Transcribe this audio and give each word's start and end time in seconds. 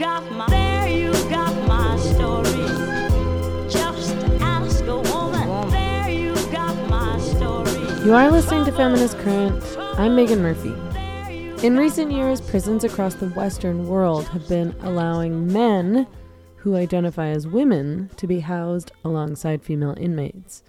got 0.00 0.32
my, 0.32 0.46
there 0.48 0.88
you 0.88 1.12
got 1.28 1.54
my 1.68 1.94
story. 1.98 2.46
Just 3.68 4.14
ask 4.40 4.82
a 4.84 4.96
woman. 4.96 5.70
There 5.70 6.08
you 6.08 6.34
got 6.50 6.74
my 6.88 7.20
story. 7.20 8.06
You 8.06 8.14
are 8.14 8.30
listening 8.30 8.64
to 8.64 8.72
Feminist 8.72 9.18
Current. 9.18 9.62
I'm 9.98 10.16
Meghan 10.16 10.40
Murphy. 10.40 10.72
In 11.66 11.76
recent 11.76 12.12
years, 12.12 12.40
prisons 12.40 12.82
across 12.82 13.14
the 13.16 13.28
Western 13.28 13.88
world 13.88 14.26
have 14.28 14.48
been 14.48 14.74
allowing 14.80 15.52
men 15.52 16.06
who 16.56 16.76
identify 16.76 17.26
as 17.26 17.46
women 17.46 18.08
to 18.16 18.26
be 18.26 18.40
housed 18.40 18.92
alongside 19.04 19.62
female 19.62 19.94
inmates, 20.00 20.62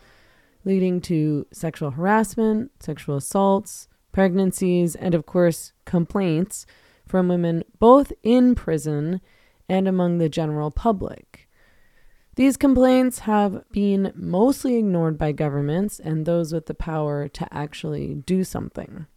leading 0.65 0.99
to 0.99 1.47
sexual 1.53 1.91
harassment, 1.91 2.71
sexual 2.81 3.15
assaults, 3.15 3.87
pregnancies, 4.11 4.93
and 4.93 5.15
of 5.15 5.25
course, 5.25 5.71
complaints 5.85 6.65
from 7.11 7.27
women 7.27 7.61
both 7.77 8.13
in 8.23 8.55
prison 8.55 9.19
and 9.67 9.85
among 9.85 10.17
the 10.17 10.29
general 10.29 10.71
public. 10.71 11.49
These 12.35 12.55
complaints 12.55 13.19
have 13.19 13.69
been 13.69 14.13
mostly 14.15 14.77
ignored 14.77 15.17
by 15.17 15.33
governments 15.33 15.99
and 15.99 16.25
those 16.25 16.53
with 16.53 16.67
the 16.67 16.73
power 16.73 17.27
to 17.27 17.53
actually 17.53 18.15
do 18.15 18.45
something. 18.45 19.07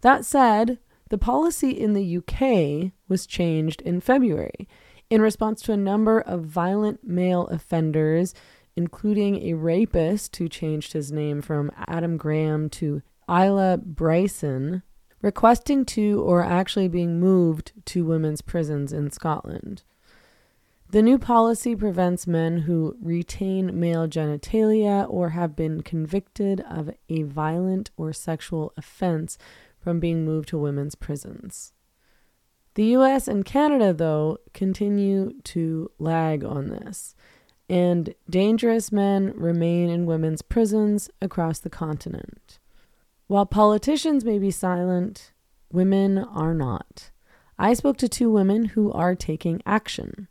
That 0.00 0.24
said, 0.24 0.80
the 1.08 1.16
policy 1.16 1.70
in 1.70 1.92
the 1.92 2.16
UK 2.16 2.90
was 3.08 3.24
changed 3.24 3.82
in 3.82 4.00
February 4.00 4.68
in 5.08 5.22
response 5.22 5.62
to 5.62 5.72
a 5.72 5.76
number 5.76 6.20
of 6.20 6.42
violent 6.42 7.06
male 7.06 7.46
offenders, 7.46 8.34
including 8.74 9.44
a 9.44 9.54
rapist 9.54 10.34
who 10.34 10.48
changed 10.48 10.92
his 10.92 11.12
name 11.12 11.40
from 11.40 11.70
Adam 11.86 12.16
Graham 12.16 12.68
to 12.70 13.02
Isla 13.30 13.78
Bryson, 13.78 14.82
requesting 15.22 15.84
to 15.84 16.20
or 16.22 16.42
actually 16.42 16.88
being 16.88 17.18
moved 17.18 17.72
to 17.86 18.04
women's 18.04 18.42
prisons 18.42 18.92
in 18.92 19.10
Scotland. 19.10 19.82
The 20.90 21.02
new 21.02 21.18
policy 21.18 21.74
prevents 21.74 22.28
men 22.28 22.58
who 22.58 22.96
retain 23.02 23.78
male 23.78 24.06
genitalia 24.06 25.04
or 25.08 25.30
have 25.30 25.56
been 25.56 25.82
convicted 25.82 26.60
of 26.60 26.90
a 27.08 27.22
violent 27.22 27.90
or 27.96 28.12
sexual 28.12 28.72
offense 28.76 29.36
from 29.80 29.98
being 29.98 30.24
moved 30.24 30.48
to 30.50 30.58
women's 30.58 30.94
prisons. 30.94 31.72
The 32.74 32.84
US 32.96 33.26
and 33.26 33.44
Canada, 33.44 33.92
though, 33.92 34.38
continue 34.52 35.32
to 35.44 35.90
lag 35.98 36.44
on 36.44 36.68
this, 36.68 37.16
and 37.68 38.14
dangerous 38.30 38.92
men 38.92 39.32
remain 39.34 39.88
in 39.88 40.06
women's 40.06 40.42
prisons 40.42 41.10
across 41.20 41.58
the 41.58 41.70
continent. 41.70 42.60
While 43.28 43.46
politicians 43.46 44.24
may 44.24 44.38
be 44.38 44.52
silent, 44.52 45.32
women 45.72 46.18
are 46.18 46.54
not. 46.54 47.10
I 47.58 47.74
spoke 47.74 47.96
to 47.98 48.08
two 48.08 48.30
women 48.30 48.66
who 48.66 48.92
are 48.92 49.16
taking 49.16 49.62
action. 49.66 50.28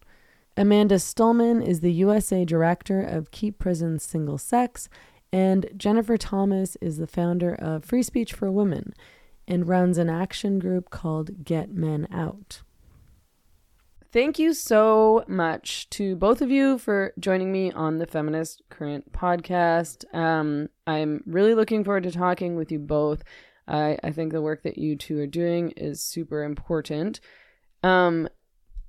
Amanda 0.56 0.96
Stulman 0.96 1.62
is 1.62 1.82
the 1.82 1.92
USA 1.92 2.46
director 2.46 3.02
of 3.02 3.32
Keep 3.32 3.60
Prisons 3.60 4.04
Single 4.04 4.38
Sex, 4.38 4.88
and 5.34 5.70
Jennifer 5.76 6.16
Thomas 6.16 6.78
is 6.80 6.98
the 6.98 7.08
founder 7.08 7.54
of 7.54 7.84
Free 7.84 8.04
Speech 8.04 8.32
for 8.32 8.50
Women 8.50 8.94
and 9.46 9.68
runs 9.68 9.98
an 9.98 10.10
action 10.10 10.58
group 10.58 10.90
called 10.90 11.44
Get 11.44 11.74
Men 11.74 12.08
Out. 12.14 12.62
Thank 14.16 14.40
you 14.40 14.54
so 14.54 15.26
much 15.28 15.90
to 15.90 16.16
both 16.16 16.42
of 16.42 16.50
you 16.50 16.78
for 16.78 17.12
joining 17.20 17.52
me 17.52 17.74
on 17.74 17.98
the 17.98 18.08
Feminist 18.08 18.62
Current 18.70 19.12
podcast. 19.12 20.06
Um, 20.16 20.70
I'm 20.88 21.22
really 21.26 21.54
looking 21.54 21.84
forward 21.84 22.04
to 22.04 22.12
talking 22.12 22.56
with 22.56 22.72
you 22.72 22.80
both. 22.80 23.26
I, 23.68 23.98
I 24.02 24.12
think 24.12 24.32
the 24.32 24.42
work 24.42 24.64
that 24.64 24.78
you 24.78 24.96
two 24.96 25.20
are 25.20 25.28
doing 25.28 25.72
is 25.72 26.02
super 26.02 26.46
important. 26.46 27.20
Um, 27.84 28.30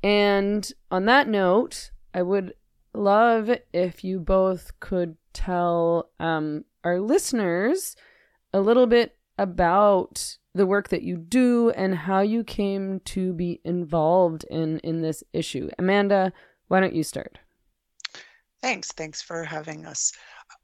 and 0.01 0.73
on 0.93 1.07
that 1.07 1.27
note, 1.27 1.91
I 2.15 2.23
would 2.23 2.55
love 2.95 3.51
if 3.73 4.05
you 4.05 4.21
both 4.21 4.79
could 4.79 5.17
tell 5.33 6.09
um, 6.21 6.67
our 6.85 7.01
listeners 7.01 7.97
a 8.53 8.61
little 8.61 8.87
bit 8.87 9.17
about 9.39 10.37
the 10.57 10.67
work 10.67 10.89
that 10.89 11.03
you 11.03 11.17
do 11.17 11.71
and 11.71 11.95
how 11.95 12.21
you 12.21 12.43
came 12.43 13.01
to 13.01 13.33
be 13.35 13.61
involved 13.65 14.45
in 14.51 14.79
in 14.81 15.03
this 15.03 15.23
issue. 15.33 15.69
Amanda, 15.79 16.33
why 16.69 16.81
don't 16.81 16.95
you 16.95 17.05
start? 17.05 17.39
Thanks. 18.63 18.91
Thanks 18.93 19.21
for 19.23 19.45
having 19.45 19.85
us. 19.85 20.13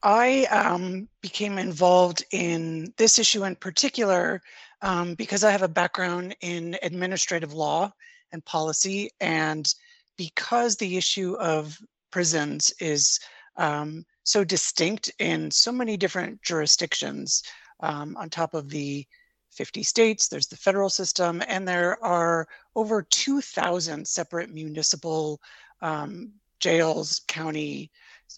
I 0.02 0.44
um, 0.46 1.08
became 1.20 1.58
involved 1.58 2.24
in 2.32 2.92
this 2.96 3.18
issue 3.18 3.44
in 3.44 3.54
particular 3.56 4.40
um, 4.80 5.14
because 5.14 5.44
I 5.44 5.50
have 5.50 5.62
a 5.62 5.68
background 5.68 6.34
in 6.40 6.76
administrative 6.82 7.52
law 7.52 7.92
and 8.32 8.44
policy, 8.44 9.10
and 9.20 9.72
because 10.16 10.76
the 10.76 10.96
issue 10.96 11.34
of 11.34 11.78
prisons 12.10 12.72
is 12.80 13.20
um, 13.56 14.04
so 14.24 14.42
distinct 14.42 15.10
in 15.18 15.50
so 15.50 15.70
many 15.70 15.96
different 15.96 16.40
jurisdictions, 16.42 17.42
um, 17.80 18.16
on 18.16 18.30
top 18.30 18.54
of 18.54 18.70
the 18.70 19.06
50 19.52 19.82
states, 19.82 20.28
there's 20.28 20.46
the 20.46 20.56
federal 20.56 20.88
system, 20.88 21.42
and 21.46 21.66
there 21.66 22.02
are 22.02 22.46
over 22.74 23.02
2,000 23.02 24.06
separate 24.06 24.52
municipal 24.52 25.40
um, 25.80 26.32
jails, 26.60 27.20
county, 27.28 27.90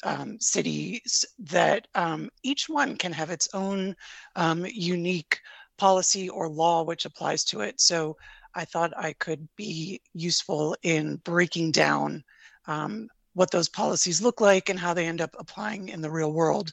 um, 0.02 0.38
cities 0.40 1.24
that 1.38 1.86
um, 1.94 2.28
each 2.42 2.68
one 2.68 2.96
can 2.96 3.12
have 3.12 3.30
its 3.30 3.48
own 3.54 3.94
um, 4.34 4.66
unique 4.66 5.40
policy 5.78 6.28
or 6.28 6.48
law 6.48 6.82
which 6.82 7.04
applies 7.04 7.44
to 7.44 7.60
it. 7.60 7.80
So 7.80 8.16
I 8.54 8.64
thought 8.64 8.92
I 8.96 9.12
could 9.14 9.48
be 9.56 10.00
useful 10.12 10.76
in 10.82 11.16
breaking 11.16 11.72
down 11.72 12.24
um, 12.66 13.08
what 13.34 13.50
those 13.50 13.68
policies 13.68 14.22
look 14.22 14.40
like 14.40 14.68
and 14.68 14.78
how 14.78 14.94
they 14.94 15.06
end 15.06 15.20
up 15.20 15.34
applying 15.38 15.88
in 15.88 16.00
the 16.00 16.10
real 16.10 16.32
world. 16.32 16.72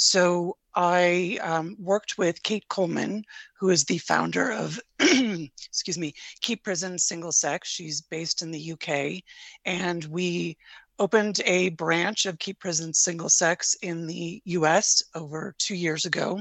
So 0.00 0.56
I 0.74 1.38
um, 1.42 1.76
worked 1.78 2.16
with 2.16 2.42
Kate 2.42 2.66
Coleman, 2.68 3.22
who 3.58 3.68
is 3.68 3.84
the 3.84 3.98
founder 3.98 4.50
of, 4.50 4.80
excuse 4.98 5.98
me, 5.98 6.14
Keep 6.40 6.64
Prison 6.64 6.96
Single 6.98 7.32
Sex. 7.32 7.68
She's 7.68 8.00
based 8.00 8.40
in 8.40 8.50
the 8.50 8.72
UK. 8.72 9.22
And 9.66 10.02
we 10.06 10.56
opened 10.98 11.42
a 11.44 11.68
branch 11.70 12.24
of 12.24 12.38
Keep 12.38 12.60
Prison 12.60 12.94
Single 12.94 13.28
Sex 13.28 13.74
in 13.82 14.06
the 14.06 14.40
US 14.46 15.02
over 15.14 15.54
two 15.58 15.74
years 15.74 16.06
ago. 16.06 16.40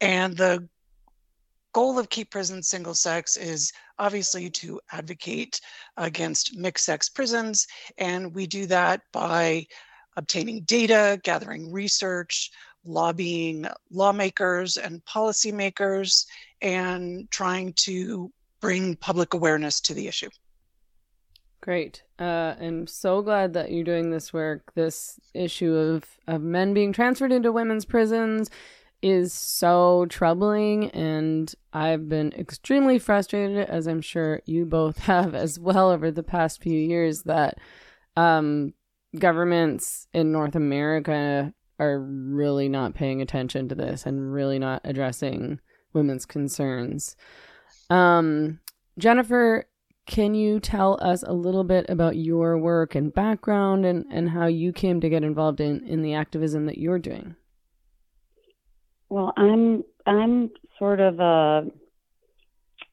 And 0.00 0.36
the 0.36 0.68
goal 1.72 2.00
of 2.00 2.10
Keep 2.10 2.32
Prison 2.32 2.64
Single 2.64 2.96
Sex 2.96 3.36
is 3.36 3.72
obviously 4.00 4.50
to 4.50 4.80
advocate 4.90 5.60
against 5.96 6.56
mixed 6.56 6.86
sex 6.86 7.08
prisons. 7.08 7.68
And 7.96 8.34
we 8.34 8.48
do 8.48 8.66
that 8.66 9.02
by 9.12 9.68
obtaining 10.18 10.62
data, 10.62 11.20
gathering 11.22 11.72
research, 11.72 12.50
lobbying 12.84 13.66
lawmakers 13.90 14.76
and 14.76 15.04
policymakers 15.04 16.26
and 16.60 17.30
trying 17.30 17.72
to 17.74 18.30
bring 18.60 18.96
public 18.96 19.34
awareness 19.34 19.80
to 19.80 19.94
the 19.94 20.08
issue. 20.08 20.28
Great. 21.60 22.02
Uh, 22.18 22.54
I'm 22.60 22.86
so 22.86 23.20
glad 23.20 23.52
that 23.54 23.72
you're 23.72 23.84
doing 23.84 24.10
this 24.10 24.32
work. 24.32 24.72
This 24.74 25.18
issue 25.34 25.74
of, 25.74 26.04
of 26.26 26.40
men 26.40 26.72
being 26.72 26.92
transferred 26.92 27.32
into 27.32 27.52
women's 27.52 27.84
prisons 27.84 28.48
is 29.02 29.32
so 29.32 30.06
troubling, 30.08 30.90
and 30.90 31.52
I've 31.72 32.08
been 32.08 32.32
extremely 32.32 32.98
frustrated, 32.98 33.68
as 33.68 33.86
I'm 33.86 34.00
sure 34.00 34.40
you 34.44 34.66
both 34.66 34.98
have 35.04 35.34
as 35.34 35.58
well 35.58 35.90
over 35.90 36.10
the 36.10 36.22
past 36.22 36.62
few 36.62 36.78
years, 36.78 37.22
that 37.24 37.58
um, 38.16 38.74
governments 39.16 40.06
in 40.12 40.32
North 40.32 40.54
America 40.54 41.52
are 41.78 42.00
really 42.00 42.68
not 42.68 42.94
paying 42.94 43.22
attention 43.22 43.68
to 43.68 43.74
this 43.74 44.06
and 44.06 44.32
really 44.32 44.58
not 44.58 44.80
addressing 44.84 45.60
women's 45.92 46.26
concerns. 46.26 47.16
Um, 47.90 48.60
Jennifer, 48.98 49.66
can 50.06 50.34
you 50.34 50.58
tell 50.58 50.98
us 51.02 51.22
a 51.22 51.32
little 51.32 51.64
bit 51.64 51.86
about 51.88 52.16
your 52.16 52.58
work 52.58 52.94
and 52.94 53.12
background 53.12 53.84
and, 53.84 54.04
and 54.10 54.30
how 54.30 54.46
you 54.46 54.72
came 54.72 55.00
to 55.00 55.08
get 55.08 55.22
involved 55.22 55.60
in, 55.60 55.86
in 55.86 56.02
the 56.02 56.14
activism 56.14 56.66
that 56.66 56.78
you're 56.78 56.98
doing? 56.98 57.36
Well, 59.10 59.32
I'm 59.36 59.84
I'm 60.06 60.50
sort 60.78 61.00
of 61.00 61.18
a 61.20 61.66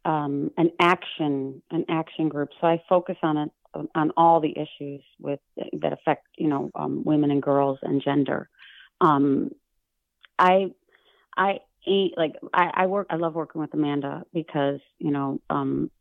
um, 0.06 0.52
an 0.58 0.72
action 0.80 1.62
an 1.72 1.86
action 1.90 2.30
group, 2.30 2.50
so 2.62 2.68
I 2.68 2.82
focus 2.88 3.18
on 3.24 3.38
it 3.38 3.52
on 3.94 4.12
all 4.16 4.40
the 4.40 4.54
issues 4.56 5.02
with 5.20 5.40
that 5.58 5.94
affect 5.94 6.28
you 6.38 6.48
know 6.48 6.72
um, 6.76 7.04
women 7.04 7.32
and 7.32 7.42
girls 7.42 7.80
and 7.82 8.02
gender 8.04 8.50
um, 9.02 9.52
I, 10.38 10.72
I 11.36 11.60
like 12.18 12.36
I, 12.54 12.72
I 12.74 12.86
work. 12.88 13.08
I 13.10 13.16
love 13.16 13.36
working 13.36 13.62
with 13.62 13.74
Amanda 13.74 14.24
because 14.34 14.80
you 14.98 15.12
know 15.12 15.40
um, 15.50 15.92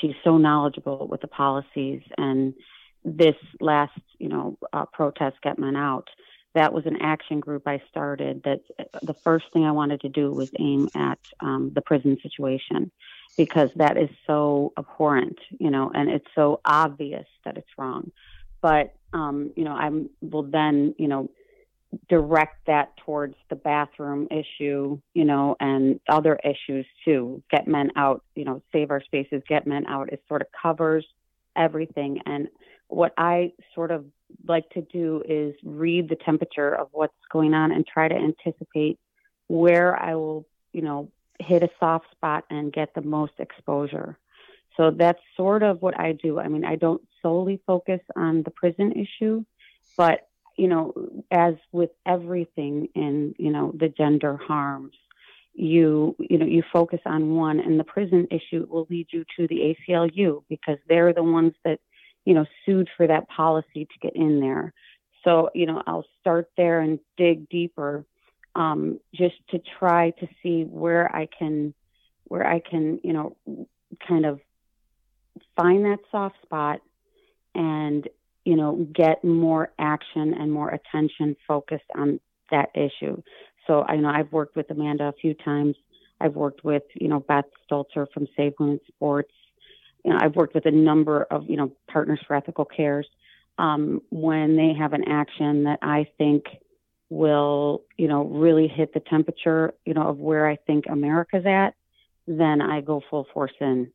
she's 0.00 0.14
so 0.22 0.38
knowledgeable 0.38 1.06
with 1.08 1.20
the 1.20 1.28
policies. 1.28 2.02
And 2.16 2.54
this 3.04 3.36
last 3.60 3.98
you 4.18 4.28
know 4.28 4.58
uh, 4.72 4.86
protest, 4.86 5.36
Get 5.42 5.58
Men 5.58 5.76
Out, 5.76 6.08
that 6.54 6.72
was 6.72 6.86
an 6.86 6.96
action 7.00 7.40
group 7.40 7.66
I 7.66 7.82
started. 7.90 8.42
That 8.44 8.60
the 9.02 9.14
first 9.14 9.46
thing 9.52 9.64
I 9.64 9.72
wanted 9.72 10.00
to 10.02 10.08
do 10.08 10.32
was 10.32 10.50
aim 10.58 10.88
at 10.94 11.18
um, 11.40 11.72
the 11.74 11.82
prison 11.82 12.18
situation, 12.22 12.90
because 13.36 13.70
that 13.76 13.96
is 13.96 14.10
so 14.26 14.72
abhorrent, 14.78 15.38
you 15.58 15.70
know, 15.70 15.90
and 15.94 16.08
it's 16.08 16.28
so 16.34 16.60
obvious 16.64 17.26
that 17.44 17.58
it's 17.58 17.70
wrong. 17.76 18.10
But 18.62 18.94
um, 19.12 19.52
you 19.56 19.64
know, 19.64 19.72
I 19.72 19.90
will 20.22 20.44
then, 20.44 20.94
you 20.98 21.08
know, 21.08 21.28
direct 22.08 22.66
that 22.66 22.96
towards 22.98 23.34
the 23.50 23.56
bathroom 23.56 24.28
issue, 24.30 24.98
you 25.14 25.24
know, 25.24 25.56
and 25.60 26.00
other 26.08 26.38
issues 26.44 26.86
too. 27.04 27.42
Get 27.50 27.66
men 27.66 27.90
out, 27.96 28.22
you 28.34 28.44
know, 28.44 28.62
save 28.72 28.90
our 28.90 29.02
spaces, 29.02 29.42
get 29.48 29.66
men 29.66 29.86
out. 29.86 30.12
It 30.12 30.22
sort 30.28 30.42
of 30.42 30.48
covers 30.60 31.06
everything. 31.56 32.20
And 32.26 32.48
what 32.88 33.12
I 33.16 33.52
sort 33.74 33.90
of 33.90 34.04
like 34.46 34.68
to 34.70 34.82
do 34.82 35.22
is 35.28 35.54
read 35.64 36.08
the 36.08 36.16
temperature 36.16 36.74
of 36.74 36.88
what's 36.92 37.14
going 37.30 37.54
on 37.54 37.72
and 37.72 37.86
try 37.86 38.08
to 38.08 38.14
anticipate 38.14 38.98
where 39.48 40.00
I 40.00 40.14
will, 40.14 40.46
you 40.72 40.82
know, 40.82 41.10
hit 41.38 41.62
a 41.62 41.68
soft 41.80 42.10
spot 42.12 42.44
and 42.50 42.72
get 42.72 42.94
the 42.94 43.02
most 43.02 43.34
exposure. 43.38 44.18
So 44.76 44.90
that's 44.90 45.20
sort 45.36 45.62
of 45.62 45.82
what 45.82 45.98
I 45.98 46.12
do. 46.12 46.38
I 46.38 46.48
mean, 46.48 46.64
I 46.64 46.76
don't 46.76 47.02
solely 47.22 47.60
focus 47.66 48.00
on 48.16 48.42
the 48.42 48.50
prison 48.50 48.92
issue, 48.92 49.44
but 49.96 50.28
you 50.56 50.68
know, 50.68 50.92
as 51.30 51.54
with 51.72 51.90
everything 52.06 52.88
in, 52.94 53.34
you 53.38 53.50
know, 53.50 53.72
the 53.78 53.88
gender 53.88 54.36
harms, 54.36 54.94
you, 55.54 56.16
you 56.18 56.38
know, 56.38 56.46
you 56.46 56.62
focus 56.72 57.00
on 57.06 57.34
one 57.36 57.60
and 57.60 57.78
the 57.78 57.84
prison 57.84 58.26
issue 58.30 58.66
will 58.68 58.86
lead 58.90 59.06
you 59.12 59.24
to 59.36 59.46
the 59.46 59.76
ACLU 59.88 60.42
because 60.48 60.78
they're 60.88 61.12
the 61.12 61.22
ones 61.22 61.54
that, 61.64 61.80
you 62.24 62.34
know, 62.34 62.44
sued 62.64 62.88
for 62.96 63.06
that 63.06 63.28
policy 63.28 63.86
to 63.86 63.98
get 64.00 64.16
in 64.16 64.40
there. 64.40 64.72
So, 65.22 65.50
you 65.54 65.66
know, 65.66 65.82
I'll 65.86 66.06
start 66.20 66.50
there 66.56 66.80
and 66.80 66.98
dig 67.16 67.48
deeper 67.48 68.04
um, 68.54 69.00
just 69.14 69.36
to 69.50 69.60
try 69.78 70.10
to 70.10 70.28
see 70.42 70.64
where 70.64 71.14
I 71.14 71.26
can, 71.26 71.74
where 72.24 72.46
I 72.46 72.60
can, 72.60 73.00
you 73.02 73.12
know, 73.12 73.36
kind 74.06 74.26
of 74.26 74.40
find 75.56 75.84
that 75.84 75.98
soft 76.10 76.36
spot 76.42 76.80
and 77.54 78.08
you 78.44 78.56
know, 78.56 78.86
get 78.94 79.24
more 79.24 79.72
action 79.78 80.34
and 80.34 80.52
more 80.52 80.70
attention 80.70 81.36
focused 81.46 81.84
on 81.96 82.20
that 82.50 82.70
issue. 82.74 83.20
So 83.66 83.82
I 83.82 83.96
know 83.96 84.08
I've 84.08 84.32
worked 84.32 84.56
with 84.56 84.70
Amanda 84.70 85.04
a 85.04 85.12
few 85.12 85.34
times. 85.34 85.76
I've 86.20 86.34
worked 86.34 86.64
with, 86.64 86.82
you 86.94 87.08
know, 87.08 87.20
Beth 87.20 87.46
Stelzer 87.70 88.06
from 88.12 88.26
Save 88.36 88.52
Women 88.58 88.80
Sports. 88.88 89.32
You 90.04 90.12
know, 90.12 90.18
I've 90.20 90.36
worked 90.36 90.54
with 90.54 90.66
a 90.66 90.70
number 90.70 91.22
of, 91.30 91.48
you 91.48 91.56
know, 91.56 91.72
Partners 91.90 92.20
for 92.26 92.36
Ethical 92.36 92.66
Cares. 92.66 93.08
Um, 93.56 94.02
when 94.10 94.56
they 94.56 94.74
have 94.78 94.92
an 94.92 95.04
action 95.08 95.64
that 95.64 95.78
I 95.80 96.06
think 96.18 96.44
will, 97.08 97.82
you 97.96 98.08
know, 98.08 98.24
really 98.24 98.68
hit 98.68 98.92
the 98.92 99.00
temperature, 99.00 99.74
you 99.86 99.94
know, 99.94 100.08
of 100.08 100.18
where 100.18 100.46
I 100.46 100.56
think 100.56 100.84
America's 100.88 101.46
at, 101.46 101.74
then 102.26 102.60
I 102.60 102.80
go 102.80 103.00
full 103.08 103.26
force 103.32 103.52
in. 103.60 103.90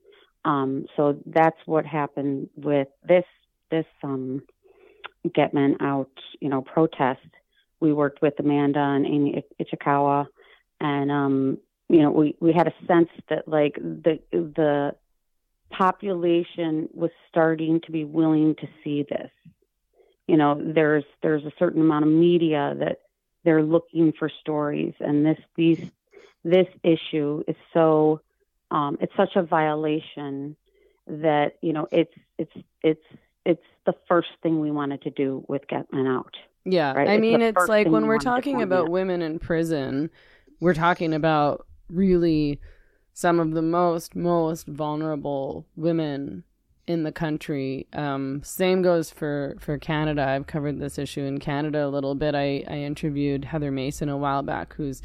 Um, 0.46 0.86
so 0.96 1.18
that's 1.26 1.58
what 1.66 1.86
happened 1.86 2.50
with 2.56 2.88
this 3.06 3.26
this 3.70 3.86
um, 4.04 4.42
Get 5.34 5.54
Men 5.54 5.78
Out, 5.82 6.12
you 6.40 6.50
know, 6.50 6.62
protest, 6.62 7.22
we 7.80 7.94
worked 7.94 8.22
with 8.22 8.40
Amanda 8.40 8.80
and 8.80 9.06
Amy 9.06 9.44
Ichikawa, 9.60 10.28
and 10.82 11.12
um, 11.12 11.58
you 11.88 12.02
know, 12.02 12.12
we 12.12 12.36
we 12.40 12.54
had 12.54 12.68
a 12.68 12.74
sense 12.88 13.10
that 13.30 13.48
like 13.48 13.76
the 13.76 14.20
the 14.32 14.96
population 15.70 16.90
was 16.94 17.12
starting 17.30 17.82
to 17.82 17.92
be 17.92 18.04
willing 18.04 18.56
to 18.56 18.68
see 18.84 19.06
this. 19.10 19.32
You 20.28 20.38
know, 20.38 20.62
there's 20.62 21.06
there's 21.22 21.46
a 21.46 21.52
certain 21.58 21.82
amount 21.82 22.06
of 22.06 22.12
media 22.12 22.76
that 22.80 23.00
they're 23.44 23.64
looking 23.64 24.14
for 24.18 24.30
stories, 24.42 24.94
and 25.00 25.26
this 25.26 25.40
these 25.56 25.82
this 26.44 26.68
issue 26.84 27.44
is 27.48 27.56
so 27.74 28.22
um, 28.72 28.98
it's 29.02 29.16
such 29.16 29.36
a 29.36 29.44
violation 29.44 30.56
that 31.08 31.54
you 31.62 31.74
know 31.74 31.88
it's 31.92 32.14
it's 32.38 32.54
it's 32.84 33.06
it's 33.50 33.64
the 33.86 33.94
first 34.08 34.30
thing 34.44 34.60
we 34.62 34.72
wanted 34.72 35.02
to 35.02 35.10
do 35.10 35.44
with 35.48 35.68
Get 35.68 35.92
Men 35.92 36.08
Out. 36.08 36.36
Yeah. 36.66 36.94
Right? 36.94 37.08
I 37.08 37.14
It's 37.14 37.22
mean, 37.22 37.42
it's 37.42 37.68
like 37.68 37.88
when 37.88 38.04
we 38.04 38.08
we're 38.10 38.20
talking 38.20 38.62
about 38.62 38.86
at. 38.86 38.92
women 38.92 39.22
in 39.22 39.40
prison, 39.40 40.10
we're 40.60 40.74
talking 40.74 41.14
about 41.14 41.66
really 41.90 42.60
some 43.14 43.40
of 43.40 43.52
the 43.52 43.62
most, 43.62 44.16
most 44.16 44.68
vulnerable 44.68 45.66
women 45.76 46.44
in 46.86 47.04
the 47.04 47.12
country. 47.12 47.88
Um, 47.94 48.42
same 48.44 48.82
goes 48.82 49.10
for, 49.10 49.56
for 49.60 49.78
Canada. 49.78 50.24
I've 50.24 50.48
covered 50.48 50.80
this 50.80 50.98
issue 50.98 51.22
in 51.22 51.40
Canada 51.40 51.86
a 51.86 51.90
little 51.90 52.16
bit. 52.16 52.36
I, 52.36 52.64
I 52.68 52.78
interviewed 52.78 53.46
Heather 53.46 53.72
Mason 53.72 54.10
a 54.10 54.18
while 54.18 54.44
back, 54.44 54.74
who's 54.74 55.02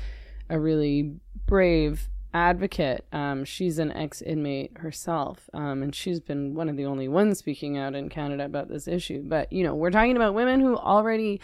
a 0.50 0.58
really 0.58 1.14
brave 1.46 2.08
advocate. 2.34 3.06
Um, 3.12 3.44
she's 3.44 3.78
an 3.78 3.92
ex 3.92 4.20
inmate 4.20 4.78
herself, 4.78 5.48
um, 5.54 5.82
and 5.82 5.94
she's 5.94 6.20
been 6.20 6.54
one 6.54 6.68
of 6.68 6.76
the 6.76 6.84
only 6.84 7.08
ones 7.08 7.38
speaking 7.38 7.78
out 7.78 7.94
in 7.94 8.08
Canada 8.08 8.44
about 8.44 8.68
this 8.68 8.88
issue. 8.88 9.22
But, 9.24 9.52
you 9.52 9.62
know, 9.62 9.74
we're 9.74 9.90
talking 9.90 10.16
about 10.16 10.34
women 10.34 10.60
who 10.60 10.76
already 10.76 11.40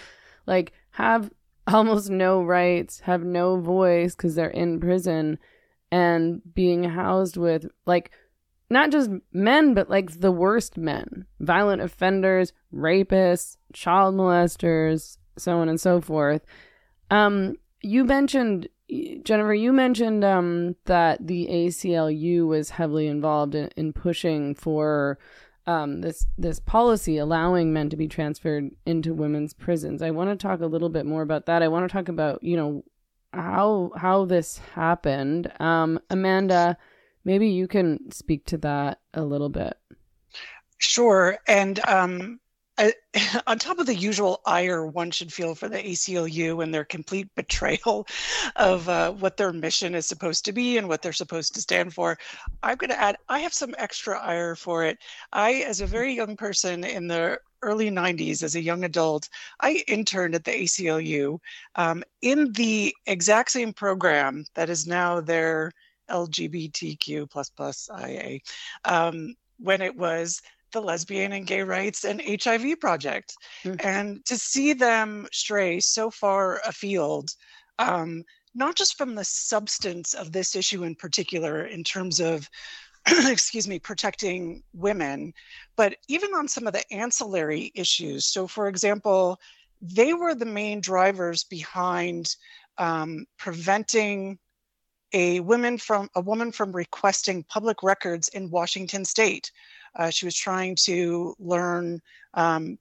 like 0.47 0.73
have 0.91 1.31
almost 1.67 2.11
no 2.11 2.43
rights, 2.43 3.01
have 3.01 3.23
no 3.23 3.59
voice 3.59 4.15
because 4.15 4.35
they're 4.35 4.49
in 4.49 4.81
prison 4.81 5.39
and 5.93 6.43
being 6.55 6.85
housed 6.85 7.37
with 7.37 7.67
like 7.87 8.11
not 8.69 8.91
just 8.91 9.11
men, 9.33 9.75
but 9.75 9.89
like 9.89 10.21
the 10.21 10.33
worst 10.33 10.77
men, 10.77 11.27
violent 11.41 11.83
offenders, 11.83 12.53
rapists, 12.73 13.57
child 13.73 14.15
molesters, 14.15 15.19
so 15.37 15.59
on 15.59 15.69
and 15.69 15.81
so 15.81 16.01
forth. 16.01 16.43
Um, 17.11 17.57
you 17.83 18.05
mentioned 18.05 18.69
Jennifer, 19.23 19.55
you 19.55 19.73
mentioned 19.73 20.25
um, 20.25 20.77
that 20.87 21.27
the 21.27 21.47
ACLU 21.51 22.47
was 22.47 22.71
heavily 22.71 23.07
involved 23.07 23.55
in, 23.55 23.69
in 23.77 23.93
pushing 23.93 24.55
for 24.55 25.19
um, 25.67 26.01
this 26.01 26.27
this 26.39 26.59
policy 26.59 27.19
allowing 27.19 27.73
men 27.73 27.91
to 27.91 27.97
be 27.97 28.09
transferred 28.09 28.71
into 28.87 29.15
women's 29.15 29.53
prisons. 29.53 30.03
I 30.03 30.11
want 30.11 30.31
to 30.31 30.37
talk 30.37 30.61
a 30.61 30.67
little 30.67 30.89
bit 30.89 31.07
more 31.07 31.23
about 31.23 31.47
that. 31.47 31.63
I 31.63 31.69
want 31.69 31.89
to 31.89 31.93
talk 31.93 32.09
about 32.09 32.43
you 32.43 32.57
know 32.57 32.85
how 33.33 33.93
how 33.97 34.25
this 34.25 34.59
happened. 34.59 35.53
Um, 35.61 36.01
Amanda, 36.11 36.77
maybe 37.25 37.49
you 37.49 37.69
can 37.69 38.11
speak 38.11 38.47
to 38.47 38.59
that 38.59 39.01
a 39.15 39.23
little 39.23 39.51
bit. 39.51 39.75
Sure. 40.79 41.39
And 41.47 41.79
um, 41.87 42.41
On 43.47 43.59
top 43.59 43.79
of 43.79 43.87
the 43.87 43.95
usual 43.95 44.41
ire 44.47 44.87
one 44.87 45.11
should 45.11 45.33
feel 45.33 45.55
for 45.55 45.69
the 45.69 45.79
ACLU 45.79 46.63
and 46.63 46.73
their 46.73 46.85
complete 46.85 47.29
betrayal 47.35 48.07
of 48.57 48.89
uh, 48.89 49.13
what 49.13 49.37
their 49.37 49.53
mission 49.53 49.95
is 49.95 50.07
supposed 50.07 50.45
to 50.45 50.53
be 50.53 50.79
and 50.79 50.89
what 50.89 51.03
they're 51.03 51.13
supposed 51.13 51.55
to 51.55 51.61
stand 51.61 51.93
for, 51.93 52.19
I'm 52.63 52.77
going 52.77 52.91
to 52.91 53.01
add, 53.01 53.17
I 53.29 53.41
have 53.41 53.53
some 53.53 53.75
extra 53.79 54.19
ire 54.19 54.55
for 54.55 54.85
it. 54.85 54.99
I, 55.33 55.65
as 55.67 55.81
a 55.81 55.87
very 55.87 56.15
young 56.15 56.37
person 56.37 56.85
in 56.85 57.09
the 57.09 57.39
early 57.63 57.91
90s, 57.91 58.43
as 58.43 58.55
a 58.55 58.63
young 58.63 58.85
adult, 58.85 59.29
I 59.61 59.83
interned 59.87 60.35
at 60.35 60.45
the 60.45 60.53
ACLU 60.53 61.39
um, 61.75 62.03
in 62.23 62.53
the 62.53 62.95
exact 63.07 63.51
same 63.51 63.73
program 63.73 64.45
that 64.55 64.71
is 64.71 64.87
now 64.87 65.21
their 65.21 65.73
LGBTQ 66.11 67.31
plus 67.31 67.51
plus 67.51 67.89
IA 67.97 68.41
um, 68.85 69.35
when 69.59 69.81
it 69.83 69.95
was 69.97 70.41
the 70.73 70.81
lesbian 70.81 71.33
and 71.33 71.47
gay 71.47 71.63
rights 71.63 72.05
and 72.05 72.23
HIV 72.23 72.81
project. 72.81 73.35
Mm. 73.65 73.85
And 73.85 74.25
to 74.27 74.37
see 74.37 74.73
them 74.73 75.27
stray 75.33 75.81
so 75.81 76.11
far 76.11 76.61
afield, 76.67 77.31
um, 77.79 78.25
not 78.55 78.77
just 78.77 78.97
from 78.97 79.15
the 79.15 79.25
substance 79.25 80.15
of 80.15 80.33
this 80.33 80.57
issue 80.57 80.85
in 80.85 80.95
particular, 80.95 81.67
in 81.67 81.85
terms 81.85 82.21
of, 82.21 82.49
excuse 83.07 83.69
me, 83.69 83.79
protecting 83.79 84.63
women, 84.73 85.33
but 85.77 85.97
even 86.09 86.35
on 86.35 86.49
some 86.49 86.67
of 86.67 86.73
the 86.73 86.93
ancillary 86.93 87.73
issues. 87.75 88.27
So, 88.27 88.47
for 88.47 88.69
example, 88.69 89.41
they 89.81 90.13
were 90.13 90.35
the 90.35 90.45
main 90.45 90.81
drivers 90.81 91.45
behind 91.45 92.37
um, 92.79 93.27
preventing 93.39 94.39
a 95.13 95.41
woman 95.41 95.77
from 95.79 96.09
a 96.15 96.21
woman 96.21 96.53
from 96.53 96.73
requesting 96.73 97.43
public 97.45 97.83
records 97.83 98.29
in 98.29 98.51
Washington 98.51 99.05
State. 99.05 99.51
Uh, 99.97 100.11
she 100.11 100.25
was 100.25 100.35
trying 100.35 100.77
to 100.77 101.35
learn 101.39 102.01
um, 102.35 102.79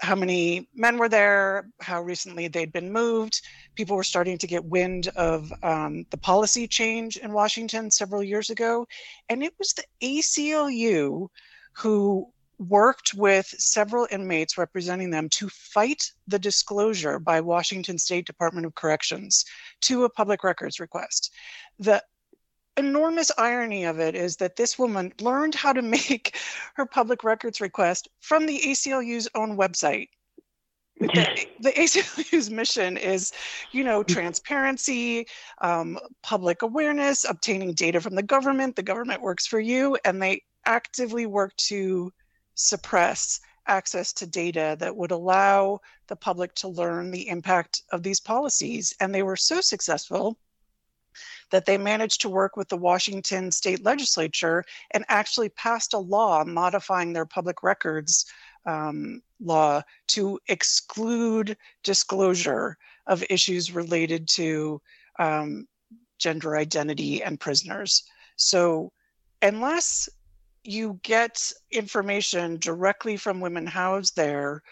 how 0.00 0.16
many 0.16 0.68
men 0.74 0.98
were 0.98 1.08
there, 1.08 1.68
how 1.80 2.02
recently 2.02 2.48
they'd 2.48 2.72
been 2.72 2.92
moved. 2.92 3.40
People 3.76 3.96
were 3.96 4.02
starting 4.02 4.36
to 4.38 4.46
get 4.48 4.64
wind 4.64 5.08
of 5.14 5.52
um, 5.62 6.04
the 6.10 6.16
policy 6.16 6.66
change 6.66 7.18
in 7.18 7.32
Washington 7.32 7.90
several 7.90 8.22
years 8.22 8.50
ago. 8.50 8.86
And 9.28 9.44
it 9.44 9.54
was 9.58 9.72
the 9.72 9.84
ACLU 10.02 11.28
who 11.74 12.32
worked 12.58 13.14
with 13.14 13.46
several 13.46 14.06
inmates 14.10 14.58
representing 14.58 15.10
them 15.10 15.28
to 15.28 15.48
fight 15.48 16.10
the 16.26 16.38
disclosure 16.38 17.18
by 17.18 17.40
Washington 17.40 17.98
State 17.98 18.26
Department 18.26 18.66
of 18.66 18.74
Corrections 18.74 19.44
to 19.82 20.04
a 20.04 20.10
public 20.10 20.44
records 20.44 20.80
request. 20.80 21.32
The 21.78 22.02
enormous 22.76 23.30
irony 23.36 23.84
of 23.84 24.00
it 24.00 24.14
is 24.14 24.36
that 24.36 24.56
this 24.56 24.78
woman 24.78 25.12
learned 25.20 25.54
how 25.54 25.72
to 25.72 25.82
make 25.82 26.36
her 26.74 26.86
public 26.86 27.24
records 27.24 27.60
request 27.60 28.08
from 28.20 28.46
the 28.46 28.58
ACLU's 28.58 29.28
own 29.34 29.56
website. 29.56 30.08
the, 31.00 31.46
the 31.60 31.72
ACLU's 31.72 32.50
mission 32.50 32.96
is, 32.96 33.32
you 33.72 33.82
know, 33.82 34.02
transparency, 34.02 35.26
um, 35.60 35.98
public 36.22 36.62
awareness, 36.62 37.24
obtaining 37.28 37.74
data 37.74 38.00
from 38.00 38.14
the 38.14 38.22
government. 38.22 38.76
The 38.76 38.82
government 38.82 39.20
works 39.20 39.46
for 39.46 39.60
you, 39.60 39.98
and 40.04 40.22
they 40.22 40.42
actively 40.64 41.26
work 41.26 41.56
to 41.56 42.12
suppress 42.54 43.40
access 43.66 44.12
to 44.12 44.26
data 44.26 44.76
that 44.80 44.96
would 44.96 45.10
allow 45.10 45.80
the 46.08 46.16
public 46.16 46.54
to 46.54 46.68
learn 46.68 47.10
the 47.10 47.28
impact 47.28 47.82
of 47.90 48.02
these 48.02 48.20
policies. 48.20 48.92
And 49.00 49.14
they 49.14 49.22
were 49.22 49.36
so 49.36 49.60
successful 49.60 50.36
that 51.52 51.66
they 51.66 51.78
managed 51.78 52.22
to 52.22 52.28
work 52.28 52.56
with 52.56 52.68
the 52.68 52.76
Washington 52.76 53.52
state 53.52 53.84
legislature 53.84 54.64
and 54.90 55.04
actually 55.08 55.50
passed 55.50 55.94
a 55.94 55.98
law 55.98 56.42
modifying 56.44 57.12
their 57.12 57.26
public 57.26 57.62
records 57.62 58.26
um, 58.66 59.22
law 59.38 59.82
to 60.08 60.40
exclude 60.48 61.56
disclosure 61.84 62.76
of 63.06 63.24
issues 63.28 63.70
related 63.72 64.28
to 64.28 64.80
um, 65.18 65.66
gender 66.18 66.56
identity 66.56 67.22
and 67.22 67.38
prisoners. 67.38 68.04
So, 68.36 68.92
unless 69.42 70.08
you 70.64 71.00
get 71.02 71.52
information 71.70 72.56
directly 72.58 73.16
from 73.16 73.40
women 73.40 73.66
housed 73.66 74.16
there, 74.16 74.62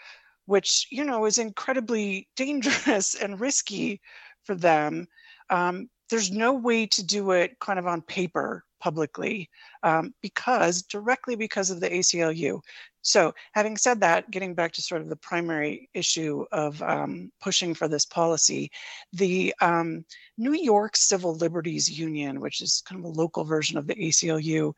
which 0.45 0.87
you 0.89 1.03
know 1.03 1.25
is 1.25 1.37
incredibly 1.37 2.27
dangerous 2.35 3.13
and 3.13 3.39
risky 3.39 4.01
for 4.45 4.55
them, 4.55 5.07
um, 5.49 5.89
there's 6.11 6.29
no 6.29 6.53
way 6.53 6.85
to 6.85 7.03
do 7.03 7.31
it 7.31 7.57
kind 7.59 7.79
of 7.79 7.87
on 7.87 8.01
paper 8.01 8.65
publicly 8.81 9.49
um, 9.83 10.13
because 10.21 10.81
directly 10.81 11.35
because 11.35 11.69
of 11.69 11.79
the 11.79 11.89
ACLU. 11.89 12.61
So, 13.01 13.33
having 13.53 13.77
said 13.77 14.01
that, 14.01 14.29
getting 14.29 14.53
back 14.53 14.73
to 14.73 14.81
sort 14.81 15.01
of 15.01 15.09
the 15.09 15.15
primary 15.15 15.89
issue 15.93 16.45
of 16.51 16.79
um, 16.83 17.31
pushing 17.41 17.73
for 17.73 17.87
this 17.87 18.05
policy, 18.05 18.69
the 19.13 19.55
um, 19.61 20.05
New 20.37 20.53
York 20.53 20.95
Civil 20.97 21.35
Liberties 21.35 21.89
Union, 21.89 22.41
which 22.41 22.61
is 22.61 22.83
kind 22.85 22.99
of 22.99 23.05
a 23.05 23.19
local 23.19 23.43
version 23.43 23.77
of 23.77 23.87
the 23.87 23.95
ACLU, 23.95 24.73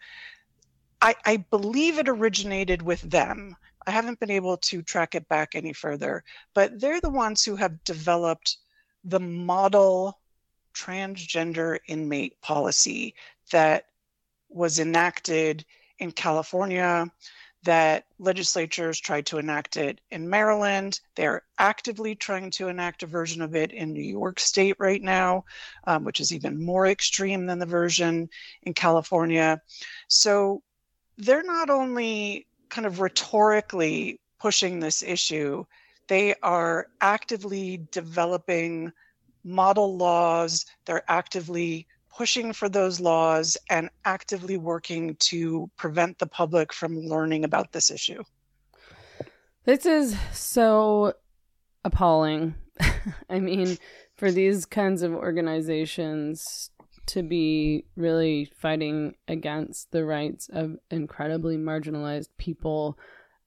I, 1.01 1.15
I 1.25 1.37
believe 1.49 1.97
it 1.97 2.07
originated 2.07 2.81
with 2.81 3.01
them. 3.01 3.57
I 3.87 3.91
haven't 3.91 4.19
been 4.19 4.31
able 4.31 4.55
to 4.57 4.81
track 4.83 5.15
it 5.15 5.27
back 5.27 5.55
any 5.55 5.73
further, 5.73 6.23
but 6.53 6.79
they're 6.79 7.01
the 7.01 7.09
ones 7.09 7.43
who 7.43 7.57
have 7.57 7.83
developed 7.83 8.57
the 9.03 9.19
model 9.19 10.19
transgender 10.73 11.79
inmate 11.87 12.39
policy 12.41 13.15
that 13.51 13.85
was 14.49 14.79
enacted 14.79 15.65
in 15.99 16.11
California, 16.11 17.09
that 17.63 18.05
legislatures 18.19 18.99
tried 18.99 19.25
to 19.25 19.37
enact 19.37 19.77
it 19.77 20.01
in 20.11 20.29
Maryland. 20.29 20.99
They're 21.15 21.43
actively 21.57 22.13
trying 22.13 22.51
to 22.51 22.67
enact 22.67 23.03
a 23.03 23.07
version 23.07 23.41
of 23.41 23.55
it 23.55 23.71
in 23.71 23.93
New 23.93 24.03
York 24.03 24.39
State 24.39 24.75
right 24.79 25.01
now, 25.01 25.45
um, 25.85 26.03
which 26.03 26.19
is 26.19 26.33
even 26.33 26.63
more 26.63 26.87
extreme 26.87 27.45
than 27.45 27.59
the 27.59 27.65
version 27.65 28.29
in 28.63 28.73
California. 28.73 29.61
So 30.09 30.61
they're 31.17 31.43
not 31.43 31.69
only 31.69 32.47
kind 32.69 32.85
of 32.85 32.99
rhetorically 32.99 34.19
pushing 34.39 34.79
this 34.79 35.01
issue, 35.01 35.63
they 36.07 36.35
are 36.43 36.87
actively 36.99 37.87
developing 37.91 38.91
model 39.43 39.97
laws, 39.97 40.65
they're 40.85 41.09
actively 41.09 41.87
pushing 42.15 42.53
for 42.53 42.69
those 42.69 42.99
laws 42.99 43.57
and 43.69 43.89
actively 44.05 44.57
working 44.57 45.15
to 45.15 45.69
prevent 45.77 46.19
the 46.19 46.27
public 46.27 46.71
from 46.71 46.97
learning 46.97 47.43
about 47.43 47.71
this 47.71 47.89
issue. 47.89 48.23
This 49.65 49.85
is 49.85 50.17
so 50.31 51.13
appalling. 51.83 52.55
I 53.29 53.39
mean, 53.39 53.77
for 54.15 54.31
these 54.31 54.65
kinds 54.65 55.01
of 55.01 55.13
organizations 55.13 56.69
to 57.05 57.23
be 57.23 57.85
really 57.95 58.45
fighting 58.57 59.15
against 59.27 59.91
the 59.91 60.05
rights 60.05 60.49
of 60.51 60.77
incredibly 60.91 61.57
marginalized 61.57 62.29
people, 62.37 62.97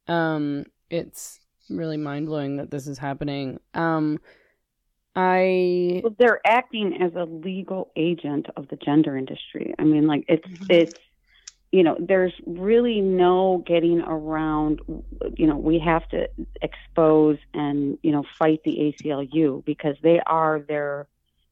um, 0.08 0.64
it's 0.90 1.40
really 1.70 1.96
mind 1.96 2.26
blowing 2.26 2.56
that 2.56 2.70
this 2.70 2.86
is 2.86 2.98
happening. 2.98 3.60
Um, 3.74 4.18
I 5.16 6.02
well, 6.04 6.14
they're 6.18 6.46
acting 6.46 7.00
as 7.00 7.14
a 7.14 7.24
legal 7.24 7.90
agent 7.96 8.48
of 8.54 8.68
the 8.68 8.76
gender 8.76 9.16
industry. 9.16 9.74
I 9.78 9.84
mean, 9.84 10.06
like 10.06 10.26
it's 10.28 10.46
mm-hmm. 10.46 10.64
it's 10.68 10.94
you 11.72 11.82
know, 11.82 11.96
there's 11.98 12.32
really 12.46 13.00
no 13.00 13.64
getting 13.66 14.00
around. 14.02 14.80
You 15.36 15.46
know, 15.46 15.56
we 15.56 15.78
have 15.78 16.08
to 16.10 16.28
expose 16.62 17.38
and 17.54 17.98
you 18.02 18.12
know 18.12 18.24
fight 18.38 18.60
the 18.64 18.94
ACLU 19.02 19.64
because 19.64 19.96
they 20.02 20.20
are 20.26 20.60
their 20.60 21.06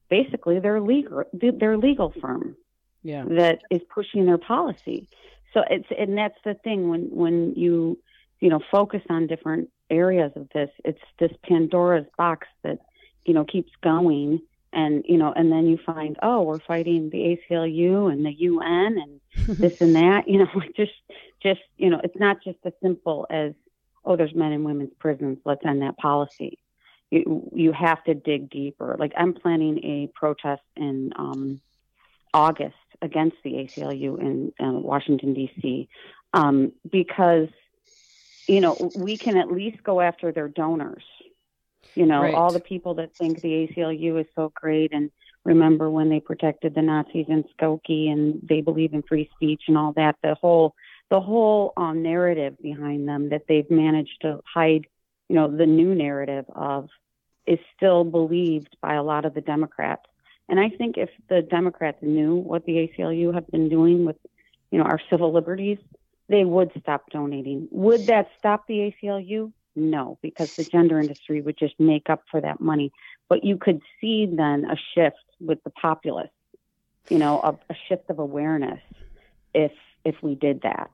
basically 0.09 0.59
their 0.59 0.79
legal 0.79 1.23
their 1.33 1.77
legal 1.77 2.13
firm 2.21 2.55
yeah. 3.03 3.23
that 3.27 3.61
is 3.71 3.81
pushing 3.93 4.25
their 4.25 4.37
policy. 4.37 5.09
So 5.53 5.63
it's 5.69 5.87
and 5.97 6.17
that's 6.17 6.37
the 6.43 6.53
thing 6.53 6.89
when 6.89 7.09
when 7.11 7.53
you 7.55 7.97
you 8.39 8.49
know 8.49 8.59
focus 8.71 9.01
on 9.09 9.25
different 9.25 9.69
areas 9.89 10.31
of 10.35 10.49
this, 10.53 10.69
it's 10.83 11.01
this 11.19 11.31
Pandora's 11.43 12.07
box 12.17 12.47
that 12.63 12.79
you 13.25 13.33
know 13.33 13.45
keeps 13.45 13.71
going. 13.83 14.41
And 14.73 15.05
you 15.07 15.17
know 15.17 15.31
and 15.33 15.49
then 15.49 15.67
you 15.67 15.79
find 15.85 16.17
oh 16.21 16.41
we're 16.41 16.59
fighting 16.59 17.09
the 17.09 17.39
ACLU 17.49 18.11
and 18.11 18.25
the 18.25 18.33
UN 18.33 18.97
and 18.97 19.21
this 19.59 19.73
and 19.79 19.95
that 19.95 20.27
you 20.27 20.39
know 20.39 20.49
just 20.75 20.91
just 21.41 21.61
you 21.77 21.89
know 21.89 22.01
it's 22.03 22.19
not 22.19 22.43
just 22.43 22.57
as 22.65 22.73
simple 22.81 23.25
as 23.29 23.53
oh 24.03 24.17
there's 24.17 24.35
men 24.35 24.51
and 24.51 24.65
women's 24.65 24.93
prisons 24.99 25.37
let's 25.45 25.65
end 25.65 25.81
that 25.81 25.97
policy. 25.97 26.59
You 27.09 27.49
you 27.55 27.71
have 27.71 28.03
to 28.05 28.15
dig 28.15 28.49
deeper. 28.49 28.97
Like 28.99 29.13
I'm 29.15 29.33
planning 29.33 29.77
a 29.85 30.09
protest 30.13 30.63
in 30.75 31.13
um, 31.15 31.61
August 32.33 32.75
against 33.01 33.37
the 33.43 33.51
ACLU 33.51 34.19
in 34.19 34.51
uh, 34.59 34.71
Washington 34.71 35.33
D.C. 35.33 35.87
Um, 36.33 36.73
because 36.91 37.47
you 38.47 38.59
know 38.59 38.91
we 38.93 39.17
can 39.17 39.37
at 39.37 39.51
least 39.51 39.83
go 39.83 40.01
after 40.01 40.31
their 40.31 40.49
donors 40.49 41.03
you 41.93 42.05
know, 42.05 42.21
right. 42.21 42.33
all 42.33 42.51
the 42.51 42.59
people 42.59 42.95
that 42.95 43.15
think 43.15 43.41
the 43.41 43.67
ACLU 43.67 44.19
is 44.19 44.27
so 44.35 44.51
great 44.55 44.93
and 44.93 45.11
remember 45.43 45.89
when 45.89 46.09
they 46.09 46.19
protected 46.19 46.75
the 46.75 46.81
Nazis 46.81 47.27
in 47.29 47.45
Skokie 47.57 48.11
and 48.11 48.39
they 48.43 48.61
believe 48.61 48.93
in 48.93 49.03
free 49.03 49.29
speech 49.35 49.63
and 49.67 49.77
all 49.77 49.93
that. 49.93 50.15
The 50.21 50.35
whole 50.35 50.75
the 51.09 51.21
whole 51.21 51.71
um, 51.77 52.01
narrative 52.01 52.59
behind 52.61 53.07
them 53.07 53.29
that 53.29 53.43
they've 53.47 53.69
managed 53.69 54.21
to 54.21 54.41
hide, 54.51 54.87
you 55.29 55.35
know, 55.35 55.55
the 55.55 55.67
new 55.67 55.93
narrative 55.93 56.45
of 56.55 56.89
is 57.45 57.59
still 57.77 58.03
believed 58.03 58.75
by 58.81 58.95
a 58.95 59.03
lot 59.03 59.23
of 59.23 59.35
the 59.35 59.41
Democrats. 59.41 60.01
And 60.49 60.59
I 60.59 60.69
think 60.69 60.97
if 60.97 61.09
the 61.29 61.43
Democrats 61.43 61.99
knew 62.01 62.35
what 62.35 62.65
the 62.65 62.87
ACLU 62.87 63.33
have 63.33 63.47
been 63.47 63.69
doing 63.69 64.05
with, 64.05 64.17
you 64.71 64.79
know, 64.79 64.85
our 64.85 64.99
civil 65.09 65.31
liberties, 65.31 65.77
they 66.27 66.43
would 66.43 66.71
stop 66.79 67.09
donating. 67.11 67.67
Would 67.71 68.07
that 68.07 68.29
stop 68.39 68.65
the 68.67 68.91
ACLU? 69.03 69.51
No, 69.75 70.17
because 70.21 70.55
the 70.55 70.63
gender 70.63 70.99
industry 70.99 71.41
would 71.41 71.57
just 71.57 71.79
make 71.79 72.09
up 72.09 72.23
for 72.31 72.39
that 72.41 72.61
money. 72.61 72.91
But 73.27 73.43
you 73.43 73.57
could 73.57 73.81
see 73.99 74.25
then 74.25 74.65
a 74.65 74.77
shift 74.93 75.17
with 75.39 75.63
the 75.63 75.69
populace, 75.69 76.29
you 77.09 77.17
know, 77.17 77.39
a, 77.41 77.49
a 77.71 77.75
shift 77.87 78.09
of 78.09 78.19
awareness 78.19 78.79
if 79.53 79.71
if 80.05 80.15
we 80.21 80.35
did 80.35 80.61
that. 80.61 80.91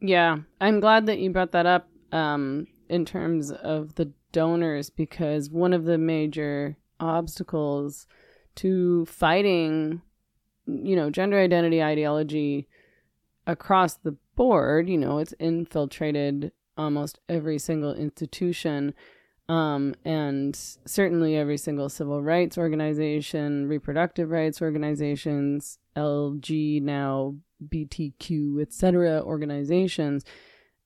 Yeah, 0.00 0.38
I'm 0.60 0.80
glad 0.80 1.06
that 1.06 1.18
you 1.18 1.30
brought 1.30 1.52
that 1.52 1.66
up 1.66 1.88
um, 2.12 2.66
in 2.88 3.04
terms 3.04 3.50
of 3.50 3.94
the 3.96 4.12
donors 4.32 4.90
because 4.90 5.50
one 5.50 5.72
of 5.72 5.84
the 5.84 5.98
major 5.98 6.76
obstacles 7.00 8.06
to 8.56 9.06
fighting, 9.06 10.02
you 10.66 10.96
know, 10.96 11.10
gender 11.10 11.38
identity 11.38 11.82
ideology 11.82 12.68
across 13.46 13.94
the 13.96 14.16
board, 14.36 14.88
you 14.88 14.98
know, 14.98 15.18
it's 15.18 15.34
infiltrated 15.38 16.52
almost 16.76 17.18
every 17.28 17.58
single 17.58 17.94
institution 17.94 18.94
um, 19.50 19.96
and 20.04 20.56
certainly 20.86 21.36
every 21.36 21.56
single 21.56 21.88
civil 21.88 22.22
rights 22.22 22.56
organization, 22.56 23.66
reproductive 23.66 24.30
rights 24.30 24.62
organizations, 24.62 25.78
LG 25.96 26.80
now 26.82 27.34
BTQ, 27.68 28.62
etc. 28.62 29.20
organizations. 29.22 30.24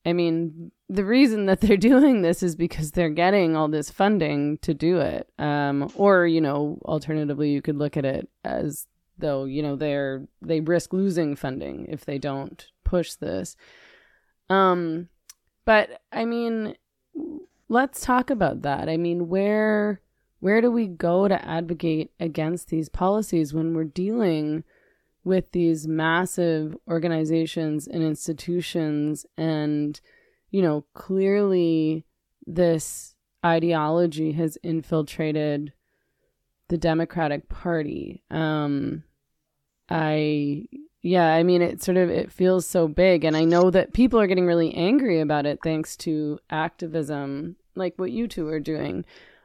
I 0.07 0.15
mean, 0.15 0.73
the 0.89 1.05
reason 1.05 1.45
that 1.45 1.61
they're 1.61 1.77
doing 1.93 2.23
this 2.23 2.43
is 2.43 2.57
because 2.57 2.93
they're 2.93 3.11
getting 3.11 3.55
all 3.55 3.69
this 3.69 3.91
funding 3.91 4.57
to 4.63 4.73
do 4.73 4.99
it. 4.99 5.29
Um, 5.39 5.91
or, 5.95 6.27
you 6.27 6.41
know, 6.41 6.79
alternatively, 6.87 7.51
you 7.51 7.61
could 7.61 7.77
look 7.77 7.99
at 7.99 8.07
it 8.07 8.31
as 8.47 8.87
though, 9.19 9.45
you 9.45 9.63
know, 9.63 9.77
they're 9.77 10.27
they 10.41 10.61
risk 10.61 10.95
losing 10.95 11.37
funding 11.37 11.85
if 11.91 12.07
they 12.07 12.17
don't 12.17 12.67
push 12.83 13.13
this. 13.17 13.57
Um, 14.49 15.11
but 15.65 16.03
I 16.13 16.25
mean, 16.25 16.77
let's 17.69 18.01
talk 18.01 18.31
about 18.31 18.63
that. 18.63 18.89
I 18.89 18.97
mean, 18.97 19.29
where 19.29 20.01
where 20.41 20.61
do 20.61 20.71
we 20.71 20.87
go 20.87 21.27
to 21.27 21.49
advocate 21.49 22.11
against 22.21 22.69
these 22.69 22.89
policies 22.89 23.55
when 23.55 23.75
we're 23.75 23.85
dealing 23.85 24.65
with 25.25 25.53
these 25.53 25.89
massive 25.89 26.77
organizations 26.87 27.87
and 27.87 28.03
institutions 28.03 29.25
and 29.39 30.01
you 30.51 30.63
know, 30.63 30.85
clearly 30.95 32.07
this 32.47 33.17
ideology 33.45 34.31
has 34.33 34.57
infiltrated 34.63 35.73
the 36.69 36.79
Democratic 36.79 37.49
Party. 37.49 38.23
Um, 38.31 39.03
I 39.89 40.67
yeah, 41.05 41.35
I 41.35 41.43
mean 41.43 41.61
it 41.61 41.83
sort 41.83 41.99
of 41.99 42.09
it 42.09 42.33
feels 42.33 42.67
so 42.67 42.89
big 42.89 43.25
and 43.25 43.37
I 43.37 43.45
know 43.45 43.71
that 43.71 43.93
people 43.93 44.19
are 44.19 44.27
getting 44.27 44.47
really 44.47 44.73
angry 44.73 45.21
about 45.21 45.45
it 45.45 45.59
thanks 45.63 45.99
to 45.99 46.39
activism 46.49 47.57
like 47.75 47.93
what 47.97 48.11
you 48.11 48.27
two 48.27 48.49
are 48.49 48.59
doing. 48.59 49.05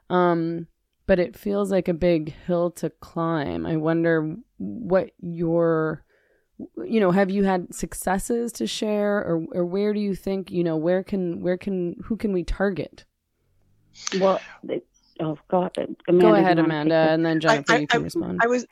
Um 0.09 0.67
but 1.05 1.19
it 1.19 1.35
feels 1.35 1.69
like 1.69 1.89
a 1.89 1.93
big 1.93 2.33
hill 2.47 2.71
to 2.71 2.89
climb. 2.89 3.65
I 3.65 3.75
wonder 3.75 4.37
what 4.57 5.11
your 5.19 6.05
you 6.85 7.01
know, 7.01 7.11
have 7.11 7.29
you 7.29 7.43
had 7.43 7.75
successes 7.75 8.53
to 8.53 8.65
share 8.65 9.17
or 9.17 9.45
or 9.51 9.65
where 9.65 9.93
do 9.93 9.99
you 9.99 10.15
think, 10.15 10.51
you 10.51 10.63
know, 10.63 10.77
where 10.77 11.03
can 11.03 11.41
where 11.41 11.57
can 11.57 11.97
who 12.05 12.15
can 12.15 12.31
we 12.31 12.45
target? 12.45 13.03
Well, 14.17 14.39
oh 15.19 15.37
God, 15.49 15.77
Amanda, 16.07 16.25
Go 16.25 16.35
ahead, 16.35 16.57
Amanda, 16.57 17.09
and 17.09 17.25
then 17.25 17.41
Jennifer, 17.41 17.73
I, 17.73 17.77
you 17.79 17.87
can 17.87 17.99
I, 17.99 18.03
respond. 18.05 18.39
I 18.41 18.47
was 18.47 18.65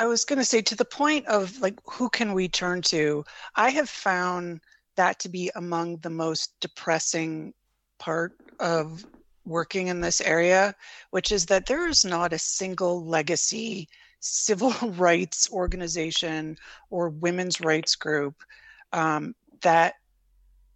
I 0.00 0.06
was 0.06 0.24
going 0.24 0.38
to 0.38 0.46
say 0.46 0.62
to 0.62 0.74
the 0.74 0.86
point 0.86 1.26
of 1.26 1.60
like 1.60 1.78
who 1.84 2.08
can 2.08 2.32
we 2.32 2.48
turn 2.48 2.80
to? 2.82 3.22
I 3.54 3.68
have 3.68 3.90
found 3.90 4.62
that 4.96 5.18
to 5.18 5.28
be 5.28 5.50
among 5.56 5.98
the 5.98 6.08
most 6.08 6.58
depressing 6.58 7.52
part 7.98 8.32
of 8.60 9.04
working 9.44 9.88
in 9.88 10.00
this 10.00 10.22
area, 10.22 10.74
which 11.10 11.32
is 11.32 11.44
that 11.46 11.66
there 11.66 11.86
is 11.86 12.02
not 12.02 12.32
a 12.32 12.38
single 12.38 13.04
legacy 13.04 13.90
civil 14.20 14.72
rights 14.96 15.52
organization 15.52 16.56
or 16.88 17.10
women's 17.10 17.60
rights 17.60 17.94
group 17.94 18.42
um, 18.94 19.34
that 19.60 19.96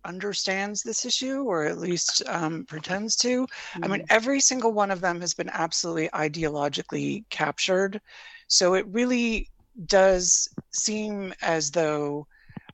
understands 0.05 0.83
this 0.83 1.07
issue 1.07 1.45
or 1.45 1.65
at 1.65 1.79
least 1.79 2.23
um, 2.27 2.67
pretends 2.67 3.17
to. 3.17 3.47
I 3.83 3.89
mean, 3.89 4.05
every 4.11 4.41
single 4.41 4.75
one 4.75 4.91
of 4.91 5.01
them 5.01 5.23
has 5.23 5.33
been 5.33 5.49
absolutely 5.49 6.11
ideologically 6.11 7.25
captured. 7.31 8.03
So 8.49 8.75
it 8.75 8.87
really 8.89 9.51
does 9.87 10.49
seem 10.73 11.35
as 11.43 11.71
though 11.71 12.27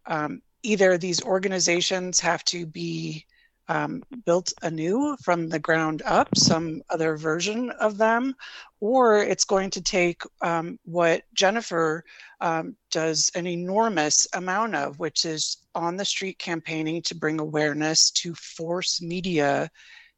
um, 0.07 0.43
either 0.63 0.99
these 0.99 1.23
organizations 1.23 2.21
have 2.21 2.45
to 2.45 2.67
be 2.67 3.25
um, 3.69 4.03
built 4.27 4.53
anew 4.63 5.17
from 5.23 5.49
the 5.49 5.59
ground 5.61 6.03
up, 6.05 6.29
some 6.37 6.83
other 6.91 7.17
version 7.17 7.71
of 7.71 7.99
them, 7.99 8.35
or 8.81 9.19
it's 9.19 9.45
going 9.45 9.71
to 9.71 9.81
take 9.81 10.23
um, 10.43 10.77
what 10.85 11.23
Jennifer 11.35 12.05
um, 12.41 12.77
does 12.91 13.31
an 13.37 13.47
enormous 13.47 14.27
amount 14.35 14.75
of, 14.75 14.99
which 14.99 15.25
is 15.25 15.59
on 15.77 15.97
the 15.97 16.05
street 16.05 16.39
campaigning 16.41 17.01
to 17.03 17.15
bring 17.15 17.39
awareness, 17.39 18.11
to 18.11 18.35
force 18.35 19.01
media 19.01 19.71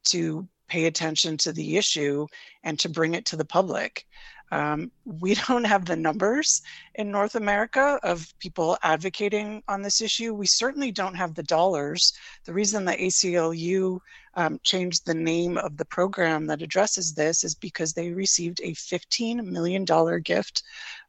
to 0.04 0.48
pay 0.68 0.86
attention 0.86 1.36
to 1.36 1.52
the 1.52 1.76
issue 1.76 2.26
and 2.64 2.78
to 2.78 2.88
bring 2.88 3.12
it 3.12 3.26
to 3.26 3.36
the 3.36 3.44
public. 3.44 4.06
Um, 4.52 4.92
we 5.04 5.34
don't 5.48 5.64
have 5.64 5.86
the 5.86 5.96
numbers 5.96 6.62
in 6.94 7.10
North 7.10 7.34
America 7.34 7.98
of 8.02 8.32
people 8.38 8.78
advocating 8.82 9.62
on 9.66 9.82
this 9.82 10.00
issue. 10.00 10.34
We 10.34 10.46
certainly 10.46 10.92
don't 10.92 11.14
have 11.14 11.34
the 11.34 11.42
dollars. 11.42 12.12
The 12.44 12.52
reason 12.52 12.84
the 12.84 12.92
ACLU 12.92 13.98
um, 14.34 14.60
changed 14.62 15.04
the 15.04 15.14
name 15.14 15.56
of 15.58 15.76
the 15.76 15.84
program 15.86 16.46
that 16.46 16.62
addresses 16.62 17.14
this 17.14 17.44
is 17.44 17.54
because 17.54 17.92
they 17.92 18.10
received 18.10 18.60
a 18.62 18.72
$15 18.72 19.44
million 19.44 19.84
gift 20.22 20.62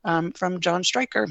um, 0.06 0.32
from 0.32 0.60
Jon 0.60 0.84
Stryker. 0.84 1.28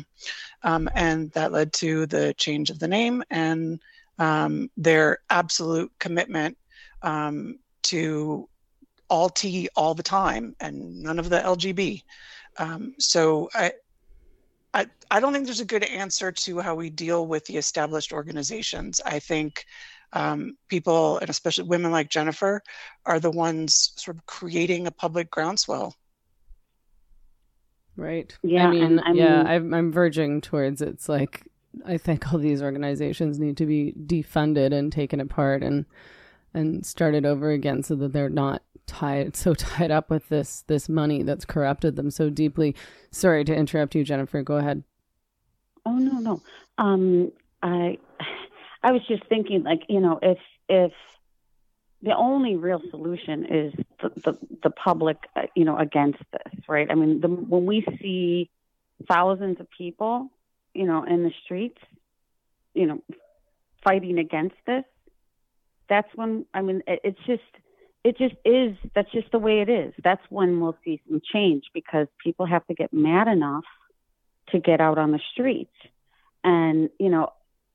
Um, 0.63 0.89
and 0.95 1.31
that 1.33 1.53
led 1.53 1.73
to 1.75 2.07
the 2.07 2.35
change 2.35 2.71
of 2.71 2.79
the 2.79 2.89
name 2.89 3.23
and 3.31 3.81
um, 4.19 4.71
their 4.77 5.19
absolute 5.31 5.91
commitment 5.99 6.57
um, 7.03 7.59
to 7.85 8.49
all 9.13 9.29
T 9.29 9.69
all 9.77 9.95
the 9.95 10.03
time 10.03 10.57
and 10.59 11.03
none 11.03 11.19
of 11.19 11.29
the 11.29 11.39
LGB. 11.39 12.03
Um, 12.57 12.95
so 12.99 13.51
I, 13.55 13.73
I, 14.73 14.87
I 15.11 15.21
don't 15.21 15.35
think 15.35 15.45
there's 15.45 15.61
a 15.61 15.67
good 15.67 15.85
answer 15.85 16.33
to 16.33 16.61
how 16.61 16.75
we 16.75 16.89
deal 16.89 17.27
with 17.27 17.45
the 17.45 17.59
established 17.59 18.15
organizations. 18.15 19.03
I 19.05 19.19
think 19.19 19.67
um, 20.15 20.57
people, 20.69 21.19
and 21.19 21.29
especially 21.29 21.65
women 21.65 21.93
like 21.93 22.09
Jennifer, 22.09 22.63
are 23.05 23.21
the 23.21 23.31
ones 23.31 23.93
sort 23.97 24.17
of 24.17 24.25
creating 24.25 24.87
a 24.87 24.91
public 24.91 25.31
groundswell. 25.31 25.95
Right. 27.97 28.35
Yeah, 28.43 28.69
I 28.69 28.71
mean, 28.71 28.83
and 28.83 29.01
I 29.05 29.13
yeah, 29.13 29.43
I'm, 29.43 29.75
I'm 29.75 29.93
verging 29.93 30.41
towards 30.41 30.81
it's 30.81 31.07
like 31.07 31.47
I 31.85 31.99
think 31.99 32.33
all 32.33 32.39
these 32.39 32.63
organizations 32.63 33.39
need 33.39 33.59
to 33.59 33.67
be 33.67 33.93
defunded 34.07 34.73
and 34.73 34.91
taken 34.91 35.21
apart 35.21 35.63
and 35.63 35.85
and 36.55 36.85
started 36.85 37.25
over 37.25 37.51
again 37.51 37.83
so 37.83 37.95
that 37.97 38.13
they're 38.13 38.29
not 38.29 38.63
tied 38.87 39.37
so 39.37 39.55
tied 39.55 39.91
up 39.91 40.11
with 40.11 40.29
this 40.29 40.63
this 40.67 40.89
money 40.89 41.23
that's 41.23 41.45
corrupted 41.45 41.97
them 41.97 42.11
so 42.11 42.31
deeply. 42.31 42.75
Sorry 43.11 43.45
to 43.45 43.55
interrupt 43.55 43.95
you, 43.95 44.05
Jennifer. 44.05 44.43
Go 44.43 44.57
ahead. 44.57 44.83
Oh 45.85 45.97
no, 45.97 46.19
no. 46.19 46.43
Um, 46.79 47.33
I 47.63 47.99
I 48.83 48.93
was 48.93 49.03
just 49.09 49.25
thinking, 49.27 49.63
like 49.63 49.83
you 49.89 50.01
know, 50.01 50.19
if 50.23 50.39
if 50.69 50.93
the 52.03 52.17
only 52.17 52.57
real 52.57 52.81
solution 52.91 53.47
is 53.47 53.75
the 54.01 54.11
the, 54.25 54.39
the 54.65 54.71
public, 54.71 55.19
uh, 55.37 55.43
you 55.55 55.65
know, 55.65 55.79
against 55.79 56.23
this, 56.33 56.69
right? 56.69 56.91
I 56.91 56.95
mean, 56.95 57.21
the, 57.21 57.29
when 57.29 57.67
we 57.67 57.87
see 58.01 58.51
thousands 59.09 59.61
of 59.61 59.69
people, 59.71 60.31
you 60.75 60.87
know, 60.87 61.05
in 61.05 61.23
the 61.23 61.33
streets, 61.45 61.81
you 62.75 62.87
know, 62.87 63.03
fighting 63.85 64.19
against 64.19 64.57
this, 64.67 64.85
that's 65.89 66.09
when 66.15 66.47
I 66.55 66.63
mean, 66.63 66.83
it, 66.87 67.01
it's 67.05 67.21
just 67.27 67.43
it 68.05 68.19
just 68.19 68.35
is. 68.45 68.77
That's 68.95 69.11
just 69.13 69.31
the 69.31 69.39
way 69.39 69.61
it 69.61 69.69
is. 69.69 69.95
That's 70.03 70.23
when 70.29 70.61
we'll 70.61 70.77
see 70.85 71.01
some 71.09 71.21
change 71.33 71.65
because 71.73 72.09
people 72.23 72.47
have 72.47 72.67
to 72.67 72.75
get 72.75 72.93
mad 72.93 73.29
enough 73.29 73.65
to 74.51 74.59
get 74.59 74.81
out 74.81 74.99
on 74.99 75.13
the 75.13 75.21
streets. 75.33 75.75
And, 76.45 76.91
you 76.99 77.09
know, 77.09 77.33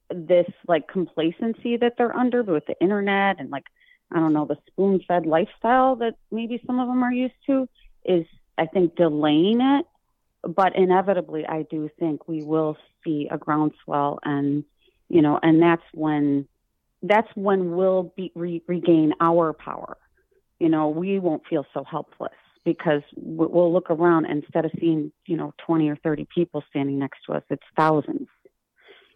this 0.09 0.47
like 0.67 0.87
complacency 0.87 1.77
that 1.77 1.95
they're 1.97 2.15
under 2.15 2.43
with 2.43 2.65
the 2.65 2.79
internet 2.81 3.39
and 3.39 3.49
like, 3.49 3.65
I 4.11 4.19
don't 4.19 4.33
know, 4.33 4.45
the 4.45 4.57
spoon 4.67 5.01
fed 5.07 5.25
lifestyle 5.25 5.97
that 5.97 6.15
maybe 6.31 6.61
some 6.65 6.79
of 6.79 6.87
them 6.87 7.03
are 7.03 7.13
used 7.13 7.33
to 7.47 7.67
is, 8.05 8.25
I 8.57 8.65
think, 8.65 8.95
delaying 8.95 9.61
it. 9.61 9.85
But 10.43 10.75
inevitably, 10.75 11.45
I 11.45 11.63
do 11.63 11.89
think 11.99 12.27
we 12.27 12.43
will 12.43 12.77
see 13.03 13.27
a 13.29 13.37
groundswell 13.37 14.19
and, 14.23 14.63
you 15.09 15.21
know, 15.21 15.39
and 15.41 15.61
that's 15.61 15.83
when, 15.93 16.47
that's 17.03 17.27
when 17.35 17.71
we'll 17.75 18.13
be, 18.15 18.31
re- 18.35 18.63
regain 18.67 19.13
our 19.19 19.53
power. 19.53 19.97
You 20.59 20.69
know, 20.69 20.89
we 20.89 21.19
won't 21.19 21.43
feel 21.47 21.65
so 21.73 21.83
helpless 21.83 22.33
because 22.67 23.01
we- 23.15 23.47
we'll 23.47 23.71
look 23.71 23.89
around 23.89 24.25
instead 24.25 24.65
of 24.65 24.71
seeing 24.77 25.09
you 25.25 25.37
know 25.37 25.53
20 25.65 25.89
or 25.89 25.95
30 25.95 26.25
people 26.25 26.61
standing 26.69 26.99
next 26.99 27.19
to 27.25 27.31
us 27.31 27.43
it's 27.49 27.63
thousands 27.77 28.27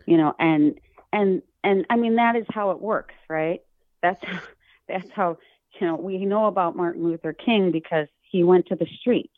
you 0.06 0.16
know 0.16 0.34
and 0.40 0.80
and 1.12 1.42
and 1.62 1.86
i 1.90 1.98
mean 1.98 2.16
that 2.16 2.38
is 2.38 2.46
how 2.50 2.72
it 2.72 2.80
works 2.80 3.14
right 3.30 3.60
that's 4.02 4.24
that's 4.88 5.12
how 5.12 5.38
you 5.82 5.86
know 5.86 5.96
we 5.96 6.26
know 6.26 6.46
about 6.46 6.78
martin 6.78 7.04
luther 7.04 7.34
king 7.34 7.72
because 7.72 8.08
he 8.22 8.42
went 8.42 8.66
to 8.68 8.76
the 8.76 8.88
streets 9.02 9.34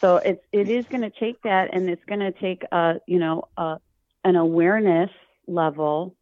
so 0.00 0.16
it's 0.16 0.42
it 0.50 0.68
is 0.68 0.84
going 0.90 1.02
to 1.02 1.10
take 1.10 1.40
that 1.42 1.72
and 1.72 1.88
it's 1.88 2.04
going 2.06 2.18
to 2.20 2.32
take 2.32 2.64
a 2.72 2.94
you 3.06 3.20
know 3.20 3.44
a, 3.56 3.76
an 4.24 4.34
awareness 4.34 5.10
level 5.46 6.16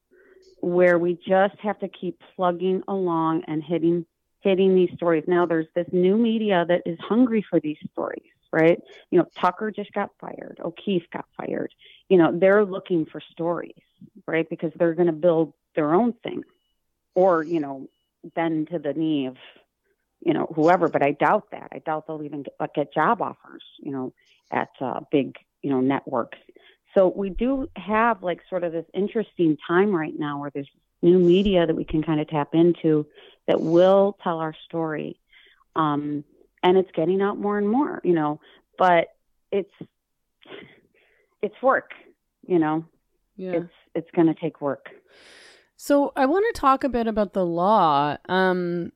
where 0.64 0.98
we 0.98 1.18
just 1.27 1.59
have 1.61 1.79
to 1.81 1.88
keep 1.88 2.18
plugging 2.35 2.83
along 2.88 3.44
and 3.46 3.62
hitting 3.62 4.07
hitting 4.40 4.74
these 4.74 4.90
stories. 4.94 5.24
Now 5.27 5.46
there's 5.46 5.66
this 5.74 5.87
new 5.92 6.16
media 6.18 6.64
that 6.68 6.83
is 6.85 6.98
hungry 7.00 7.44
for 7.48 7.61
these 7.61 7.79
stories, 7.92 8.29
right? 8.53 8.79
You 9.11 9.18
know, 9.18 9.27
Tucker 9.40 9.70
just 9.70 9.92
got 9.92 10.11
fired, 10.20 10.61
O'Keefe 10.62 11.09
got 11.11 11.24
fired. 11.37 11.72
You 12.09 12.18
know, 12.18 12.38
they're 12.38 12.64
looking 12.64 13.07
for 13.07 13.22
stories, 13.33 13.72
right? 14.27 14.48
Because 14.48 14.70
they're 14.77 14.94
going 14.94 15.07
to 15.07 15.12
build 15.12 15.55
their 15.74 15.94
own 15.94 16.12
thing 16.12 16.44
or, 17.14 17.42
you 17.42 17.61
know, 17.61 17.88
bend 18.35 18.68
to 18.68 18.79
the 18.79 18.92
knee 18.92 19.27
of, 19.27 19.37
you 20.20 20.35
know, 20.35 20.46
whoever, 20.55 20.88
but 20.88 21.03
I 21.03 21.12
doubt 21.12 21.50
that. 21.53 21.68
I 21.72 21.79
doubt 21.79 22.07
they'll 22.07 22.22
even 22.22 22.42
get, 22.42 22.74
get 22.74 22.94
job 22.94 23.22
offers, 23.22 23.62
you 23.79 23.92
know, 23.92 24.12
at 24.50 24.70
uh, 24.81 25.00
big, 25.11 25.37
you 25.62 25.70
know, 25.70 25.81
networks. 25.81 26.38
So 26.94 27.09
we 27.14 27.30
do 27.30 27.68
have 27.76 28.22
like 28.22 28.40
sort 28.48 28.64
of 28.64 28.72
this 28.72 28.87
interesting 28.94 29.59
time 29.66 29.94
right 29.94 30.16
now 30.18 30.40
where 30.40 30.50
there's 30.50 30.68
new 31.02 31.18
media 31.18 31.66
that 31.66 31.74
we 31.74 31.85
can 31.85 32.02
kind 32.02 32.20
of 32.20 32.28
tap 32.28 32.54
into 32.54 33.07
that 33.46 33.61
will 33.61 34.16
tell 34.22 34.38
our 34.38 34.54
story. 34.66 35.18
Um, 35.76 36.24
and 36.62 36.78
it's 36.78 36.90
getting 36.92 37.20
out 37.20 37.38
more 37.38 37.59
and 37.59 37.68
more, 37.68 38.00
you 38.04 38.14
know, 38.14 38.40
but 38.78 39.09
it's, 39.50 39.72
it's 41.42 41.61
work, 41.62 41.90
you 42.46 42.59
know, 42.59 42.85
Yeah. 43.37 43.52
it's, 43.52 43.72
it's 43.94 44.11
going 44.12 44.28
to 44.28 44.35
take 44.35 44.61
work. 44.61 44.90
So 45.76 46.12
I 46.16 46.26
want 46.26 46.46
to 46.54 46.61
talk 46.61 46.85
a 46.85 46.88
bit 46.88 47.07
about 47.07 47.35
the 47.35 47.44
law. 47.44 48.16
Um, 48.28 48.92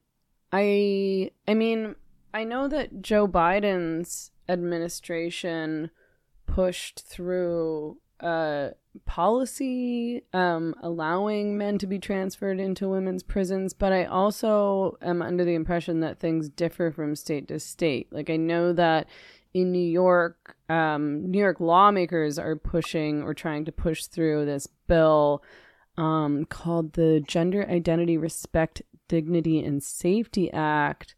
I 0.52 1.30
I 1.46 1.52
mean 1.52 1.94
I 2.32 2.44
know 2.44 2.68
that 2.68 3.02
Joe 3.02 3.28
Biden's 3.28 4.30
administration 4.48 5.90
pushed 6.59 7.05
through 7.07 7.97
uh, 8.18 8.71
policy 9.07 10.25
um, 10.33 10.75
allowing 10.83 11.57
men 11.57 11.79
to 11.79 11.87
be 11.87 12.01
transferred 12.01 12.59
into 12.59 12.88
women's 12.88 13.23
prisons, 13.23 13.73
but 13.73 13.92
I 13.92 14.07
also 14.07 14.99
am 15.01 15.23
under 15.23 15.44
the 15.44 15.55
impression 15.55 16.01
that 16.01 16.18
things 16.18 16.49
differ 16.49 16.90
from 16.90 17.14
state 17.14 17.47
to 17.47 17.61
state. 17.61 18.09
Like, 18.11 18.29
I 18.29 18.35
know 18.35 18.73
that 18.73 19.07
in 19.55 19.71
New 19.71 19.79
York, 19.79 20.57
um, 20.68 21.31
New 21.31 21.38
York 21.38 21.61
lawmakers 21.61 22.40
are 22.40 22.57
pushing 22.57 23.23
or 23.23 23.35
trying 23.35 23.64
to 23.66 23.71
push 23.71 24.07
through 24.07 24.44
this 24.44 24.66
bill 24.88 25.44
um, 25.97 26.44
called 26.44 26.94
the 26.94 27.23
Gender 27.25 27.71
Identity 27.71 28.16
Respect, 28.16 28.83
Dignity, 29.07 29.61
and 29.61 29.81
Safety 29.81 30.53
Act, 30.53 31.14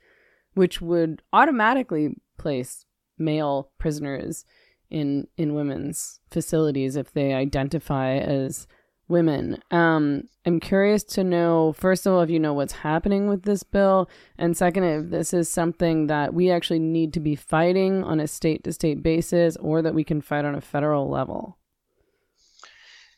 which 0.52 0.82
would 0.82 1.22
automatically 1.32 2.16
place 2.36 2.84
male 3.16 3.70
prisoners 3.78 4.44
in 4.90 5.26
in 5.36 5.54
women's 5.54 6.20
facilities 6.30 6.96
if 6.96 7.12
they 7.12 7.34
identify 7.34 8.16
as 8.16 8.66
women. 9.10 9.58
Um, 9.70 10.22
I'm 10.46 10.60
curious 10.60 11.02
to 11.04 11.24
know, 11.24 11.72
first 11.72 12.06
of 12.06 12.12
all, 12.12 12.22
if 12.22 12.30
you 12.30 12.38
know 12.38 12.54
what's 12.54 12.72
happening 12.72 13.28
with 13.28 13.42
this 13.42 13.62
bill, 13.62 14.08
and 14.38 14.56
second, 14.56 14.84
if 14.84 15.10
this 15.10 15.34
is 15.34 15.48
something 15.50 16.06
that 16.06 16.32
we 16.32 16.50
actually 16.50 16.78
need 16.78 17.12
to 17.14 17.20
be 17.20 17.34
fighting 17.34 18.04
on 18.04 18.20
a 18.20 18.26
state 18.26 18.64
to 18.64 18.72
state 18.72 19.02
basis 19.02 19.56
or 19.56 19.82
that 19.82 19.94
we 19.94 20.04
can 20.04 20.20
fight 20.20 20.44
on 20.44 20.54
a 20.54 20.60
federal 20.60 21.10
level. 21.10 21.58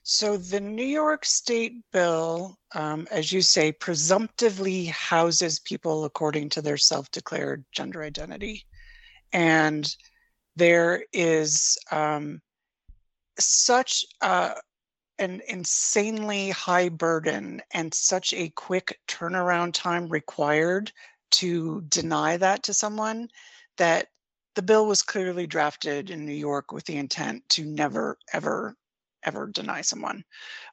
So, 0.05 0.37
the 0.37 0.61
New 0.61 0.85
York 0.85 1.25
State 1.25 1.75
bill, 1.93 2.59
um, 2.75 3.07
as 3.13 3.31
you 3.31 3.41
say, 3.41 3.71
presumptively 3.71 4.87
houses 4.87 5.61
people 5.61 6.05
according 6.05 6.49
to 6.51 6.63
their 6.63 6.77
self 6.77 7.09
declared 7.13 7.65
gender 7.71 8.03
identity. 8.03 8.67
And 9.33 9.95
there 10.57 11.05
is 11.13 11.79
um, 11.91 12.41
such 13.39 14.05
a, 14.21 14.55
an 15.19 15.41
insanely 15.49 16.51
high 16.51 16.89
burden 16.89 17.63
and 17.73 17.93
such 17.93 18.33
a 18.35 18.51
quick 18.51 18.99
turnaround 19.09 19.73
time 19.73 20.09
required 20.09 20.93
to 21.31 21.81
deny 21.89 22.37
that 22.37 22.63
to 22.65 22.75
someone 22.75 23.29
that 23.79 24.09
the 24.55 24.63
bill 24.63 24.87
was 24.87 25.03
clearly 25.03 25.47
drafted 25.47 26.11
in 26.11 26.27
New 26.27 26.35
York 26.35 26.73
with 26.73 26.85
the 26.85 26.97
intent 26.97 27.43
to 27.49 27.65
never, 27.65 28.19
ever, 28.33 28.77
ever 29.25 29.47
deny 29.47 29.81
someone, 29.81 30.23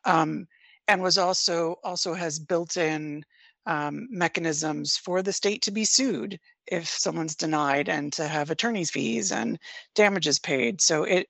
um, 0.04 0.48
and 0.88 1.02
was 1.02 1.18
also 1.18 1.76
also 1.84 2.14
has 2.14 2.40
built-in 2.40 3.24
um, 3.66 4.08
mechanisms 4.10 4.98
for 4.98 5.22
the 5.22 5.34
state 5.34 5.62
to 5.64 5.72
be 5.72 5.86
sued 5.86 6.40
if 6.68 6.88
someone's 6.88 7.36
denied 7.36 7.90
and 7.90 8.14
to 8.14 8.28
have 8.28 8.50
attorney's 8.50 8.92
fees 8.92 9.32
and 9.32 9.60
damages 9.96 10.40
paid. 10.40 10.82
So 10.82 11.04
it 11.04 11.28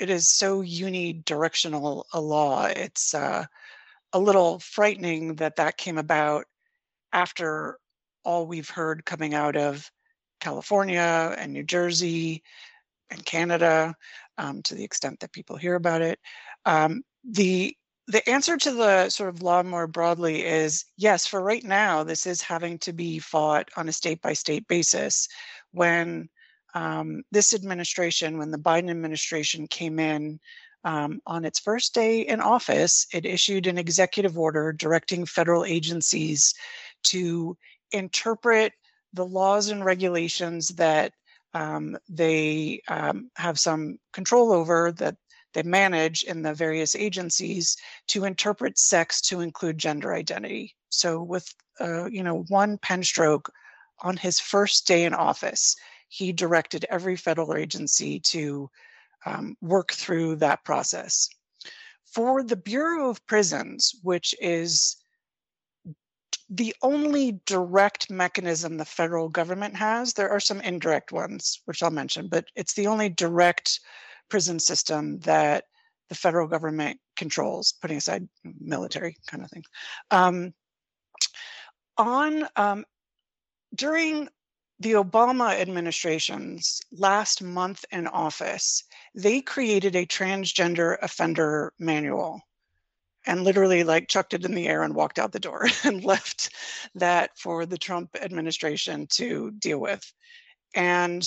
it 0.00 0.10
is 0.10 0.28
so 0.28 0.62
unidirectional 0.62 2.04
a 2.12 2.20
law. 2.20 2.66
It's 2.66 3.14
uh, 3.14 3.44
a 4.12 4.18
little 4.18 4.58
frightening 4.58 5.36
that 5.36 5.56
that 5.56 5.76
came 5.76 5.98
about 5.98 6.46
after 7.12 7.78
all 8.24 8.46
we've 8.46 8.70
heard 8.70 9.04
coming 9.04 9.34
out 9.34 9.56
of 9.56 9.90
California 10.40 11.34
and 11.38 11.52
New 11.52 11.62
Jersey 11.62 12.42
and 13.10 13.24
Canada, 13.24 13.94
um, 14.38 14.62
to 14.62 14.74
the 14.74 14.84
extent 14.84 15.20
that 15.20 15.32
people 15.32 15.56
hear 15.56 15.74
about 15.74 16.02
it. 16.02 16.18
Um, 16.64 17.02
the 17.24 17.76
the 18.08 18.28
answer 18.28 18.56
to 18.56 18.72
the 18.72 19.08
sort 19.10 19.28
of 19.28 19.42
law 19.42 19.62
more 19.62 19.86
broadly 19.86 20.44
is 20.44 20.84
yes, 20.96 21.26
for 21.26 21.42
right 21.42 21.64
now, 21.64 22.02
this 22.02 22.26
is 22.26 22.42
having 22.42 22.78
to 22.78 22.92
be 22.92 23.18
fought 23.18 23.68
on 23.76 23.88
a 23.88 23.92
state 23.92 24.20
by 24.20 24.32
state 24.32 24.66
basis. 24.68 25.28
When 25.72 26.28
um, 26.74 27.22
this 27.30 27.54
administration, 27.54 28.38
when 28.38 28.50
the 28.50 28.58
Biden 28.58 28.90
administration 28.90 29.66
came 29.68 29.98
in 29.98 30.40
um, 30.84 31.20
on 31.26 31.44
its 31.44 31.60
first 31.60 31.94
day 31.94 32.22
in 32.22 32.40
office, 32.40 33.06
it 33.12 33.24
issued 33.24 33.66
an 33.66 33.78
executive 33.78 34.36
order 34.36 34.72
directing 34.72 35.24
federal 35.24 35.64
agencies 35.64 36.54
to 37.04 37.56
interpret 37.92 38.72
the 39.12 39.26
laws 39.26 39.68
and 39.68 39.84
regulations 39.84 40.68
that 40.68 41.12
um, 41.54 41.96
they 42.08 42.80
um, 42.88 43.30
have 43.36 43.58
some 43.58 43.98
control 44.12 44.52
over 44.52 44.90
that 44.92 45.16
they 45.52 45.62
manage 45.62 46.22
in 46.22 46.42
the 46.42 46.54
various 46.54 46.94
agencies 46.94 47.76
to 48.08 48.24
interpret 48.24 48.78
sex 48.78 49.20
to 49.22 49.40
include 49.40 49.78
gender 49.78 50.14
identity. 50.14 50.74
So 50.88 51.22
with 51.22 51.52
uh, 51.80 52.06
you 52.06 52.22
know 52.22 52.44
one 52.48 52.78
pen 52.78 53.02
stroke 53.02 53.52
on 54.02 54.16
his 54.16 54.40
first 54.40 54.86
day 54.86 55.04
in 55.04 55.14
office, 55.14 55.76
he 56.08 56.32
directed 56.32 56.84
every 56.90 57.16
federal 57.16 57.54
agency 57.54 58.20
to 58.20 58.70
um, 59.24 59.56
work 59.60 59.92
through 59.92 60.36
that 60.36 60.64
process. 60.64 61.28
For 62.04 62.42
the 62.42 62.56
Bureau 62.56 63.08
of 63.08 63.26
Prisons, 63.26 63.94
which 64.02 64.34
is 64.40 64.96
the 66.50 66.74
only 66.82 67.40
direct 67.46 68.10
mechanism 68.10 68.76
the 68.76 68.84
federal 68.84 69.30
government 69.30 69.74
has, 69.76 70.12
there 70.12 70.28
are 70.28 70.40
some 70.40 70.60
indirect 70.60 71.10
ones, 71.10 71.62
which 71.64 71.82
I'll 71.82 71.90
mention, 71.90 72.28
but 72.28 72.44
it's 72.54 72.74
the 72.74 72.88
only 72.88 73.08
direct 73.08 73.80
prison 74.32 74.58
system 74.58 75.18
that 75.18 75.64
the 76.08 76.14
federal 76.14 76.48
government 76.48 76.98
controls, 77.16 77.74
putting 77.82 77.98
aside 77.98 78.26
military 78.58 79.14
kind 79.26 79.44
of 79.44 79.50
things. 79.50 79.66
Um, 80.10 80.54
on 81.98 82.48
um, 82.56 82.86
during 83.74 84.30
the 84.80 84.92
Obama 84.92 85.60
administration's 85.60 86.80
last 86.92 87.42
month 87.42 87.84
in 87.92 88.06
office, 88.06 88.84
they 89.14 89.42
created 89.42 89.94
a 89.96 90.06
transgender 90.06 90.96
offender 91.02 91.74
manual 91.78 92.40
and 93.26 93.44
literally 93.44 93.84
like 93.84 94.08
chucked 94.08 94.32
it 94.32 94.46
in 94.46 94.54
the 94.54 94.66
air 94.66 94.82
and 94.82 94.94
walked 94.94 95.18
out 95.18 95.32
the 95.32 95.38
door 95.38 95.68
and 95.84 96.06
left 96.06 96.48
that 96.94 97.36
for 97.36 97.66
the 97.66 97.76
Trump 97.76 98.16
administration 98.18 99.06
to 99.08 99.50
deal 99.50 99.78
with. 99.78 100.10
And 100.74 101.22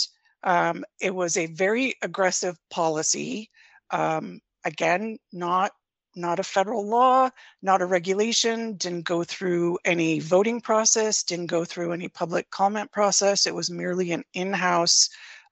um, 0.46 0.86
it 1.02 1.14
was 1.14 1.36
a 1.36 1.48
very 1.48 1.96
aggressive 2.02 2.58
policy. 2.70 3.50
Um, 3.92 4.40
again, 4.64 5.18
not 5.34 5.72
not 6.18 6.40
a 6.40 6.44
federal 6.44 6.88
law, 6.88 7.30
not 7.62 7.82
a 7.82 7.86
regulation, 7.86 8.78
didn't 8.78 9.04
go 9.04 9.22
through 9.26 9.78
any 9.84 10.22
voting 10.22 10.62
process, 10.62 11.24
didn't 11.24 11.48
go 11.48 11.66
through 11.66 11.92
any 11.92 12.08
public 12.08 12.50
comment 12.52 12.90
process. 12.94 13.46
It 13.46 13.54
was 13.54 13.70
merely 13.70 14.14
an 14.14 14.24
in-house 14.34 15.10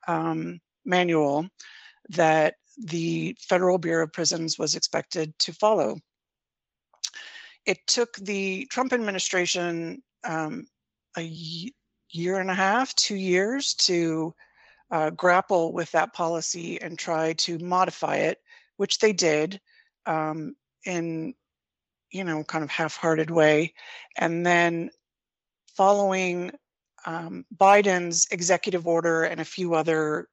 um, 0.08 0.62
manual 0.86 1.49
that 2.08 2.56
the 2.77 3.36
Federal 3.41 3.77
Bureau 3.77 4.06
of 4.06 4.13
Prisons 4.13 4.58
was 4.58 4.75
expected 4.75 5.38
to 5.39 5.51
follow. 5.51 5.97
It 7.65 7.86
took 7.86 8.15
the 8.15 8.65
Trump 8.67 8.93
administration 8.93 10.01
um, 10.23 10.67
a 11.17 11.29
year 12.10 12.39
and 12.39 12.49
a 12.49 12.56
half, 12.56 12.95
two 12.95 13.15
years 13.15 13.73
to 13.73 14.34
uh, 14.93 15.10
grapple 15.10 15.73
with 15.73 15.91
that 15.91 16.13
policy 16.13 16.79
and 16.79 16.99
try 16.99 17.34
to 17.34 17.58
modify 17.58 18.17
it, 18.17 18.38
which 18.77 18.99
they 18.99 19.12
did 19.12 19.60
um, 20.06 20.56
in, 20.86 21.34
you 22.12 22.23
know, 22.23 22.43
kind 22.43 22.63
of 22.63 22.69
half-hearted 22.69 23.32
way. 23.32 23.73
And 24.19 24.45
then 24.45 24.91
following 25.75 26.51
um, 27.08 27.43
Biden's 27.58 28.27
executive 28.29 28.86
order 28.86 29.23
and 29.23 29.41
a 29.41 29.45
few 29.45 29.73
other 29.73 30.27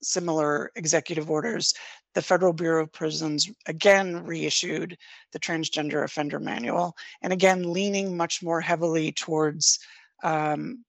similar 0.00 0.70
executive 0.76 1.28
orders, 1.28 1.74
the 2.14 2.22
Federal 2.22 2.52
Bureau 2.52 2.84
of 2.84 2.92
Prisons 2.92 3.50
again 3.66 4.24
reissued 4.24 4.96
the 5.32 5.40
Transgender 5.40 6.04
Offender 6.04 6.38
Manual, 6.38 6.96
and 7.20 7.32
again 7.32 7.72
leaning 7.72 8.16
much 8.16 8.44
more 8.44 8.60
heavily 8.60 9.10
towards 9.10 9.80
um, 10.22 10.84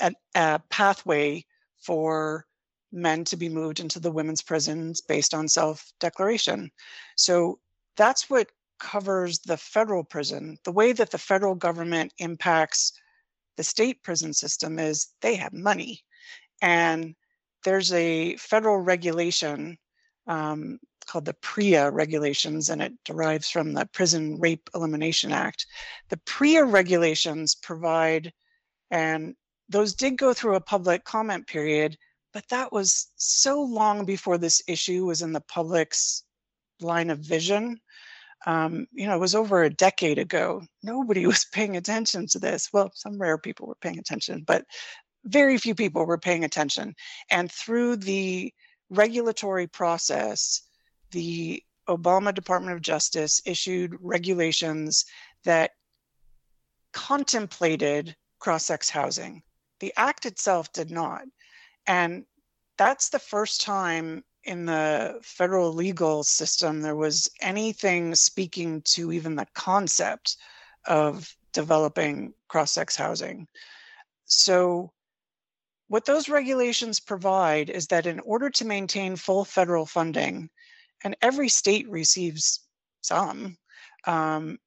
a, 0.00 0.12
a, 0.34 0.60
pathway 0.70 1.44
for 1.80 2.44
men 2.94 3.24
to 3.24 3.36
be 3.36 3.48
moved 3.48 3.80
into 3.80 4.00
the 4.00 4.12
women's 4.12 4.42
prisons 4.42 5.00
based 5.00 5.34
on 5.34 5.48
self 5.48 5.92
declaration. 6.00 6.70
So 7.16 7.58
that's 7.96 8.30
what 8.30 8.50
covers 8.78 9.38
the 9.40 9.56
federal 9.56 10.04
prison. 10.04 10.58
The 10.64 10.72
way 10.72 10.92
that 10.92 11.10
the 11.10 11.18
federal 11.18 11.54
government 11.54 12.12
impacts 12.18 12.92
the 13.56 13.64
state 13.64 14.02
prison 14.02 14.32
system 14.32 14.78
is 14.78 15.08
they 15.20 15.36
have 15.36 15.52
money. 15.52 16.02
And 16.60 17.14
there's 17.64 17.92
a 17.92 18.36
federal 18.36 18.78
regulation 18.78 19.78
um, 20.26 20.78
called 21.06 21.24
the 21.24 21.34
PREA 21.34 21.90
regulations, 21.90 22.70
and 22.70 22.82
it 22.82 22.92
derives 23.04 23.50
from 23.50 23.72
the 23.72 23.86
Prison 23.86 24.38
Rape 24.40 24.68
Elimination 24.74 25.32
Act. 25.32 25.66
The 26.08 26.16
PREA 26.18 26.64
regulations 26.64 27.54
provide, 27.54 28.32
and 28.90 29.34
those 29.68 29.94
did 29.94 30.16
go 30.16 30.32
through 30.32 30.56
a 30.56 30.60
public 30.60 31.04
comment 31.04 31.46
period, 31.46 31.96
but 32.34 32.46
that 32.48 32.72
was 32.72 33.12
so 33.16 33.62
long 33.62 34.04
before 34.04 34.36
this 34.36 34.60
issue 34.66 35.06
was 35.06 35.22
in 35.22 35.32
the 35.32 35.40
public's 35.40 36.24
line 36.80 37.08
of 37.08 37.20
vision. 37.20 37.80
Um, 38.44 38.86
you 38.92 39.06
know, 39.06 39.14
it 39.14 39.20
was 39.20 39.36
over 39.36 39.62
a 39.62 39.70
decade 39.70 40.18
ago. 40.18 40.62
Nobody 40.82 41.26
was 41.34 41.46
paying 41.52 41.76
attention 41.76 42.26
to 42.28 42.40
this. 42.40 42.68
Well, 42.72 42.90
some 42.92 43.18
rare 43.18 43.38
people 43.38 43.68
were 43.68 43.76
paying 43.80 44.00
attention, 44.00 44.42
but 44.46 44.66
very 45.24 45.56
few 45.56 45.74
people 45.74 46.04
were 46.04 46.18
paying 46.18 46.44
attention. 46.44 46.94
And 47.30 47.50
through 47.50 47.96
the 47.96 48.52
regulatory 48.90 49.68
process, 49.68 50.62
the 51.12 51.62
Obama 51.88 52.34
Department 52.34 52.74
of 52.74 52.82
Justice 52.82 53.40
issued 53.46 53.96
regulations 54.00 55.04
that 55.44 55.70
contemplated 56.92 58.16
cross 58.40 58.66
sex 58.66 58.90
housing. 58.90 59.42
The 59.80 59.92
act 59.96 60.26
itself 60.26 60.72
did 60.72 60.90
not. 60.90 61.22
And 61.86 62.24
that's 62.78 63.10
the 63.10 63.18
first 63.18 63.60
time 63.60 64.24
in 64.44 64.66
the 64.66 65.18
federal 65.22 65.72
legal 65.72 66.22
system 66.22 66.80
there 66.80 66.96
was 66.96 67.30
anything 67.40 68.14
speaking 68.14 68.82
to 68.82 69.12
even 69.12 69.36
the 69.36 69.46
concept 69.54 70.36
of 70.86 71.34
developing 71.52 72.34
cross 72.48 72.72
sex 72.72 72.94
housing. 72.94 73.46
So, 74.26 74.92
what 75.88 76.04
those 76.04 76.28
regulations 76.28 76.98
provide 76.98 77.70
is 77.70 77.86
that 77.88 78.06
in 78.06 78.20
order 78.20 78.50
to 78.50 78.64
maintain 78.64 79.16
full 79.16 79.44
federal 79.44 79.86
funding, 79.86 80.50
and 81.04 81.16
every 81.20 81.48
state 81.48 81.88
receives 81.88 82.60
some, 83.02 83.56
um, 84.06 84.58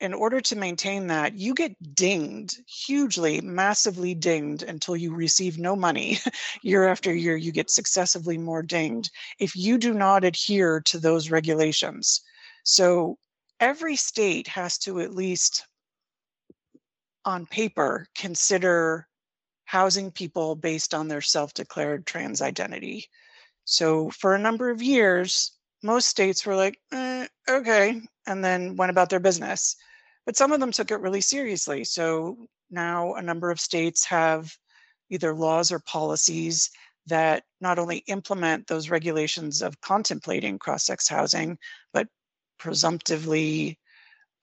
in 0.00 0.12
order 0.12 0.40
to 0.40 0.56
maintain 0.56 1.06
that, 1.06 1.34
you 1.34 1.54
get 1.54 1.94
dinged 1.94 2.60
hugely, 2.66 3.40
massively 3.40 4.14
dinged 4.14 4.62
until 4.62 4.96
you 4.96 5.14
receive 5.14 5.58
no 5.58 5.76
money. 5.76 6.18
year 6.62 6.86
after 6.88 7.14
year, 7.14 7.36
you 7.36 7.52
get 7.52 7.70
successively 7.70 8.36
more 8.36 8.62
dinged 8.62 9.10
if 9.38 9.54
you 9.56 9.78
do 9.78 9.94
not 9.94 10.24
adhere 10.24 10.80
to 10.82 10.98
those 10.98 11.30
regulations. 11.30 12.20
So 12.64 13.18
every 13.60 13.96
state 13.96 14.48
has 14.48 14.78
to 14.78 15.00
at 15.00 15.14
least, 15.14 15.66
on 17.24 17.46
paper, 17.46 18.06
consider 18.14 19.08
housing 19.64 20.10
people 20.10 20.54
based 20.54 20.92
on 20.92 21.08
their 21.08 21.22
self 21.22 21.54
declared 21.54 22.04
trans 22.04 22.42
identity. 22.42 23.08
So 23.64 24.10
for 24.10 24.34
a 24.34 24.38
number 24.38 24.70
of 24.70 24.82
years, 24.82 25.52
most 25.84 26.08
states 26.08 26.44
were 26.44 26.56
like, 26.56 26.78
eh, 26.92 27.26
okay, 27.48 28.00
and 28.26 28.42
then 28.42 28.74
went 28.74 28.90
about 28.90 29.10
their 29.10 29.20
business. 29.20 29.76
But 30.26 30.36
some 30.36 30.50
of 30.50 30.58
them 30.58 30.72
took 30.72 30.90
it 30.90 31.00
really 31.00 31.20
seriously. 31.20 31.84
So 31.84 32.48
now 32.70 33.14
a 33.14 33.22
number 33.22 33.50
of 33.50 33.60
states 33.60 34.04
have 34.06 34.50
either 35.10 35.34
laws 35.34 35.70
or 35.70 35.78
policies 35.80 36.70
that 37.06 37.44
not 37.60 37.78
only 37.78 37.98
implement 38.06 38.66
those 38.66 38.88
regulations 38.88 39.60
of 39.60 39.78
contemplating 39.82 40.58
cross 40.58 40.86
sex 40.86 41.06
housing, 41.06 41.58
but 41.92 42.08
presumptively 42.58 43.78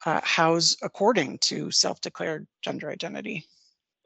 uh, 0.05 0.21
house 0.23 0.77
according 0.83 1.39
to 1.39 1.71
self 1.71 1.99
declared 2.01 2.47
gender 2.63 2.91
identity. 2.91 3.45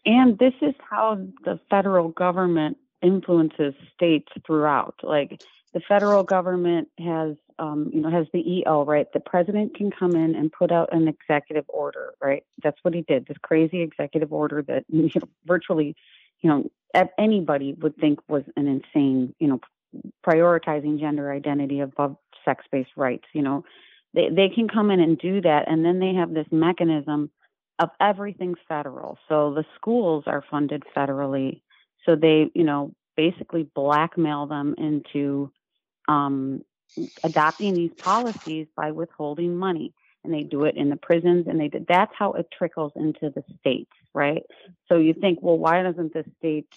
And 0.06 0.38
this 0.38 0.54
is 0.62 0.74
how 0.90 1.28
the 1.44 1.60
federal 1.70 2.10
government 2.10 2.78
influences 3.06 3.74
states 3.94 4.32
throughout. 4.46 4.96
Like 5.04 5.42
the 5.74 5.82
federal 5.88 6.24
government 6.24 6.88
has 7.00 7.36
um, 7.60 7.92
you 7.94 8.02
know 8.02 8.10
has 8.10 8.28
the 8.34 8.40
EO 8.40 8.84
right. 8.84 9.08
The 9.14 9.20
president 9.20 9.76
can 9.76 9.92
come 9.92 10.16
in 10.16 10.36
and 10.36 10.52
put 10.52 10.72
out 10.72 10.90
an 10.92 11.08
executive 11.08 11.66
order, 11.68 12.14
right? 12.22 12.44
That's 12.64 12.78
what 12.82 12.94
he 12.94 13.02
did. 13.02 13.28
This 13.28 13.38
crazy 13.44 13.82
executive 13.82 14.34
order 14.34 14.62
that 14.64 14.86
you 14.90 15.10
know, 15.16 15.28
virtually, 15.46 15.96
you 16.42 16.50
know, 16.50 16.70
anybody 17.18 17.74
would 17.74 17.96
think 17.98 18.20
was 18.28 18.44
an 18.56 18.68
insane, 18.68 19.36
you 19.40 19.48
know, 19.48 19.60
prioritizing 20.26 21.00
gender 21.00 21.32
identity 21.32 21.80
above 21.82 22.18
sex-based 22.44 22.92
rights. 22.96 23.26
You 23.34 23.42
know, 23.44 23.66
they 24.14 24.30
they 24.30 24.50
can 24.54 24.68
come 24.68 24.92
in 24.92 25.00
and 25.00 25.18
do 25.18 25.42
that, 25.42 25.66
and 25.68 25.86
then 25.86 26.00
they 26.00 26.14
have 26.14 26.34
this 26.34 26.48
mechanism 26.52 27.30
of 27.80 27.90
everything 28.00 28.56
federal. 28.68 29.18
So 29.28 29.54
the 29.54 29.66
schools 29.76 30.24
are 30.28 30.44
funded 30.50 30.84
federally. 30.96 31.62
So 32.06 32.16
they, 32.16 32.52
you 32.54 32.64
know, 32.64 32.94
basically 33.16 33.64
blackmail 33.64 34.46
them 34.48 34.76
into 34.78 35.52
um, 36.08 36.62
adopting 37.24 37.74
these 37.74 37.94
policies 37.98 38.68
by 38.76 38.92
withholding 38.92 39.56
money. 39.56 39.94
And 40.24 40.34
they 40.34 40.44
do 40.44 40.64
it 40.64 40.76
in 40.76 40.90
the 40.90 40.96
prisons 40.96 41.46
and 41.48 41.60
they 41.60 41.68
did 41.68 41.86
that's 41.88 42.14
how 42.18 42.34
it 42.34 42.48
trickles 42.52 42.94
into 42.96 43.30
the 43.30 43.44
states 43.60 43.92
right? 44.16 44.44
So 44.88 44.98
you 44.98 45.14
think 45.14 45.40
well 45.44 45.58
why 45.58 45.84
doesn't 45.84 46.14
the 46.14 46.26
state 46.40 46.74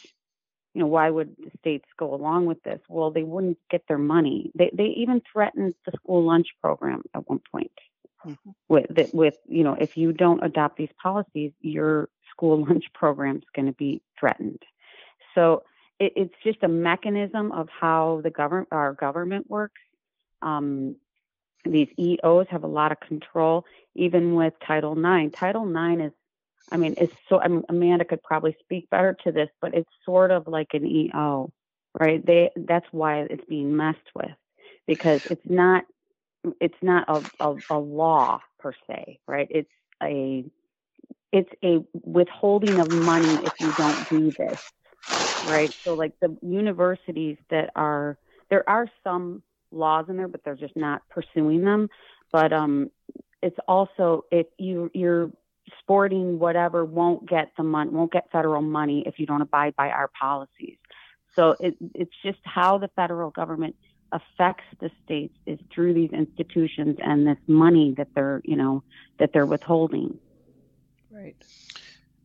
you 0.74 0.82
know 0.82 0.86
why 0.88 1.08
would 1.08 1.34
the 1.38 1.50
states 1.58 1.86
go 1.98 2.12
along 2.12 2.44
with 2.44 2.62
this? 2.62 2.80
Well 2.88 3.10
they 3.10 3.22
wouldn't 3.22 3.58
get 3.70 3.84
their 3.88 3.96
money. 3.96 4.50
They 4.54 4.70
they 4.74 4.88
even 4.98 5.22
threatened 5.32 5.74
the 5.86 5.92
school 5.92 6.24
lunch 6.24 6.48
program 6.60 7.02
at 7.14 7.26
one 7.26 7.40
point. 7.50 7.72
Mm-hmm. 8.26 8.50
with 8.68 9.14
with 9.14 9.36
you 9.46 9.62
know 9.62 9.74
if 9.74 9.96
you 9.96 10.12
don't 10.12 10.44
adopt 10.44 10.76
these 10.76 10.90
policies 11.00 11.52
your 11.60 12.08
school 12.32 12.64
lunch 12.68 12.86
program 12.92 13.36
is 13.36 13.44
going 13.54 13.66
to 13.66 13.72
be 13.72 14.02
threatened 14.18 14.60
so 15.34 15.62
it, 15.98 16.12
it's 16.16 16.34
just 16.44 16.62
a 16.62 16.68
mechanism 16.68 17.52
of 17.52 17.68
how 17.68 18.20
the 18.22 18.30
government 18.30 18.68
our 18.72 18.92
government 18.94 19.48
works. 19.48 19.80
Um, 20.42 20.96
these 21.64 21.88
EOs 21.98 22.46
have 22.50 22.64
a 22.64 22.68
lot 22.68 22.92
of 22.92 23.00
control, 23.00 23.64
even 23.94 24.34
with 24.34 24.54
Title 24.64 24.92
IX. 24.92 25.34
Title 25.34 25.68
IX 25.68 26.02
is, 26.02 26.12
I 26.70 26.76
mean, 26.76 26.94
it's 26.96 27.14
so. 27.28 27.40
I 27.40 27.48
mean, 27.48 27.64
Amanda 27.68 28.04
could 28.04 28.22
probably 28.22 28.56
speak 28.60 28.88
better 28.90 29.16
to 29.24 29.32
this, 29.32 29.48
but 29.60 29.74
it's 29.74 29.90
sort 30.04 30.30
of 30.30 30.46
like 30.46 30.68
an 30.74 30.86
EO, 30.86 31.52
right? 31.98 32.24
They 32.24 32.50
that's 32.56 32.86
why 32.92 33.22
it's 33.22 33.44
being 33.46 33.76
messed 33.76 33.98
with 34.14 34.30
because 34.86 35.26
it's 35.26 35.44
not 35.44 35.84
it's 36.60 36.80
not 36.82 37.04
a, 37.08 37.44
a, 37.44 37.56
a 37.70 37.78
law 37.78 38.40
per 38.60 38.72
se, 38.86 39.18
right? 39.26 39.48
It's 39.50 39.70
a 40.02 40.44
it's 41.32 41.50
a 41.64 41.84
withholding 41.92 42.78
of 42.80 42.90
money 42.90 43.34
if 43.44 43.60
you 43.60 43.72
don't 43.72 44.08
do 44.08 44.30
this 44.30 44.70
right? 45.42 45.74
So 45.84 45.94
like 45.94 46.12
the 46.20 46.36
universities 46.42 47.36
that 47.50 47.70
are 47.76 48.18
there 48.50 48.68
are 48.68 48.88
some 49.04 49.42
laws 49.70 50.06
in 50.08 50.16
there, 50.16 50.28
but 50.28 50.42
they're 50.44 50.56
just 50.56 50.76
not 50.76 51.02
pursuing 51.10 51.64
them. 51.64 51.88
But 52.32 52.52
um, 52.52 52.90
it's 53.42 53.58
also 53.66 54.24
if 54.30 54.46
you 54.58 54.90
you're 54.94 55.30
sporting 55.80 56.38
whatever 56.38 56.84
won't 56.84 57.28
get 57.28 57.52
the 57.56 57.62
money 57.62 57.90
won't 57.90 58.12
get 58.12 58.30
federal 58.32 58.62
money 58.62 59.02
if 59.06 59.18
you 59.18 59.26
don't 59.26 59.42
abide 59.42 59.76
by 59.76 59.90
our 59.90 60.10
policies. 60.18 60.78
So 61.36 61.56
it, 61.60 61.76
it's 61.94 62.14
just 62.24 62.38
how 62.42 62.78
the 62.78 62.88
federal 62.96 63.30
government 63.30 63.76
affects 64.10 64.64
the 64.80 64.90
states 65.04 65.34
is 65.46 65.58
through 65.72 65.94
these 65.94 66.10
institutions 66.10 66.96
and 67.02 67.26
this 67.26 67.38
money 67.46 67.94
that 67.98 68.08
they're 68.14 68.40
you 68.44 68.56
know 68.56 68.82
that 69.18 69.30
they're 69.32 69.46
withholding. 69.46 70.18
Right. 71.10 71.36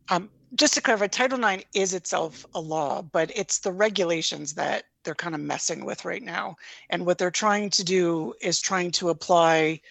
Um, 0.09 0.29
just 0.55 0.75
to 0.75 0.81
clarify, 0.81 1.07
Title 1.07 1.43
IX 1.43 1.63
is 1.73 1.93
itself 1.93 2.45
a 2.53 2.59
law, 2.59 3.01
but 3.01 3.31
it's 3.35 3.59
the 3.59 3.71
regulations 3.71 4.53
that 4.53 4.83
they're 5.03 5.15
kind 5.15 5.35
of 5.35 5.41
messing 5.41 5.85
with 5.85 6.05
right 6.05 6.21
now. 6.21 6.55
And 6.89 7.05
what 7.05 7.17
they're 7.17 7.31
trying 7.31 7.69
to 7.71 7.83
do 7.83 8.33
is 8.41 8.61
trying 8.61 8.91
to 8.91 9.09
apply 9.09 9.81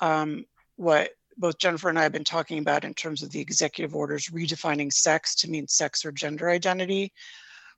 um, 0.00 0.44
what 0.76 1.10
both 1.36 1.58
Jennifer 1.58 1.88
and 1.88 1.98
I 1.98 2.04
have 2.04 2.12
been 2.12 2.24
talking 2.24 2.58
about 2.58 2.84
in 2.84 2.94
terms 2.94 3.22
of 3.22 3.30
the 3.30 3.40
executive 3.40 3.94
orders 3.94 4.28
redefining 4.28 4.92
sex 4.92 5.34
to 5.36 5.50
mean 5.50 5.66
sex 5.66 6.04
or 6.04 6.12
gender 6.12 6.48
identity. 6.48 7.12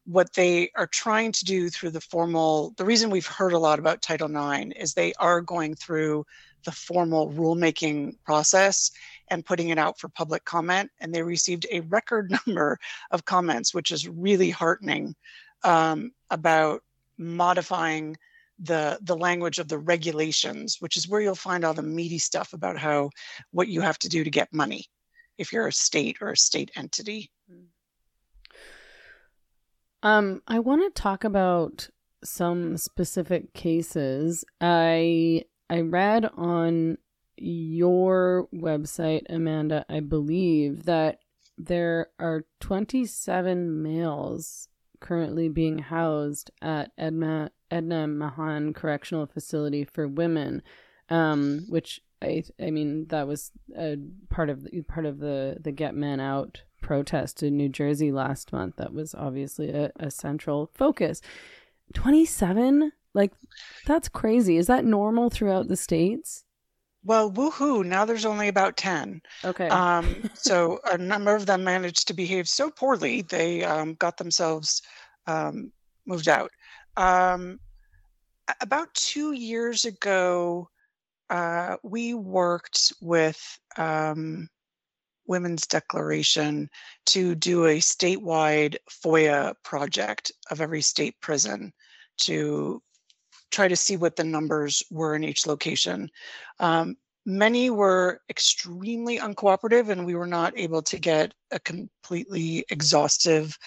What 0.05 0.35
they 0.35 0.70
are 0.77 0.87
trying 0.87 1.33
to 1.33 1.44
do 1.44 1.70
through 1.70 1.90
the 1.90 2.01
formal, 2.01 2.75
the 2.77 2.85
reason 2.85 3.11
we've 3.11 3.27
heard 3.27 3.55
a 3.55 3.59
lot 3.59 3.79
about 3.79 4.03
Title 4.03 4.29
IX 4.31 4.72
is 4.77 4.92
they 4.92 5.14
are 5.14 5.40
going 5.40 5.75
through 5.75 6.27
the 6.64 6.72
formal 6.72 7.33
rulemaking 7.33 8.16
process 8.25 8.90
and 9.29 9.45
putting 9.45 9.69
it 9.69 9.79
out 9.79 9.99
for 9.99 10.09
public 10.09 10.45
comment. 10.45 10.91
And 11.01 11.15
they 11.15 11.23
received 11.23 11.67
a 11.71 11.81
record 11.81 12.31
number 12.47 12.79
of 13.11 13.25
comments, 13.25 13.75
which 13.75 13.91
is 13.91 14.09
really 14.09 14.51
heartening 14.51 15.15
um, 15.65 16.12
about 16.31 16.83
modifying 17.19 18.17
the 18.59 18.99
the 19.03 19.17
language 19.17 19.59
of 19.59 19.69
the 19.69 19.79
regulations, 19.79 20.77
which 20.81 20.97
is 20.97 21.09
where 21.09 21.21
you'll 21.21 21.35
find 21.35 21.65
all 21.65 21.75
the 21.75 21.83
meaty 21.83 22.19
stuff 22.19 22.53
about 22.53 22.79
how 22.79 23.11
what 23.51 23.69
you 23.69 23.83
have 23.83 23.99
to 23.99 24.09
do 24.09 24.25
to 24.25 24.31
get 24.31 24.53
money 24.53 24.87
if 25.37 25.53
you're 25.53 25.67
a 25.67 25.73
state 25.73 26.19
or 26.21 26.31
a 26.31 26.37
state 26.37 26.71
entity. 26.77 27.31
Um, 30.03 30.43
I 30.47 30.61
want 30.61 30.83
to 30.83 31.03
talk 31.03 31.25
about 31.25 31.89
some 32.25 32.77
specific 32.77 33.53
cases. 33.53 34.45
I 34.61 35.45
I 35.69 35.81
read 35.81 36.31
on 36.37 36.99
your 37.37 38.49
website, 38.55 39.22
Amanda, 39.29 39.85
I 39.88 40.01
believe 40.01 40.85
that 40.85 41.20
there 41.59 42.09
are 42.18 42.44
27 42.61 43.83
males 43.83 44.68
currently 45.01 45.49
being 45.49 45.79
housed 45.79 46.51
at 46.62 46.90
Edna 46.99 47.51
Edna 47.70 48.07
Mahan 48.07 48.72
Correctional 48.72 49.27
Facility 49.27 49.85
for 49.85 50.07
Women, 50.07 50.62
um, 51.09 51.66
which 51.68 52.01
I 52.22 52.44
I 52.61 52.70
mean 52.70 53.07
that 53.09 53.27
was 53.27 53.53
a 53.77 53.96
part 54.31 54.51
of 54.51 54.64
the, 54.64 54.83
part 54.83 55.07
of 55.07 55.18
the 55.18 55.59
the 55.61 55.72
Get 55.72 55.94
Men 55.94 56.20
Out 56.20 56.62
protest 56.81 57.42
in 57.42 57.57
New 57.57 57.68
Jersey 57.68 58.12
last 58.12 58.53
month. 58.53 58.77
That 58.77 58.92
was 58.92 59.14
obviously 59.14 59.70
a, 59.70 59.90
a 59.99 60.11
central 60.11 60.70
focus. 60.75 61.20
27 61.94 62.92
like 63.14 63.33
that's 63.87 64.09
crazy. 64.09 64.57
Is 64.57 64.66
that 64.66 64.85
normal 64.85 65.31
throughout 65.31 65.68
the 65.68 65.77
states? 65.77 66.44
Well, 67.07 67.31
woohoo! 67.31 67.87
Now 67.87 68.05
there's 68.05 68.25
only 68.25 68.49
about 68.49 68.77
ten. 68.77 69.23
Okay. 69.45 69.69
Um, 69.69 70.29
so 70.35 70.81
a 70.90 70.99
number 70.99 71.37
of 71.37 71.47
them 71.47 71.62
managed 71.62 72.09
to 72.09 72.14
behave 72.14 72.49
so 72.49 72.69
poorly 72.69 73.23
they 73.23 73.62
um, 73.62 73.95
got 73.95 74.16
themselves 74.16 74.83
um, 75.29 75.73
moved 76.05 76.29
out. 76.29 76.51
Um, 76.97 77.61
about 78.61 78.92
two 78.95 79.33
years 79.33 79.85
ago, 79.85 80.69
uh, 81.31 81.77
we 81.85 82.14
worked 82.14 82.92
with 83.01 83.40
um, 83.77 84.49
Women's 85.29 85.66
Declaration 85.69 86.69
to 87.07 87.37
do 87.37 87.66
a 87.66 87.79
statewide 87.79 88.77
FOIA 88.90 89.55
project 89.62 90.33
of 90.51 90.61
every 90.61 90.83
state 90.83 91.14
prison 91.21 91.73
to 92.19 92.83
try 93.51 93.69
to 93.69 93.77
see 93.77 93.97
what 93.97 94.17
the 94.17 94.25
numbers 94.25 94.83
were 94.91 95.15
in 95.15 95.25
each 95.25 95.47
location. 95.47 96.11
Um, 96.59 96.97
many 97.25 97.71
were 97.71 98.21
extremely 98.29 99.19
uncooperative, 99.19 99.89
and 99.89 100.07
we 100.07 100.15
were 100.15 100.27
not 100.27 100.57
able 100.57 100.83
to 100.83 100.99
get 100.99 101.35
a 101.51 101.59
completely 101.59 102.65
exhaustive 102.71 103.59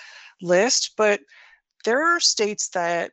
list. 0.41 0.93
But 0.97 1.21
there 1.85 2.03
are 2.03 2.19
states 2.19 2.69
that 2.69 3.11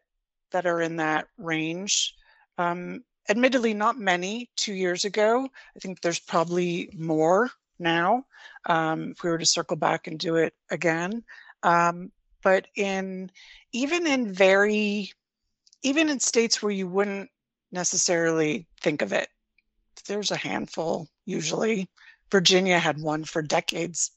that 0.53 0.67
are 0.67 0.81
in 0.81 0.97
that 0.97 1.27
range. 1.39 2.15
Um, 2.59 3.05
admittedly, 3.29 3.75
not 3.75 3.99
many. 3.99 4.51
Two 4.57 4.75
years 4.75 5.05
ago, 5.05 5.49
I 5.77 5.79
think 5.81 6.01
there's 6.01 6.21
probably 6.21 6.91
more 6.97 7.51
now. 7.79 8.25
Um, 8.67 9.11
if 9.11 9.23
we 9.23 9.31
were 9.31 9.39
to 9.39 9.47
circle 9.47 9.77
back 9.77 10.07
and 10.07 10.19
do 10.19 10.37
it 10.37 10.55
again, 10.71 11.25
um, 11.63 12.13
but 12.43 12.67
in 12.77 13.31
even 13.73 14.07
in 14.07 14.33
very 14.33 15.11
even 15.83 16.09
in 16.09 16.21
states 16.21 16.63
where 16.63 16.73
you 16.73 16.89
wouldn't 16.89 17.31
necessarily 17.73 18.67
think 18.81 19.03
of 19.03 19.13
it, 19.13 19.29
there's 20.07 20.31
a 20.31 20.37
handful 20.37 21.09
usually. 21.25 21.89
Virginia 22.31 22.79
had 22.79 23.01
one 23.01 23.25
for 23.25 23.43
decades, 23.43 24.11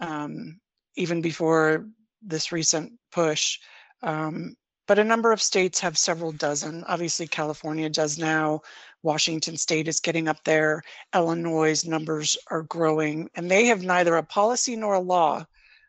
um, 0.00 0.58
even 0.96 1.20
before 1.20 1.86
this 2.22 2.52
recent 2.52 2.92
push. 3.12 3.58
Um, 4.02 4.56
but 4.86 4.98
a 4.98 5.04
number 5.04 5.30
of 5.30 5.40
states 5.40 5.78
have 5.80 5.96
several 5.96 6.32
dozen. 6.32 6.82
Obviously, 6.84 7.26
California 7.26 7.88
does 7.88 8.18
now. 8.18 8.60
Washington 9.02 9.56
state 9.56 9.86
is 9.86 10.00
getting 10.00 10.26
up 10.26 10.42
there. 10.44 10.82
Illinois' 11.14 11.86
numbers 11.86 12.36
are 12.50 12.62
growing, 12.62 13.30
and 13.36 13.48
they 13.48 13.66
have 13.66 13.84
neither 13.84 14.16
a 14.16 14.22
policy 14.22 14.74
nor 14.74 14.94
a 14.94 15.00
law. 15.00 15.46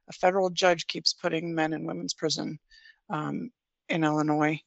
A 0.07 0.13
federal 0.13 0.49
judge 0.49 0.85
keeps 0.87 1.13
putting 1.13 1.55
men 1.55 1.73
in 1.73 1.85
women's 1.85 2.13
prison. 2.13 2.59
Um, 3.09 3.49
in 3.91 4.03
Illinois. 4.03 4.59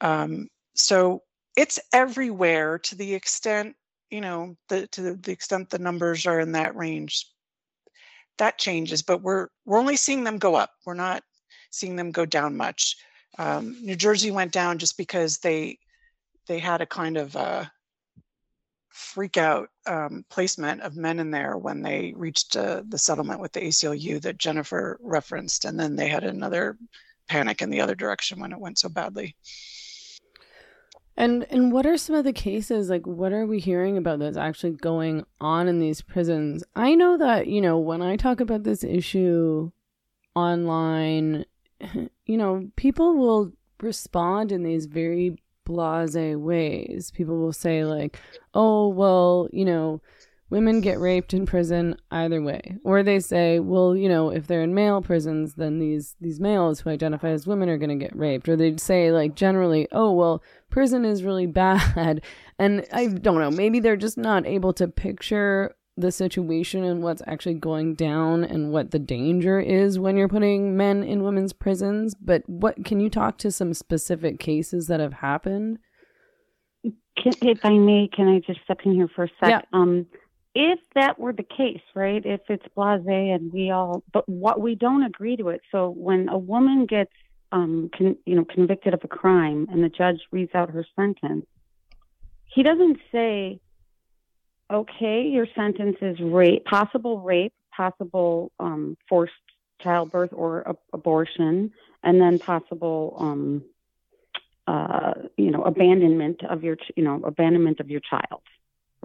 Um, 0.00 0.48
so 0.74 1.22
it's 1.56 1.80
everywhere 1.92 2.78
to 2.80 2.94
the 2.94 3.14
extent, 3.14 3.74
you 4.10 4.20
know, 4.20 4.56
the, 4.68 4.86
to 4.88 5.14
the 5.14 5.32
extent 5.32 5.70
the 5.70 5.78
numbers 5.78 6.26
are 6.26 6.40
in 6.40 6.52
that 6.52 6.76
range. 6.76 7.26
That 8.38 8.58
changes, 8.58 9.02
but 9.02 9.22
we're 9.22 9.48
we're 9.64 9.78
only 9.78 9.96
seeing 9.96 10.22
them 10.22 10.38
go 10.38 10.54
up. 10.54 10.70
We're 10.84 10.92
not 10.92 11.22
seeing 11.70 11.96
them 11.96 12.10
go 12.10 12.26
down 12.26 12.54
much. 12.54 12.96
Um, 13.38 13.76
New 13.82 13.96
Jersey 13.96 14.30
went 14.30 14.52
down 14.52 14.78
just 14.78 14.98
because 14.98 15.38
they 15.38 15.78
they 16.46 16.58
had 16.58 16.82
a 16.82 16.86
kind 16.86 17.16
of 17.16 17.34
a 17.34 17.70
freak 18.90 19.36
out 19.36 19.68
um, 19.86 20.24
placement 20.30 20.80
of 20.80 20.96
men 20.96 21.18
in 21.18 21.30
there 21.30 21.56
when 21.56 21.82
they 21.82 22.14
reached 22.16 22.56
uh, 22.56 22.82
the 22.88 22.98
settlement 22.98 23.40
with 23.40 23.52
the 23.52 23.60
ACLU 23.60 24.20
that 24.22 24.38
Jennifer 24.38 24.98
referenced, 25.02 25.64
and 25.64 25.78
then 25.78 25.96
they 25.96 26.08
had 26.08 26.24
another 26.24 26.78
panic 27.28 27.62
in 27.62 27.70
the 27.70 27.80
other 27.80 27.94
direction 27.94 28.40
when 28.40 28.52
it 28.52 28.60
went 28.60 28.78
so 28.78 28.88
badly. 28.88 29.36
And 31.16 31.46
and 31.50 31.72
what 31.72 31.86
are 31.86 31.96
some 31.96 32.14
of 32.14 32.24
the 32.24 32.32
cases 32.32 32.90
like 32.90 33.06
what 33.06 33.32
are 33.32 33.46
we 33.46 33.58
hearing 33.58 33.96
about 33.96 34.18
that's 34.18 34.36
actually 34.36 34.72
going 34.72 35.24
on 35.40 35.66
in 35.66 35.80
these 35.80 36.02
prisons? 36.02 36.62
I 36.74 36.94
know 36.94 37.16
that, 37.16 37.46
you 37.46 37.60
know, 37.62 37.78
when 37.78 38.02
I 38.02 38.16
talk 38.16 38.40
about 38.40 38.64
this 38.64 38.84
issue 38.84 39.70
online, 40.34 41.46
you 42.26 42.36
know, 42.36 42.70
people 42.76 43.16
will 43.16 43.52
respond 43.80 44.52
in 44.52 44.62
these 44.62 44.86
very 44.86 45.38
blase 45.64 46.36
ways. 46.36 47.10
People 47.14 47.38
will 47.38 47.52
say 47.52 47.84
like, 47.84 48.18
"Oh, 48.54 48.88
well, 48.88 49.48
you 49.52 49.64
know, 49.64 50.02
women 50.48 50.80
get 50.80 51.00
raped 51.00 51.34
in 51.34 51.46
prison 51.46 51.96
either 52.10 52.40
way. 52.42 52.76
Or 52.84 53.02
they 53.02 53.20
say 53.20 53.58
well 53.58 53.96
you 53.96 54.08
know 54.08 54.30
if 54.30 54.46
they're 54.46 54.62
in 54.62 54.74
male 54.74 55.02
prisons 55.02 55.54
then 55.54 55.78
these 55.78 56.16
these 56.20 56.40
males 56.40 56.80
who 56.80 56.90
identify 56.90 57.30
as 57.30 57.46
women 57.46 57.68
are 57.68 57.78
going 57.78 57.96
to 57.96 58.04
get 58.04 58.16
raped. 58.16 58.48
Or 58.48 58.56
they'd 58.56 58.80
say 58.80 59.10
like 59.12 59.34
generally 59.34 59.88
oh 59.92 60.12
well 60.12 60.42
prison 60.70 61.04
is 61.04 61.24
really 61.24 61.46
bad. 61.62 62.22
And 62.58 62.86
i 62.92 63.06
don't 63.06 63.40
know 63.40 63.50
maybe 63.50 63.80
they're 63.80 63.96
just 63.96 64.18
not 64.18 64.46
able 64.46 64.72
to 64.74 64.88
picture 64.88 65.74
the 65.96 66.12
situation 66.12 66.84
and 66.84 67.02
what's 67.02 67.22
actually 67.26 67.54
going 67.54 67.94
down 67.94 68.44
and 68.44 68.70
what 68.70 68.90
the 68.90 68.98
danger 68.98 69.58
is 69.58 69.98
when 69.98 70.16
you're 70.16 70.28
putting 70.28 70.76
men 70.76 71.02
in 71.02 71.22
women's 71.22 71.54
prisons. 71.54 72.14
But 72.14 72.42
what 72.46 72.84
can 72.84 73.00
you 73.00 73.08
talk 73.08 73.38
to 73.38 73.50
some 73.50 73.72
specific 73.72 74.38
cases 74.38 74.88
that 74.88 75.00
have 75.00 75.14
happened? 75.14 75.78
Can, 76.84 77.32
if 77.40 77.64
i 77.64 77.70
may 77.70 78.08
can 78.14 78.28
i 78.28 78.40
just 78.46 78.60
step 78.64 78.80
in 78.84 78.92
here 78.92 79.08
for 79.08 79.24
a 79.24 79.28
sec? 79.40 79.48
Yeah. 79.48 79.62
um 79.72 80.06
if 80.56 80.78
that 80.94 81.18
were 81.18 81.34
the 81.34 81.42
case, 81.42 81.82
right? 81.94 82.24
If 82.24 82.40
it's 82.48 82.64
blasé 82.74 83.34
and 83.34 83.52
we 83.52 83.70
all, 83.70 84.02
but 84.10 84.26
what 84.26 84.58
we 84.58 84.74
don't 84.74 85.02
agree 85.02 85.36
to 85.36 85.50
it. 85.50 85.60
So 85.70 85.90
when 85.90 86.30
a 86.30 86.38
woman 86.38 86.86
gets, 86.86 87.12
um, 87.52 87.90
con, 87.96 88.16
you 88.24 88.36
know, 88.36 88.46
convicted 88.46 88.94
of 88.94 89.00
a 89.04 89.08
crime 89.08 89.66
and 89.70 89.84
the 89.84 89.90
judge 89.90 90.18
reads 90.32 90.54
out 90.54 90.70
her 90.70 90.86
sentence, 90.96 91.44
he 92.46 92.62
doesn't 92.62 92.98
say, 93.12 93.60
"Okay, 94.72 95.24
your 95.28 95.46
sentence 95.54 95.98
is 96.00 96.18
rape, 96.20 96.64
possible 96.64 97.20
rape, 97.20 97.52
possible 97.76 98.50
um, 98.58 98.96
forced 99.10 99.34
childbirth 99.82 100.32
or 100.32 100.60
a- 100.62 100.76
abortion, 100.94 101.70
and 102.02 102.18
then 102.18 102.38
possible." 102.38 103.14
Um, 103.18 103.62
uh, 104.66 105.12
you 105.36 105.50
know, 105.50 105.62
abandonment 105.62 106.42
of 106.44 106.64
your, 106.64 106.74
ch- 106.74 106.90
you 106.96 107.04
know, 107.04 107.20
abandonment 107.22 107.78
of 107.78 107.88
your 107.88 108.00
child 108.00 108.42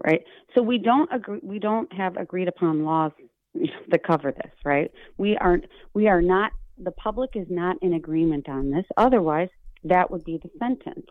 right? 0.04 0.24
So 0.56 0.62
we 0.62 0.78
don't 0.78 1.12
agree. 1.14 1.40
We 1.42 1.60
don't 1.60 1.92
have 1.94 2.18
agreed 2.18 2.48
upon 2.48 2.86
laws 2.86 3.12
that 3.90 4.04
cover 4.04 4.32
this, 4.32 4.52
right? 4.64 4.92
We 5.18 5.38
aren't. 5.38 5.66
We 5.94 6.08
are 6.08 6.22
not. 6.22 6.52
The 6.78 6.92
public 6.92 7.32
is 7.36 7.48
not 7.50 7.78
in 7.82 7.94
agreement 7.94 8.50
on 8.50 8.72
this. 8.72 8.86
Otherwise, 8.98 9.50
that 9.84 10.10
would 10.10 10.24
be 10.24 10.38
the 10.38 10.50
sentence, 10.58 11.06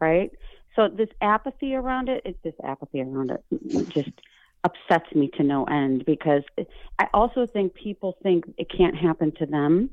right? 0.00 0.30
So 0.74 0.88
this 0.88 1.08
apathy 1.20 1.74
around 1.74 2.08
it, 2.08 2.22
it's 2.24 2.38
this 2.44 2.54
apathy 2.62 3.00
around 3.00 3.30
it, 3.30 3.88
just 3.88 4.10
upsets 4.62 5.14
me 5.14 5.28
to 5.36 5.42
no 5.42 5.64
end 5.64 6.04
because 6.04 6.42
I 6.98 7.06
also 7.14 7.46
think 7.46 7.74
people 7.74 8.16
think 8.22 8.44
it 8.58 8.68
can't 8.70 8.96
happen 8.96 9.32
to 9.38 9.46
them. 9.46 9.90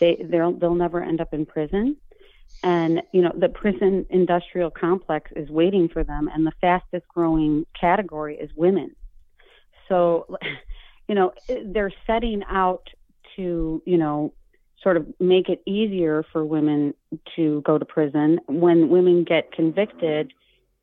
They 0.00 0.16
they'll 0.28 0.52
they'll 0.52 0.74
never 0.74 1.02
end 1.02 1.20
up 1.20 1.32
in 1.32 1.46
prison 1.46 1.96
and 2.62 3.02
you 3.12 3.22
know 3.22 3.32
the 3.38 3.48
prison 3.48 4.06
industrial 4.10 4.70
complex 4.70 5.30
is 5.36 5.48
waiting 5.48 5.88
for 5.88 6.02
them 6.02 6.28
and 6.32 6.46
the 6.46 6.52
fastest 6.60 7.06
growing 7.08 7.64
category 7.78 8.36
is 8.36 8.50
women. 8.56 8.94
So 9.88 10.36
you 11.08 11.14
know 11.14 11.32
they're 11.48 11.92
setting 12.06 12.42
out 12.48 12.88
to 13.36 13.82
you 13.84 13.98
know 13.98 14.32
sort 14.82 14.96
of 14.96 15.06
make 15.18 15.48
it 15.48 15.62
easier 15.66 16.24
for 16.32 16.44
women 16.44 16.94
to 17.34 17.62
go 17.62 17.78
to 17.78 17.84
prison. 17.84 18.40
When 18.46 18.88
women 18.88 19.24
get 19.24 19.52
convicted 19.52 20.32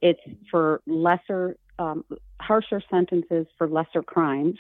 it's 0.04 0.20
for 0.52 0.82
lesser 0.86 1.56
um, 1.80 2.04
harsher 2.40 2.84
sentences 2.92 3.48
for 3.58 3.68
lesser 3.68 4.04
crimes. 4.04 4.60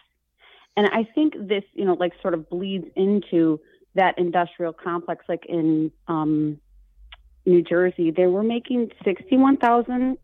And 0.75 0.87
i 0.87 1.07
think 1.15 1.33
this 1.37 1.63
you 1.73 1.85
know 1.85 1.93
like 1.93 2.13
sort 2.21 2.33
of 2.33 2.49
bleeds 2.49 2.87
into 2.95 3.59
that 3.95 4.17
industrial 4.17 4.73
complex 4.73 5.23
like 5.29 5.45
in 5.47 5.91
um, 6.07 6.59
New 7.45 7.61
Jersey, 7.61 8.11
they 8.11 8.27
were 8.27 8.43
making 8.43 8.91
sixty-one 9.03 9.57
thousand 9.57 10.17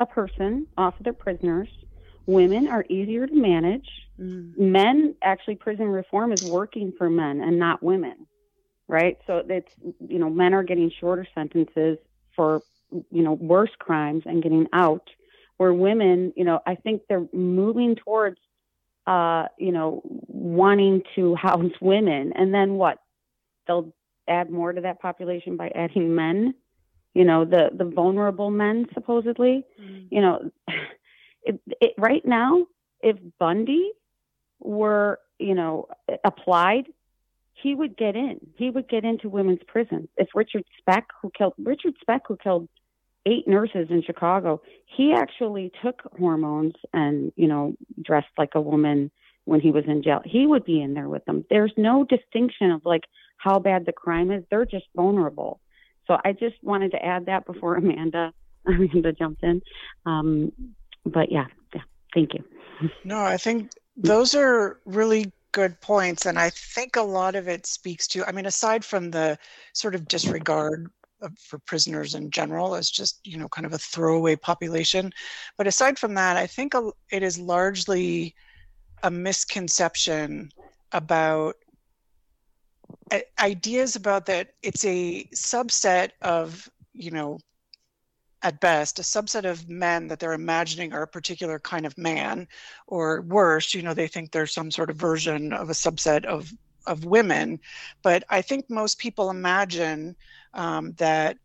a 0.00 0.06
person 0.06 0.66
off 0.76 0.98
of 0.98 1.04
their 1.04 1.12
prisoners. 1.12 1.68
Women 2.26 2.68
are 2.68 2.84
easier 2.88 3.26
to 3.26 3.34
manage. 3.34 3.88
Mm. 4.18 4.56
Men, 4.56 5.14
actually, 5.22 5.56
prison 5.56 5.88
reform 5.88 6.32
is 6.32 6.40
working 6.40 6.92
for 6.96 7.10
men 7.10 7.40
and 7.40 7.58
not 7.58 7.82
women, 7.82 8.26
right? 8.86 9.18
So 9.26 9.42
it's 9.48 9.68
you 10.08 10.18
know 10.18 10.30
men 10.30 10.54
are 10.54 10.62
getting 10.62 10.92
shorter 11.00 11.26
sentences 11.34 11.98
for 12.36 12.62
you 12.90 13.22
know 13.22 13.32
worse 13.32 13.70
crimes 13.78 14.22
and 14.24 14.42
getting 14.42 14.68
out, 14.72 15.08
where 15.56 15.72
women, 15.72 16.32
you 16.36 16.44
know, 16.44 16.60
I 16.66 16.76
think 16.76 17.02
they're 17.08 17.26
moving 17.32 17.96
towards 17.96 18.38
uh, 19.06 19.46
you 19.58 19.72
know 19.72 20.02
wanting 20.04 21.02
to 21.16 21.34
house 21.34 21.72
women, 21.80 22.32
and 22.36 22.54
then 22.54 22.74
what? 22.74 22.98
They'll 23.66 23.92
add 24.28 24.50
more 24.50 24.72
to 24.72 24.80
that 24.80 25.00
population 25.00 25.56
by 25.56 25.68
adding 25.74 26.14
men 26.14 26.54
you 27.14 27.24
know 27.24 27.44
the 27.44 27.70
the 27.74 27.84
vulnerable 27.84 28.50
men 28.50 28.86
supposedly. 28.94 29.64
Mm-hmm. 29.80 30.14
you 30.14 30.20
know 30.20 30.50
it, 31.44 31.60
it, 31.80 31.94
right 31.98 32.24
now 32.24 32.66
if 33.00 33.16
bundy 33.38 33.92
were 34.60 35.18
you 35.38 35.54
know 35.54 35.88
applied 36.24 36.86
he 37.54 37.76
would 37.76 37.96
get 37.96 38.16
in. 38.16 38.40
He 38.56 38.70
would 38.70 38.88
get 38.88 39.04
into 39.04 39.28
women's 39.28 39.62
prison. 39.66 40.08
If 40.16 40.28
richard 40.34 40.64
speck 40.78 41.08
who 41.20 41.30
killed 41.36 41.54
richard 41.58 41.94
speck 42.00 42.22
who 42.28 42.36
killed 42.36 42.68
eight 43.24 43.46
nurses 43.46 43.86
in 43.88 44.02
chicago 44.02 44.60
he 44.84 45.12
actually 45.12 45.70
took 45.80 46.02
hormones 46.18 46.72
and 46.92 47.32
you 47.36 47.46
know 47.46 47.72
dressed 48.02 48.26
like 48.36 48.56
a 48.56 48.60
woman 48.60 49.12
when 49.44 49.60
he 49.60 49.70
was 49.70 49.84
in 49.86 50.02
jail. 50.02 50.20
He 50.24 50.46
would 50.46 50.64
be 50.64 50.80
in 50.80 50.94
there 50.94 51.08
with 51.08 51.24
them. 51.24 51.44
There's 51.50 51.72
no 51.76 52.04
distinction 52.04 52.70
of 52.70 52.82
like 52.84 53.02
how 53.42 53.58
bad 53.58 53.84
the 53.86 53.92
crime 53.92 54.30
is 54.30 54.42
they're 54.50 54.66
just 54.66 54.86
vulnerable 54.94 55.60
so 56.06 56.18
I 56.24 56.32
just 56.32 56.56
wanted 56.62 56.90
to 56.92 57.04
add 57.04 57.26
that 57.26 57.46
before 57.46 57.76
Amanda 57.82 58.32
Amanda 58.66 59.12
jumped 59.12 59.42
in. 59.42 59.60
Um, 60.06 60.52
but 61.04 61.32
yeah, 61.32 61.46
yeah, 61.74 61.82
thank 62.14 62.34
you. 62.34 62.44
No, 63.04 63.20
I 63.20 63.36
think 63.36 63.72
those 63.96 64.34
are 64.34 64.78
really 64.84 65.32
good 65.52 65.80
points. 65.80 66.26
And 66.26 66.38
I 66.38 66.50
think 66.50 66.96
a 66.96 67.02
lot 67.02 67.34
of 67.34 67.48
it 67.48 67.66
speaks 67.66 68.06
to, 68.08 68.26
I 68.26 68.32
mean, 68.32 68.46
aside 68.46 68.84
from 68.84 69.10
the 69.10 69.38
sort 69.72 69.94
of 69.94 70.08
disregard 70.08 70.88
for 71.38 71.58
prisoners 71.60 72.14
in 72.14 72.30
general 72.30 72.74
as 72.74 72.90
just, 72.90 73.20
you 73.24 73.36
know, 73.36 73.48
kind 73.48 73.66
of 73.66 73.72
a 73.72 73.78
throwaway 73.78 74.34
population. 74.34 75.12
But 75.56 75.66
aside 75.66 75.98
from 75.98 76.14
that, 76.14 76.36
I 76.36 76.46
think 76.46 76.72
it 77.10 77.22
is 77.22 77.38
largely 77.38 78.34
a 79.02 79.10
misconception 79.10 80.50
about 80.92 81.56
ideas 83.38 83.96
about 83.96 84.26
that 84.26 84.54
it's 84.62 84.84
a 84.84 85.24
subset 85.34 86.10
of 86.22 86.68
you 86.92 87.10
know 87.10 87.38
at 88.42 88.60
best 88.60 88.98
a 88.98 89.02
subset 89.02 89.44
of 89.44 89.68
men 89.68 90.08
that 90.08 90.18
they're 90.18 90.32
imagining 90.32 90.92
are 90.92 91.02
a 91.02 91.06
particular 91.06 91.58
kind 91.58 91.86
of 91.86 91.96
man 91.98 92.46
or 92.86 93.22
worse 93.22 93.74
you 93.74 93.82
know 93.82 93.94
they 93.94 94.08
think 94.08 94.30
there's 94.30 94.52
some 94.52 94.70
sort 94.70 94.90
of 94.90 94.96
version 94.96 95.52
of 95.52 95.70
a 95.70 95.74
subset 95.74 96.24
of 96.24 96.52
of 96.86 97.04
women. 97.04 97.60
But 98.02 98.24
i 98.28 98.42
think 98.42 98.68
most 98.68 98.98
people 98.98 99.30
imagine 99.30 100.16
um, 100.54 100.92
that 100.94 101.38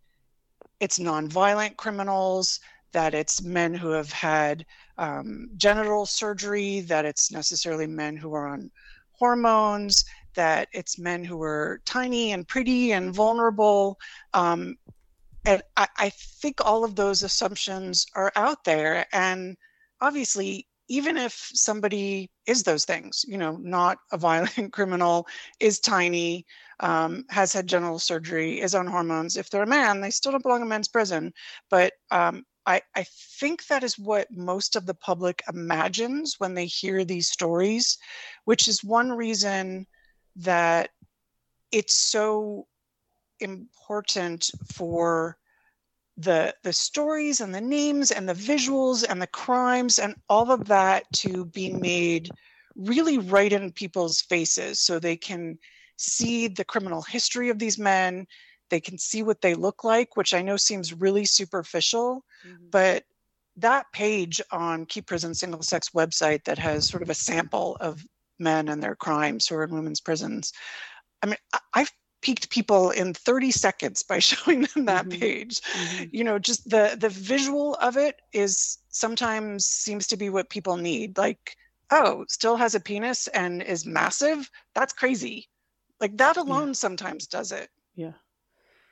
it's 0.79 0.99
nonviolent 0.99 1.75
criminals 1.77 2.59
that 2.91 3.13
it's 3.13 3.41
men 3.43 3.73
who 3.73 3.89
have 3.89 4.11
had 4.11 4.65
um, 4.97 5.49
genital 5.57 6.05
surgery 6.05 6.81
that 6.81 7.05
it's 7.05 7.31
necessarily 7.31 7.85
men 7.85 8.15
who 8.15 8.33
are 8.33 8.47
on 8.47 8.71
hormones 9.11 10.05
that 10.37 10.69
it's 10.71 10.97
men 10.97 11.23
who 11.23 11.41
are 11.43 11.81
tiny 11.85 12.31
and 12.31 12.47
pretty 12.47 12.93
and 12.93 13.13
vulnerable 13.13 13.99
um, 14.33 14.77
and 15.45 15.61
I, 15.77 15.87
I 15.97 16.09
think 16.09 16.59
all 16.61 16.83
of 16.83 16.95
those 16.95 17.23
assumptions 17.23 18.05
are 18.15 18.33
out 18.35 18.65
there. 18.65 19.05
And 19.13 19.55
obviously 20.01 20.67
even 20.89 21.17
if 21.17 21.33
somebody 21.53 22.29
is 22.45 22.63
those 22.63 22.85
things 22.85 23.25
you 23.27 23.37
know 23.37 23.57
not 23.57 23.97
a 24.11 24.17
violent 24.27 24.71
criminal 24.71 25.27
is 25.59 25.79
tiny 25.79 26.45
um, 26.79 27.25
has 27.29 27.51
had 27.51 27.67
genital 27.67 27.99
surgery 27.99 28.61
is 28.61 28.75
on 28.75 28.85
hormones 28.87 29.35
if 29.35 29.49
they're 29.49 29.63
a 29.63 29.67
man 29.67 29.99
they 29.99 30.11
still 30.11 30.31
don't 30.31 30.43
belong 30.43 30.61
in 30.61 30.67
men's 30.67 30.87
prison. 30.87 31.33
But 31.69 31.93
um, 32.11 32.45
I, 32.65 32.81
I 32.95 33.05
think 33.39 33.65
that 33.67 33.83
is 33.83 33.97
what 33.97 34.27
most 34.31 34.75
of 34.75 34.85
the 34.85 34.93
public 34.93 35.41
imagines 35.51 36.35
when 36.37 36.53
they 36.53 36.65
hear 36.65 37.03
these 37.03 37.29
stories 37.29 37.97
which 38.45 38.67
is 38.67 38.83
one 38.83 39.11
reason 39.11 39.87
that 40.37 40.89
it's 41.71 41.95
so 41.95 42.67
important 43.39 44.49
for 44.73 45.37
the 46.17 46.53
the 46.63 46.73
stories 46.73 47.41
and 47.41 47.53
the 47.53 47.61
names 47.61 48.09
and 48.09 48.27
the 48.27 48.33
visuals 48.33 49.05
and 49.07 49.21
the 49.21 49.27
crimes 49.27 49.99
and 49.99 50.15
all 50.29 50.51
of 50.51 50.65
that 50.65 51.03
to 51.13 51.45
be 51.45 51.71
made 51.71 52.29
really 52.75 53.19
right 53.19 53.53
in 53.53 53.71
people's 53.71 54.21
faces 54.21 54.79
so 54.79 54.97
they 54.97 55.15
can 55.15 55.57
see 55.97 56.47
the 56.47 56.65
criminal 56.65 57.03
history 57.03 57.49
of 57.49 57.59
these 57.59 57.77
men 57.77 58.25
they 58.69 58.79
can 58.79 58.97
see 58.97 59.21
what 59.21 59.41
they 59.41 59.53
look 59.53 59.83
like 59.83 60.17
which 60.17 60.33
i 60.33 60.41
know 60.41 60.57
seems 60.57 60.93
really 60.93 61.25
superficial 61.25 62.23
mm-hmm. 62.47 62.65
but 62.71 63.03
that 63.55 63.85
page 63.93 64.41
on 64.51 64.85
keep 64.85 65.05
prison 65.05 65.35
single 65.35 65.61
sex 65.61 65.89
website 65.89 66.43
that 66.45 66.57
has 66.57 66.87
sort 66.87 67.03
of 67.03 67.09
a 67.11 67.15
sample 67.15 67.77
of 67.79 68.03
men 68.39 68.67
and 68.67 68.81
their 68.81 68.95
crimes 68.95 69.47
who 69.47 69.55
are 69.55 69.63
in 69.63 69.73
women's 69.73 70.01
prisons 70.01 70.53
i 71.23 71.25
mean 71.25 71.37
i've 71.73 71.91
piqued 72.21 72.49
people 72.49 72.89
in 72.91 73.13
30 73.13 73.51
seconds 73.51 74.03
by 74.03 74.19
showing 74.29 74.61
them 74.61 74.85
that 74.85 75.05
mm-hmm. 75.05 75.19
page 75.19 75.61
mm-hmm. 75.61 76.05
you 76.11 76.23
know 76.23 76.39
just 76.39 76.69
the 76.69 76.97
the 76.99 77.09
visual 77.09 77.75
of 77.75 77.97
it 77.97 78.21
is 78.33 78.79
sometimes 78.89 79.65
seems 79.65 80.07
to 80.07 80.17
be 80.17 80.29
what 80.29 80.49
people 80.49 80.77
need 80.77 81.17
like 81.17 81.55
oh 81.91 82.25
still 82.27 82.55
has 82.55 82.75
a 82.75 82.79
penis 82.79 83.27
and 83.27 83.61
is 83.61 83.85
massive 83.85 84.49
that's 84.73 84.93
crazy 84.93 85.47
like 85.99 86.17
that 86.17 86.37
alone 86.37 86.67
yeah. 86.67 86.73
sometimes 86.73 87.27
does 87.27 87.51
it 87.51 87.69
yeah 87.95 88.13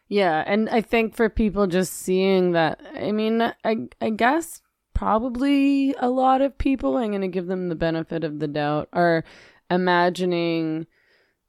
yeah 0.07 0.43
and 0.45 0.69
i 0.69 0.81
think 0.81 1.15
for 1.15 1.29
people 1.29 1.67
just 1.67 1.93
seeing 1.93 2.51
that 2.51 2.79
i 2.95 3.11
mean 3.11 3.41
i 3.41 3.77
i 4.01 4.09
guess 4.09 4.61
probably 4.95 5.93
a 5.99 6.09
lot 6.09 6.41
of 6.41 6.57
people 6.57 6.97
i'm 6.97 7.09
going 7.09 7.21
to 7.21 7.27
give 7.27 7.47
them 7.47 7.69
the 7.69 7.75
benefit 7.75 8.23
of 8.23 8.39
the 8.39 8.47
doubt 8.47 8.89
are 8.93 9.23
imagining 9.69 10.87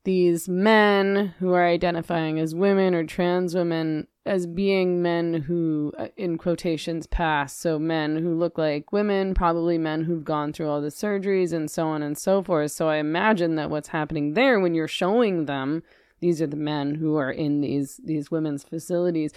these 0.05 0.49
men 0.49 1.35
who 1.39 1.53
are 1.53 1.67
identifying 1.67 2.39
as 2.39 2.55
women 2.55 2.95
or 2.95 3.05
trans 3.05 3.55
women 3.55 4.07
as 4.27 4.47
being 4.47 5.03
men 5.03 5.35
who, 5.35 5.93
uh, 5.99 6.09
in 6.17 6.37
quotations, 6.37 7.07
pass. 7.07 7.57
So 7.57 7.79
men 7.79 8.17
who 8.17 8.35
look 8.35 8.59
like 8.59 8.93
women, 8.93 9.35
probably 9.35 9.79
men 9.79 10.03
who've 10.03 10.25
gone 10.25 10.53
through 10.53 10.69
all 10.69 10.81
the 10.81 10.89
surgeries 10.89 11.53
and 11.53 11.71
so 11.71 11.87
on 11.87 12.03
and 12.03 12.19
so 12.19 12.43
forth. 12.43 12.73
So 12.73 12.89
I 12.89 12.97
imagine 12.97 13.55
that 13.55 13.71
what's 13.71 13.89
happening 13.89 14.35
there 14.35 14.59
when 14.61 14.75
you're 14.75 14.89
showing 14.89 15.47
them, 15.47 15.83
these 16.21 16.43
are 16.43 16.47
the 16.47 16.57
men 16.57 16.97
who 16.97 17.17
are 17.17 17.31
in 17.31 17.61
these 17.61 18.01
these 18.05 18.31
women's 18.31 18.65
facilities, 18.65 19.33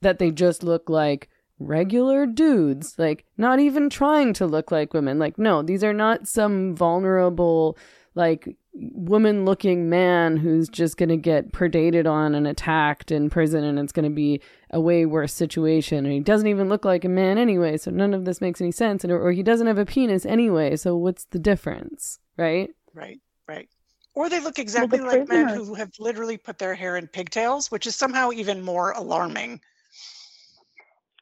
that 0.00 0.18
they 0.18 0.30
just 0.30 0.62
look 0.62 0.90
like 0.90 1.28
regular 1.66 2.26
dudes, 2.26 2.98
like 2.98 3.24
not 3.36 3.60
even 3.60 3.90
trying 3.90 4.32
to 4.34 4.46
look 4.46 4.70
like 4.70 4.94
women. 4.94 5.18
Like, 5.18 5.38
no, 5.38 5.62
these 5.62 5.84
are 5.84 5.92
not 5.92 6.26
some 6.26 6.74
vulnerable, 6.76 7.76
like 8.14 8.56
woman 8.74 9.44
looking 9.44 9.90
man 9.90 10.36
who's 10.36 10.68
just 10.68 10.96
going 10.96 11.08
to 11.08 11.16
get 11.16 11.52
predated 11.52 12.10
on 12.10 12.34
and 12.34 12.46
attacked 12.46 13.10
in 13.10 13.28
prison 13.28 13.64
and 13.64 13.78
it's 13.78 13.92
going 13.92 14.08
to 14.08 14.14
be 14.14 14.40
a 14.70 14.80
way 14.80 15.04
worse 15.04 15.34
situation. 15.34 16.04
And 16.04 16.12
he 16.12 16.20
doesn't 16.20 16.46
even 16.46 16.68
look 16.68 16.84
like 16.84 17.04
a 17.04 17.08
man 17.08 17.36
anyway 17.36 17.76
so 17.76 17.90
none 17.90 18.14
of 18.14 18.24
this 18.24 18.40
makes 18.40 18.60
any 18.60 18.72
sense. 18.72 19.04
And 19.04 19.12
or, 19.12 19.20
or 19.20 19.32
he 19.32 19.42
doesn't 19.42 19.66
have 19.66 19.78
a 19.78 19.84
penis 19.84 20.24
anyway 20.24 20.76
so 20.76 20.96
what's 20.96 21.24
the 21.26 21.38
difference 21.38 22.18
right? 22.38 22.70
Right 22.94 23.20
right. 23.46 23.68
Or 24.14 24.28
they 24.28 24.40
look 24.40 24.58
exactly 24.58 25.00
well, 25.00 25.18
like 25.18 25.28
men 25.28 25.48
who 25.48 25.74
have 25.74 25.90
literally 25.98 26.36
put 26.36 26.58
their 26.58 26.74
hair 26.74 26.96
in 26.96 27.08
pigtails 27.08 27.70
which 27.70 27.86
is 27.86 27.94
somehow 27.94 28.30
even 28.32 28.62
more 28.62 28.92
alarming 28.92 29.60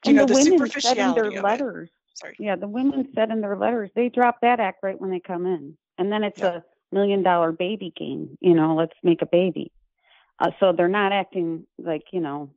you 0.04 0.10
and 0.10 0.16
know 0.16 0.26
the, 0.26 0.34
the 0.34 0.50
women 0.52 0.70
said 0.70 0.98
in 0.98 1.14
their 1.14 1.30
letters 1.30 1.90
sorry 2.14 2.36
yeah 2.38 2.56
the 2.56 2.68
women 2.68 3.08
said 3.14 3.30
in 3.30 3.40
their 3.40 3.56
letters 3.56 3.90
they 3.94 4.08
drop 4.08 4.40
that 4.42 4.60
act 4.60 4.78
right 4.82 5.00
when 5.00 5.10
they 5.10 5.20
come 5.20 5.46
in 5.46 5.76
and 5.98 6.10
then 6.10 6.24
it's 6.24 6.40
yeah. 6.40 6.56
a 6.56 6.62
million 6.92 7.22
dollar 7.22 7.52
baby 7.52 7.92
game. 7.96 8.36
You 8.40 8.54
know, 8.54 8.74
let's 8.74 8.94
make 9.02 9.22
a 9.22 9.26
baby. 9.26 9.72
Uh, 10.38 10.50
so 10.58 10.72
they're 10.76 10.88
not 10.88 11.12
acting 11.12 11.66
like 11.78 12.04
you 12.12 12.20
know 12.20 12.50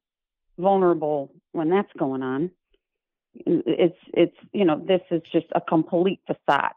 vulnerable 0.57 1.31
when 1.51 1.69
that's 1.69 1.91
going 1.97 2.23
on. 2.23 2.51
It's 3.35 3.97
it's 4.13 4.37
you 4.53 4.65
know 4.65 4.79
this 4.79 5.01
is 5.11 5.21
just 5.31 5.47
a 5.53 5.61
complete 5.61 6.21
facade. 6.25 6.75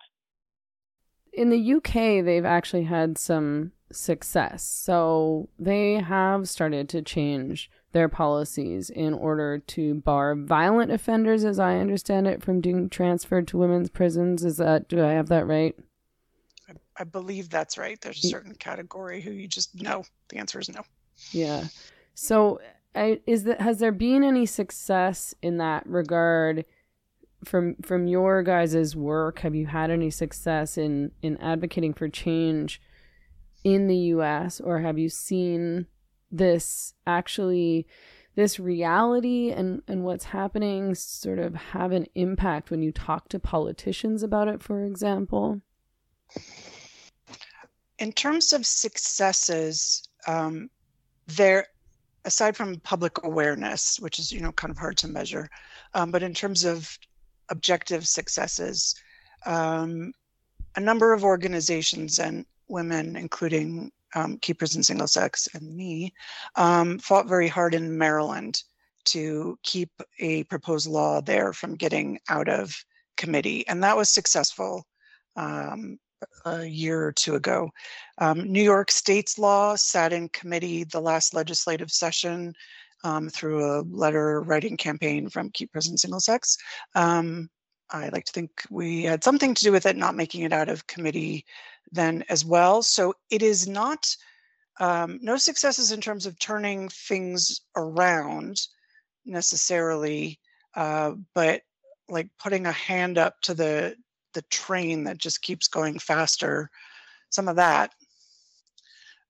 In 1.33 1.51
the 1.51 1.75
UK, 1.75 2.25
they've 2.25 2.45
actually 2.45 2.85
had 2.85 3.19
some 3.19 3.73
success. 3.93 4.65
So 4.65 5.49
they 5.59 5.95
have 5.95 6.49
started 6.49 6.89
to 6.91 7.03
change 7.03 7.71
their 7.93 8.09
policies 8.09 8.91
in 8.91 9.15
order 9.15 9.59
to 9.59 9.95
bar 9.95 10.35
violent 10.35 10.93
offenders, 10.93 11.45
as 11.45 11.59
I 11.59 11.77
understand 11.77 12.27
it, 12.27 12.43
from 12.43 12.61
being 12.61 12.89
transferred 12.91 13.49
to 13.49 13.59
women's 13.59 13.89
prisons. 13.89 14.45
Is 14.45 14.59
that 14.59 14.89
do 14.89 15.05
I 15.05 15.13
have 15.13 15.29
that 15.29 15.47
right? 15.47 15.75
I 16.99 17.05
believe 17.05 17.51
that's 17.51 17.79
right. 17.79 18.01
There's 18.01 18.25
a 18.25 18.29
certain 18.29 18.55
category 18.55 19.21
who 19.21 19.31
you 19.31 19.49
just 19.49 19.81
no. 19.81 20.05
The 20.29 20.39
answer 20.39 20.59
is 20.59 20.69
no. 20.69 20.83
Yeah. 21.31 21.65
So, 22.15 22.61
I, 22.95 23.21
is 23.27 23.45
that 23.45 23.61
has 23.61 23.79
there 23.79 23.93
been 23.93 24.25
any 24.25 24.47
success 24.47 25.35
in 25.43 25.59
that 25.59 25.87
regard 25.87 26.65
from 27.45 27.77
from 27.83 28.07
your 28.09 28.43
guys' 28.43 28.97
work? 28.97 29.41
Have 29.41 29.55
you 29.55 29.67
had 29.67 29.91
any 29.91 30.11
success 30.11 30.79
in 30.79 31.13
in 31.23 31.37
advocating 31.39 31.93
for 31.93 32.09
change 32.09 32.81
in 33.65 33.87
the 33.89 33.97
U.S. 33.97 34.61
or 34.61 34.81
have 34.81 34.99
you 34.99 35.09
seen 35.09 35.87
this 36.31 36.95
actually? 37.07 37.87
this 38.35 38.61
reality 38.61 39.51
and, 39.51 39.81
and 39.89 40.05
what's 40.05 40.27
happening 40.27 40.95
sort 40.95 41.39
of 41.39 41.55
have 41.55 41.91
an 41.91 42.05
impact 42.15 42.71
when 42.71 42.83
you 42.83 42.93
talk 42.93 43.31
to 43.31 43.39
politicians 43.39 44.23
about 44.23 44.47
it, 44.47 44.63
for 44.63 44.85
example? 44.85 45.63
in 47.99 48.13
terms 48.13 48.53
of 48.53 48.67
successes, 48.67 50.09
um, 50.27 50.69
there, 51.27 51.67
aside 52.25 52.57
from 52.57 52.81
public 52.81 53.23
awareness, 53.25 53.99
which 54.01 54.19
is 54.19 54.33
you 54.33 54.41
know 54.41 54.53
kind 54.53 54.71
of 54.71 54.79
hard 54.79 54.97
to 54.99 55.09
measure, 55.09 55.49
um, 55.95 56.11
but 56.11 56.23
in 56.23 56.35
terms 56.35 56.65
of 56.65 56.99
objective 57.49 58.07
successes, 58.07 58.95
um, 59.47 60.13
a 60.75 60.81
number 60.81 61.13
of 61.13 61.25
organizations 61.25 62.19
and 62.19 62.45
women, 62.69 63.17
including 63.17 63.91
um, 64.15 64.39
Keep 64.39 64.59
Prison 64.59 64.83
Single 64.83 65.09
Sex 65.09 65.49
and 65.55 65.75
me, 65.75 66.13
um, 66.55 66.99
fought 66.99 67.29
very 67.29 67.49
hard 67.49 67.75
in 67.75 67.97
Maryland 67.97 68.63
to 69.07 69.59
keep 69.63 69.91
a 70.19 70.45
proposed 70.45 70.89
law 70.89 71.21
there 71.21 71.53
from 71.53 71.77
getting 71.77 72.19
out 72.29 72.49
of 72.49 72.75
committee, 73.17 73.67
and 73.69 73.83
that 73.83 73.97
was 73.97 74.11
successful. 74.11 74.85
Um, 75.37 75.99
a 76.47 76.65
year 76.65 77.05
or 77.07 77.13
two 77.13 77.35
ago. 77.35 77.71
Um, 78.19 78.51
New 78.51 78.63
York 78.63 78.91
State's 78.91 79.39
law 79.39 79.77
sat 79.77 80.13
in 80.13 80.31
committee 80.31 80.85
the 80.85 81.01
last 81.01 81.35
legislative 81.35 81.91
session 81.91 82.55
um, 83.05 83.29
through 83.29 83.65
a 83.65 83.83
letter 83.83 84.41
writing 84.43 84.77
campaign 84.77 85.29
from 85.29 85.51
Keep 85.51 85.73
Prison 85.73 85.97
Single 85.97 86.21
Sex. 86.21 86.57
Um, 86.95 87.49
I 87.91 88.09
like 88.09 88.25
to 88.25 88.33
think 88.33 88.51
we 88.71 89.05
had 89.05 89.23
something 89.23 89.55
to 89.55 89.63
do 89.63 89.71
with 89.71 89.87
it 89.87 89.97
not 89.97 90.17
making 90.17 90.43
it 90.43 90.53
out 90.53 90.69
of 90.69 90.87
committee 90.87 91.45
then 91.93 92.25
as 92.29 92.45
well. 92.45 92.83
So 92.83 93.15
it 93.31 93.43
is 93.43 93.67
not 93.69 94.17
um, 94.79 95.19
no 95.23 95.37
successes 95.37 95.93
in 95.93 96.01
terms 96.01 96.27
of 96.27 96.39
turning 96.39 96.89
things 96.89 97.61
around 97.77 98.61
necessarily, 99.25 100.39
uh, 100.75 101.13
but 101.35 101.63
like 102.09 102.29
putting 102.39 102.67
a 102.67 102.73
hand 102.73 103.19
up 103.19 103.41
to 103.43 103.55
the 103.55 103.97
the 104.35 104.43
train 104.43 105.05
that 105.05 105.17
just 105.17 105.41
keeps 105.41 105.67
going 105.67 105.99
faster. 105.99 106.71
Some 107.31 107.49
of 107.49 107.57
that, 107.57 107.93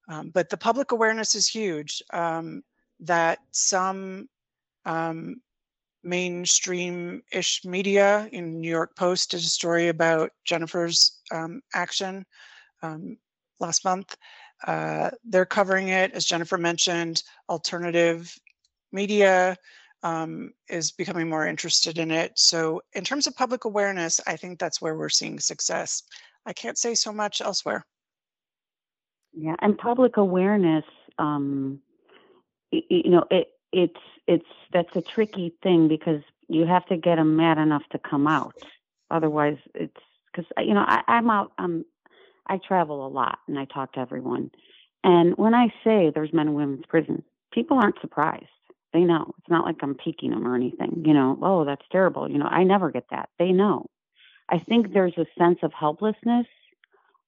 um, 0.09 0.31
but 0.31 0.51
the 0.51 0.57
public 0.57 0.93
awareness 0.93 1.35
is 1.35 1.47
huge. 1.47 2.03
Um, 2.13 2.63
that 3.01 3.39
some 3.53 4.29
um, 4.85 5.37
mainstream-ish 6.07 7.65
media 7.65 8.29
in 8.33 8.61
New 8.61 8.71
York 8.71 8.97
Post 8.97 9.33
did 9.33 9.41
a 9.41 9.43
story 9.43 9.89
about 9.89 10.31
Jennifer's 10.45 11.21
um, 11.33 11.61
action 11.75 12.25
um, 12.83 13.19
last 13.61 13.85
month. 13.85 14.17
Uh, 14.67 15.11
they're 15.25 15.45
covering 15.45 15.89
it, 15.89 16.13
as 16.13 16.25
Jennifer 16.25 16.57
mentioned. 16.57 17.23
Alternative 17.49 18.33
media 18.93 19.57
um, 20.03 20.53
is 20.69 20.93
becoming 20.93 21.29
more 21.29 21.47
interested 21.47 21.99
in 21.99 22.11
it. 22.11 22.33
So, 22.39 22.81
in 22.95 23.05
terms 23.05 23.27
of 23.27 23.37
public 23.37 23.65
awareness, 23.65 24.21
I 24.27 24.37
think 24.37 24.59
that's 24.59 24.81
where 24.81 24.95
we're 24.97 25.09
seeing 25.09 25.41
success. 25.41 26.03
I 26.47 26.53
can't 26.53 26.79
say 26.79 26.95
so 26.95 27.13
much 27.13 27.41
elsewhere. 27.41 27.85
Yeah, 29.33 29.57
and 29.61 29.77
public 29.77 30.17
awareness, 30.17 30.85
um, 31.19 31.81
you 32.71 33.11
know, 33.11 33.25
it 33.31 33.49
it's 33.73 34.01
it's 34.27 34.47
that's 34.73 34.95
a 34.97 35.03
tricky 35.03 35.55
thing 35.63 35.89
because 35.89 36.23
you 36.49 36.67
have 36.67 36.87
to 36.87 36.97
get 36.97 37.17
them 37.17 37.37
mad 37.37 37.59
enough 37.59 37.83
to 37.91 37.99
come 37.99 38.27
out. 38.27 38.55
Otherwise, 39.11 39.59
it's 39.75 39.97
because 40.33 40.51
you 40.59 40.75
know 40.75 40.85
I, 40.87 41.03
I'm 41.09 41.31
out. 41.31 41.53
I'm 41.59 41.85
I 42.47 42.59
travel 42.59 43.07
a 43.07 43.09
lot 43.09 43.39
and 43.49 43.59
I 43.59 43.65
talk 43.65 43.93
to 43.95 44.01
everyone. 44.01 44.51
And 45.05 45.37
when 45.37 45.55
I 45.55 45.69
say 45.85 46.11
there's 46.15 46.33
men 46.33 46.49
and 46.49 46.57
women's 46.57 46.87
prisons, 46.89 47.23
people 47.53 47.79
aren't 47.79 48.01
surprised. 48.01 48.47
They 48.93 49.01
know. 49.01 49.35
It's 49.39 49.51
not 49.51 49.65
like 49.65 49.77
I'm 49.83 49.95
peeking 49.95 50.31
them 50.31 50.47
or 50.47 50.55
anything. 50.55 51.03
You 51.05 51.15
know, 51.15 51.39
oh, 51.43 51.65
that's 51.65 51.85
terrible. 51.93 52.31
You 52.31 52.39
know, 52.39 52.47
I 52.47 52.65
never 52.65 52.91
get 52.91 53.05
that. 53.11 53.29
They 53.39 53.53
know. 53.53 53.87
I 54.49 54.59
think 54.59 54.93
there's 54.93 55.17
a 55.19 55.27
sense 55.39 55.59
of 55.63 55.73
helplessness 55.73 56.47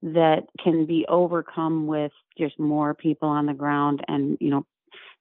that 0.02 0.44
can 0.62 0.86
be 0.86 1.04
overcome 1.08 1.86
with 1.86 2.12
just 2.38 2.58
more 2.58 2.94
people 2.94 3.28
on 3.28 3.46
the 3.46 3.54
ground 3.54 4.04
and, 4.06 4.38
you 4.40 4.50
know, 4.50 4.64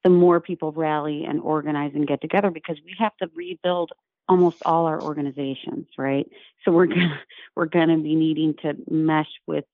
the 0.03 0.09
more 0.09 0.39
people 0.39 0.71
rally 0.71 1.25
and 1.25 1.41
organize 1.41 1.91
and 1.95 2.07
get 2.07 2.21
together 2.21 2.51
because 2.51 2.77
we 2.85 2.95
have 2.97 3.15
to 3.17 3.29
rebuild 3.35 3.91
almost 4.29 4.61
all 4.65 4.85
our 4.85 5.01
organizations, 5.01 5.87
right? 5.97 6.27
So 6.63 6.71
we're 6.71 6.87
gonna 6.87 7.19
we're 7.55 7.65
gonna 7.65 7.97
be 7.97 8.15
needing 8.15 8.55
to 8.61 8.75
mesh 8.89 9.29
with 9.47 9.65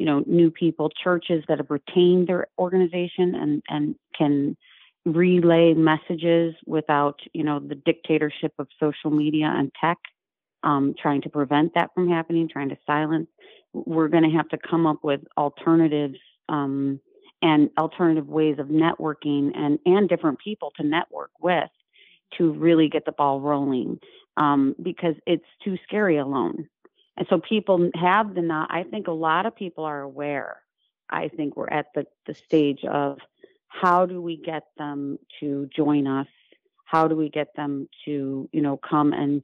you 0.00 0.06
know, 0.06 0.24
new 0.26 0.50
people, 0.50 0.88
churches 0.88 1.44
that 1.46 1.58
have 1.58 1.70
retained 1.70 2.26
their 2.26 2.46
organization 2.58 3.34
and, 3.34 3.62
and 3.68 3.94
can 4.16 4.56
relay 5.04 5.74
messages 5.74 6.54
without, 6.66 7.20
you 7.34 7.44
know, 7.44 7.60
the 7.60 7.74
dictatorship 7.74 8.54
of 8.58 8.66
social 8.80 9.10
media 9.10 9.52
and 9.54 9.70
tech, 9.78 9.98
um, 10.62 10.94
trying 10.98 11.20
to 11.20 11.28
prevent 11.28 11.74
that 11.74 11.90
from 11.94 12.08
happening, 12.08 12.48
trying 12.48 12.70
to 12.70 12.78
silence. 12.86 13.28
We're 13.74 14.08
going 14.08 14.24
to 14.24 14.34
have 14.38 14.48
to 14.48 14.58
come 14.58 14.86
up 14.86 15.00
with 15.02 15.20
alternatives 15.36 16.16
um, 16.48 16.98
and 17.42 17.70
alternative 17.78 18.28
ways 18.28 18.58
of 18.58 18.68
networking 18.68 19.56
and, 19.56 19.78
and 19.86 20.08
different 20.08 20.38
people 20.38 20.72
to 20.76 20.82
network 20.82 21.30
with 21.40 21.70
to 22.38 22.52
really 22.52 22.88
get 22.88 23.04
the 23.04 23.12
ball 23.12 23.40
rolling 23.40 23.98
um, 24.36 24.74
because 24.82 25.14
it's 25.26 25.44
too 25.64 25.76
scary 25.84 26.18
alone. 26.18 26.68
And 27.16 27.26
so 27.28 27.40
people 27.40 27.90
have 27.94 28.34
the 28.34 28.42
not, 28.42 28.70
I 28.72 28.84
think 28.84 29.08
a 29.08 29.12
lot 29.12 29.46
of 29.46 29.56
people 29.56 29.84
are 29.84 30.00
aware. 30.00 30.62
I 31.08 31.28
think 31.28 31.56
we're 31.56 31.68
at 31.68 31.86
the, 31.94 32.06
the 32.26 32.34
stage 32.34 32.84
of 32.84 33.18
how 33.68 34.06
do 34.06 34.20
we 34.20 34.36
get 34.36 34.64
them 34.78 35.18
to 35.40 35.68
join 35.74 36.06
us? 36.06 36.28
How 36.84 37.08
do 37.08 37.16
we 37.16 37.28
get 37.28 37.54
them 37.56 37.88
to, 38.04 38.48
you 38.52 38.62
know, 38.62 38.76
come 38.76 39.12
and 39.12 39.42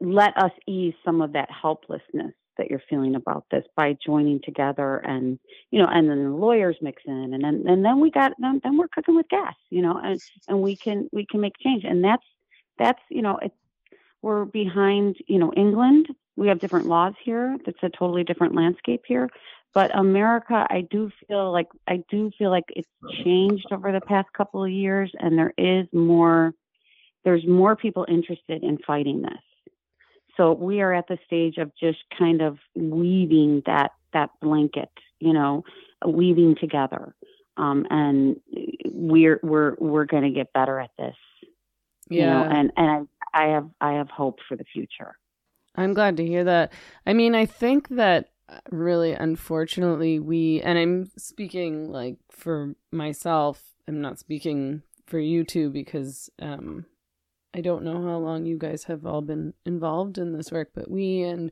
let 0.00 0.36
us 0.36 0.52
ease 0.66 0.94
some 1.04 1.20
of 1.20 1.32
that 1.32 1.50
helplessness 1.50 2.34
that 2.58 2.70
you're 2.70 2.82
feeling 2.88 3.14
about 3.14 3.44
this 3.50 3.64
by 3.76 3.96
joining 4.04 4.40
together 4.42 4.98
and 4.98 5.38
you 5.70 5.78
know 5.78 5.88
and 5.90 6.08
then 6.08 6.24
the 6.24 6.30
lawyers 6.30 6.76
mix 6.80 7.02
in 7.06 7.34
and 7.34 7.44
then 7.44 7.64
and 7.66 7.84
then 7.84 8.00
we 8.00 8.10
got 8.10 8.32
then, 8.38 8.60
then 8.62 8.76
we're 8.76 8.88
cooking 8.88 9.16
with 9.16 9.28
gas 9.28 9.54
you 9.70 9.82
know 9.82 9.98
and 10.02 10.20
and 10.48 10.60
we 10.60 10.76
can 10.76 11.08
we 11.12 11.26
can 11.26 11.40
make 11.40 11.54
change 11.58 11.84
and 11.84 12.02
that's 12.04 12.24
that's 12.78 13.00
you 13.10 13.22
know 13.22 13.38
it's 13.42 13.54
we're 14.22 14.44
behind 14.44 15.16
you 15.26 15.38
know 15.38 15.52
england 15.56 16.08
we 16.36 16.48
have 16.48 16.60
different 16.60 16.86
laws 16.86 17.14
here. 17.22 17.56
that's 17.64 17.82
a 17.82 17.88
totally 17.88 18.22
different 18.22 18.54
landscape 18.54 19.02
here. 19.06 19.28
But 19.74 19.96
America, 19.98 20.66
I 20.70 20.82
do 20.90 21.10
feel 21.26 21.52
like 21.52 21.68
I 21.86 22.02
do 22.10 22.30
feel 22.38 22.50
like 22.50 22.64
it's 22.68 22.88
changed 23.24 23.66
over 23.72 23.92
the 23.92 24.00
past 24.00 24.28
couple 24.32 24.64
of 24.64 24.70
years, 24.70 25.12
and 25.18 25.36
there 25.36 25.52
is 25.58 25.86
more. 25.92 26.54
There's 27.24 27.46
more 27.46 27.74
people 27.74 28.06
interested 28.08 28.62
in 28.62 28.78
fighting 28.86 29.22
this. 29.22 29.42
So 30.36 30.52
we 30.52 30.80
are 30.80 30.92
at 30.92 31.08
the 31.08 31.18
stage 31.26 31.56
of 31.58 31.72
just 31.78 31.98
kind 32.18 32.42
of 32.42 32.58
weaving 32.74 33.62
that 33.66 33.92
that 34.12 34.30
blanket, 34.40 34.90
you 35.18 35.32
know, 35.32 35.64
weaving 36.06 36.56
together, 36.60 37.14
um, 37.56 37.86
and 37.90 38.36
we're 38.86 39.40
we're 39.42 39.74
we're 39.78 40.04
going 40.04 40.24
to 40.24 40.30
get 40.30 40.52
better 40.52 40.78
at 40.78 40.90
this. 40.98 41.16
Yeah, 42.08 42.20
you 42.20 42.26
know, 42.26 42.44
and 42.44 42.72
and 42.76 43.08
I 43.34 43.44
I 43.44 43.48
have 43.48 43.68
I 43.80 43.92
have 43.94 44.08
hope 44.10 44.38
for 44.48 44.56
the 44.56 44.64
future. 44.64 45.16
I'm 45.74 45.94
glad 45.94 46.16
to 46.16 46.26
hear 46.26 46.44
that. 46.44 46.72
I 47.06 47.12
mean, 47.12 47.34
I 47.34 47.46
think 47.46 47.88
that 47.90 48.30
uh, 48.48 48.60
really 48.70 49.12
unfortunately 49.12 50.18
we 50.18 50.60
and 50.62 50.78
I'm 50.78 51.10
speaking 51.18 51.90
like 51.90 52.16
for 52.30 52.74
myself, 52.90 53.62
I'm 53.86 54.00
not 54.00 54.18
speaking 54.18 54.82
for 55.06 55.18
you 55.18 55.44
two 55.44 55.70
because 55.70 56.30
um 56.40 56.86
I 57.56 57.62
don't 57.62 57.84
know 57.84 58.02
how 58.02 58.18
long 58.18 58.44
you 58.44 58.58
guys 58.58 58.84
have 58.84 59.06
all 59.06 59.22
been 59.22 59.54
involved 59.64 60.18
in 60.18 60.32
this 60.32 60.52
work, 60.52 60.72
but 60.74 60.90
we 60.90 61.22
and 61.22 61.50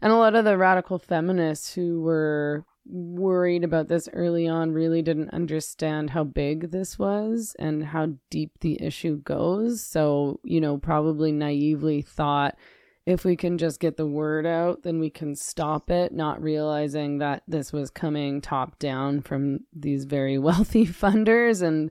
and 0.00 0.10
a 0.10 0.16
lot 0.16 0.34
of 0.34 0.46
the 0.46 0.56
radical 0.56 0.98
feminists 0.98 1.74
who 1.74 2.00
were 2.00 2.64
worried 2.86 3.62
about 3.62 3.88
this 3.88 4.08
early 4.12 4.48
on 4.48 4.72
really 4.72 5.02
didn't 5.02 5.30
understand 5.30 6.10
how 6.10 6.24
big 6.24 6.70
this 6.70 6.98
was 6.98 7.54
and 7.58 7.84
how 7.84 8.14
deep 8.30 8.52
the 8.60 8.82
issue 8.82 9.18
goes. 9.22 9.82
So, 9.82 10.40
you 10.44 10.60
know, 10.60 10.78
probably 10.78 11.32
naively 11.32 12.02
thought 12.02 12.56
if 13.06 13.24
we 13.24 13.36
can 13.36 13.58
just 13.58 13.80
get 13.80 13.98
the 13.98 14.06
word 14.06 14.46
out, 14.46 14.82
then 14.82 14.98
we 14.98 15.10
can 15.10 15.34
stop 15.34 15.90
it, 15.90 16.12
not 16.12 16.42
realizing 16.42 17.18
that 17.18 17.42
this 17.46 17.70
was 17.70 17.90
coming 17.90 18.40
top 18.40 18.78
down 18.78 19.20
from 19.20 19.60
these 19.74 20.04
very 20.04 20.38
wealthy 20.48 20.86
funders 20.86 21.62
and 21.62 21.90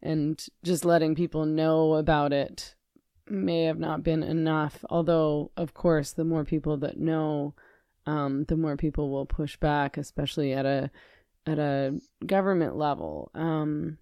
and 0.00 0.46
just 0.62 0.84
letting 0.84 1.14
people 1.14 1.44
know 1.44 1.94
about 1.94 2.32
it 2.32 2.74
may 3.30 3.64
have 3.64 3.78
not 3.78 4.02
been 4.02 4.22
enough. 4.22 4.84
Although, 4.90 5.50
of 5.56 5.74
course, 5.74 6.12
the 6.12 6.24
more 6.24 6.44
people 6.44 6.76
that 6.78 6.98
know, 6.98 7.54
um, 8.06 8.44
the 8.44 8.56
more 8.56 8.76
people 8.76 9.10
will 9.10 9.26
push 9.26 9.56
back, 9.56 9.96
especially 9.96 10.52
at 10.52 10.66
a 10.66 10.90
at 11.46 11.58
a 11.58 11.98
government 12.26 12.76
level, 12.76 13.30
um, 13.34 13.98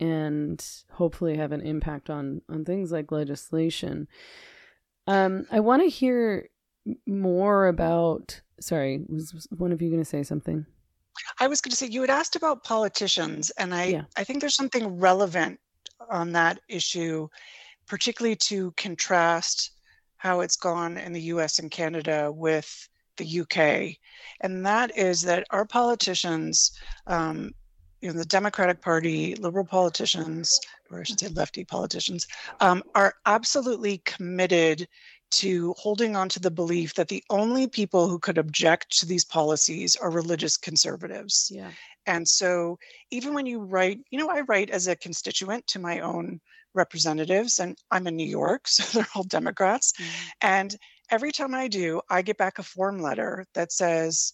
and 0.00 0.64
hopefully 0.92 1.36
have 1.36 1.52
an 1.52 1.60
impact 1.60 2.10
on 2.10 2.42
on 2.48 2.64
things 2.64 2.92
like 2.92 3.12
legislation. 3.12 4.08
Um, 5.06 5.46
I 5.50 5.60
want 5.60 5.82
to 5.82 5.88
hear 5.88 6.48
more 7.06 7.68
about. 7.68 8.40
Sorry, 8.58 9.04
was 9.08 9.46
one 9.50 9.72
of 9.72 9.82
you 9.82 9.90
going 9.90 10.02
to 10.02 10.08
say 10.08 10.22
something? 10.22 10.64
I 11.40 11.46
was 11.46 11.60
going 11.60 11.70
to 11.70 11.76
say 11.76 11.86
you 11.86 12.00
had 12.00 12.10
asked 12.10 12.36
about 12.36 12.64
politicians, 12.64 13.50
and 13.58 13.74
I 13.74 13.84
yeah. 13.84 14.02
I 14.16 14.24
think 14.24 14.40
there's 14.40 14.56
something 14.56 14.98
relevant 14.98 15.60
on 16.10 16.32
that 16.32 16.60
issue, 16.68 17.28
particularly 17.86 18.36
to 18.36 18.72
contrast 18.72 19.72
how 20.16 20.40
it's 20.40 20.56
gone 20.56 20.96
in 20.96 21.12
the 21.12 21.20
U.S. 21.22 21.58
and 21.58 21.70
Canada 21.70 22.32
with 22.32 22.88
the 23.16 23.40
UK, 23.40 23.96
and 24.40 24.64
that 24.66 24.96
is 24.96 25.22
that 25.22 25.46
our 25.50 25.64
politicians, 25.64 26.72
um, 27.06 27.52
you 28.00 28.08
know, 28.08 28.18
the 28.18 28.24
Democratic 28.24 28.82
Party, 28.82 29.34
liberal 29.36 29.64
politicians, 29.64 30.60
or 30.90 31.00
I 31.00 31.02
should 31.02 31.20
say 31.20 31.28
lefty 31.28 31.64
politicians, 31.64 32.26
um, 32.60 32.82
are 32.94 33.14
absolutely 33.24 33.98
committed 33.98 34.86
to 35.30 35.74
holding 35.76 36.14
on 36.14 36.28
to 36.28 36.40
the 36.40 36.50
belief 36.50 36.94
that 36.94 37.08
the 37.08 37.22
only 37.30 37.66
people 37.66 38.08
who 38.08 38.18
could 38.18 38.38
object 38.38 38.96
to 38.98 39.06
these 39.06 39.24
policies 39.24 39.96
are 39.96 40.10
religious 40.10 40.56
conservatives. 40.56 41.50
Yeah. 41.52 41.70
And 42.06 42.26
so 42.26 42.78
even 43.10 43.34
when 43.34 43.46
you 43.46 43.60
write, 43.60 44.00
you 44.10 44.18
know, 44.18 44.30
I 44.30 44.42
write 44.42 44.70
as 44.70 44.86
a 44.86 44.96
constituent 44.96 45.66
to 45.68 45.78
my 45.78 46.00
own 46.00 46.40
representatives, 46.76 47.58
and 47.58 47.76
I'm 47.90 48.06
in 48.06 48.16
New 48.16 48.28
York, 48.28 48.68
so 48.68 48.84
they're 48.98 49.08
all 49.14 49.24
Democrats. 49.24 49.92
Mm-hmm. 49.92 50.28
And 50.42 50.76
every 51.10 51.32
time 51.32 51.54
I 51.54 51.68
do, 51.68 52.00
I 52.08 52.22
get 52.22 52.38
back 52.38 52.58
a 52.58 52.62
form 52.62 52.98
letter 53.00 53.46
that 53.54 53.72
says, 53.72 54.32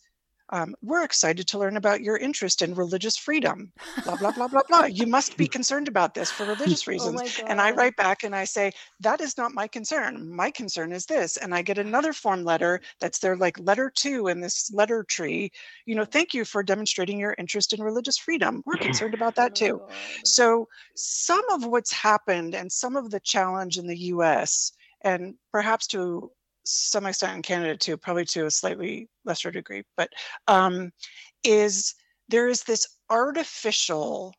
um, 0.52 0.74
we're 0.82 1.04
excited 1.04 1.48
to 1.48 1.58
learn 1.58 1.76
about 1.76 2.02
your 2.02 2.16
interest 2.16 2.62
in 2.62 2.74
religious 2.74 3.16
freedom. 3.16 3.72
Blah, 4.04 4.16
blah, 4.16 4.32
blah, 4.32 4.48
blah, 4.48 4.62
blah. 4.68 4.84
You 4.84 5.06
must 5.06 5.36
be 5.36 5.48
concerned 5.48 5.88
about 5.88 6.14
this 6.14 6.30
for 6.30 6.46
religious 6.46 6.86
Oh 6.98 7.10
reasons. 7.10 7.12
my 7.12 7.32
and 7.46 7.60
I 7.60 7.70
write 7.72 7.96
back 7.96 8.22
and 8.22 8.34
I 8.36 8.44
say, 8.44 8.72
that 9.00 9.20
is 9.20 9.36
not 9.38 9.54
my 9.54 9.66
concern. 9.68 10.34
My 10.34 10.50
concern 10.50 10.92
is 10.92 11.06
this. 11.06 11.36
And 11.36 11.54
I 11.54 11.62
get 11.62 11.78
another 11.78 12.12
form 12.12 12.44
letter 12.44 12.80
that's 13.00 13.18
their 13.20 13.36
like 13.36 13.58
letter 13.58 13.90
two 13.94 14.28
in 14.28 14.40
this 14.40 14.70
letter 14.72 15.04
tree. 15.04 15.50
You 15.86 15.94
know, 15.94 16.04
thank 16.04 16.34
you 16.34 16.44
for 16.44 16.62
demonstrating 16.62 17.18
your 17.18 17.34
interest 17.38 17.72
in 17.72 17.82
religious 17.82 18.18
freedom. 18.18 18.62
We're 18.66 18.76
concerned 18.78 19.14
about 19.14 19.36
that 19.36 19.54
too. 19.54 19.80
Oh, 19.80 20.22
So, 20.24 20.68
some 20.94 21.44
of 21.50 21.64
what's 21.66 21.92
happened 21.92 22.54
and 22.54 22.70
some 22.72 22.96
of 22.96 23.10
the 23.10 23.20
challenge 23.20 23.78
in 23.78 23.86
the 23.86 23.98
US, 23.98 24.72
and 25.02 25.34
perhaps 25.52 25.86
to 25.88 26.30
some 26.64 27.06
extent 27.06 27.36
in 27.36 27.42
Canada 27.42 27.76
too, 27.76 27.96
probably 27.96 28.24
to 28.26 28.46
a 28.46 28.50
slightly 28.50 29.08
lesser 29.24 29.50
degree, 29.50 29.82
but 29.96 30.10
um, 30.48 30.92
is 31.44 31.94
there 32.28 32.48
is 32.48 32.62
this 32.62 32.86
artificial 33.10 34.34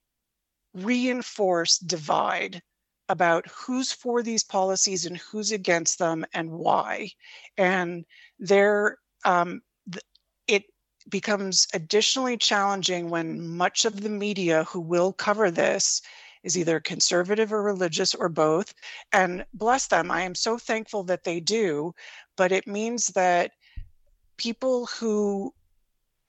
reinforced 0.74 1.88
divide 1.88 2.62
about 3.10 3.46
who's 3.48 3.92
for 3.92 4.24
these 4.24 4.44
policies 4.44 5.06
and 5.06 5.18
who's 5.18 5.52
against 5.52 6.00
them 6.00 6.26
and 6.34 6.50
why. 6.50 7.10
And 7.58 8.06
there, 8.40 8.98
um, 9.26 9.62
th- 9.92 10.04
it 10.48 10.64
becomes 11.10 11.68
additionally 11.74 12.38
challenging 12.38 13.10
when 13.10 13.46
much 13.46 13.86
of 13.86 14.02
the 14.02 14.10
media 14.10 14.64
who 14.64 14.80
will 14.80 15.14
cover 15.14 15.52
this 15.52 16.02
is 16.44 16.58
either 16.58 16.80
conservative 16.80 17.54
or 17.54 17.64
religious 17.64 18.14
or 18.14 18.30
both. 18.30 18.74
And 19.12 19.46
bless 19.54 19.88
them, 19.88 20.12
I 20.12 20.22
am 20.22 20.36
so 20.36 20.58
thankful 20.58 21.04
that 21.06 21.24
they 21.24 21.40
do. 21.40 21.94
But 22.36 22.52
it 22.52 22.68
means 22.68 23.08
that 23.08 23.52
people 24.38 24.88
who, 24.88 25.54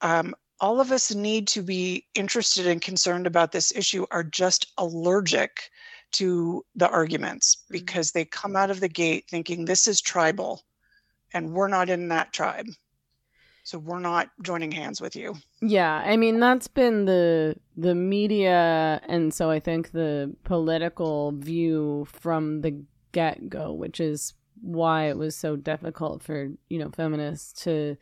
um, 0.01 0.35
all 0.61 0.79
of 0.79 0.91
us 0.91 1.13
need 1.13 1.47
to 1.49 1.61
be 1.61 2.05
interested 2.15 2.65
and 2.67 2.81
concerned 2.81 3.27
about 3.27 3.51
this 3.51 3.75
issue 3.75 4.05
are 4.11 4.23
just 4.23 4.71
allergic 4.77 5.69
to 6.13 6.63
the 6.75 6.89
arguments 6.89 7.55
Mhm. 7.55 7.71
because 7.71 8.11
they 8.11 8.23
come 8.23 8.55
out 8.55 8.71
of 8.71 8.79
the 8.79 8.87
gate 8.87 9.25
thinking 9.29 9.65
this 9.65 9.85
is 9.87 9.99
tribal 9.99 10.63
and 11.33 11.51
we're 11.53 11.67
not 11.67 11.89
in 11.89 12.07
that 12.07 12.31
tribe. 12.31 12.67
So 13.65 13.79
we're 13.79 13.99
not 13.99 14.29
joining 14.43 14.71
hands 14.71 15.01
with 15.01 15.15
you. 15.15 15.35
Yeah, 15.59 15.95
I 16.05 16.17
mean 16.17 16.39
that's 16.39 16.67
been 16.67 17.05
the 17.05 17.55
the 17.75 17.95
media 17.95 19.01
and 19.07 19.33
so 19.33 19.49
I 19.49 19.59
think 19.59 19.91
the 19.91 20.33
political 20.43 21.31
view 21.31 22.05
from 22.11 22.61
the 22.61 22.83
get-go, 23.11 23.73
which 23.73 23.99
is 23.99 24.33
why 24.61 25.09
it 25.09 25.17
was 25.17 25.35
so 25.35 25.55
difficult 25.55 26.21
for, 26.21 26.49
you 26.69 26.77
know, 26.79 26.91
feminists 26.91 27.63
to 27.63 27.97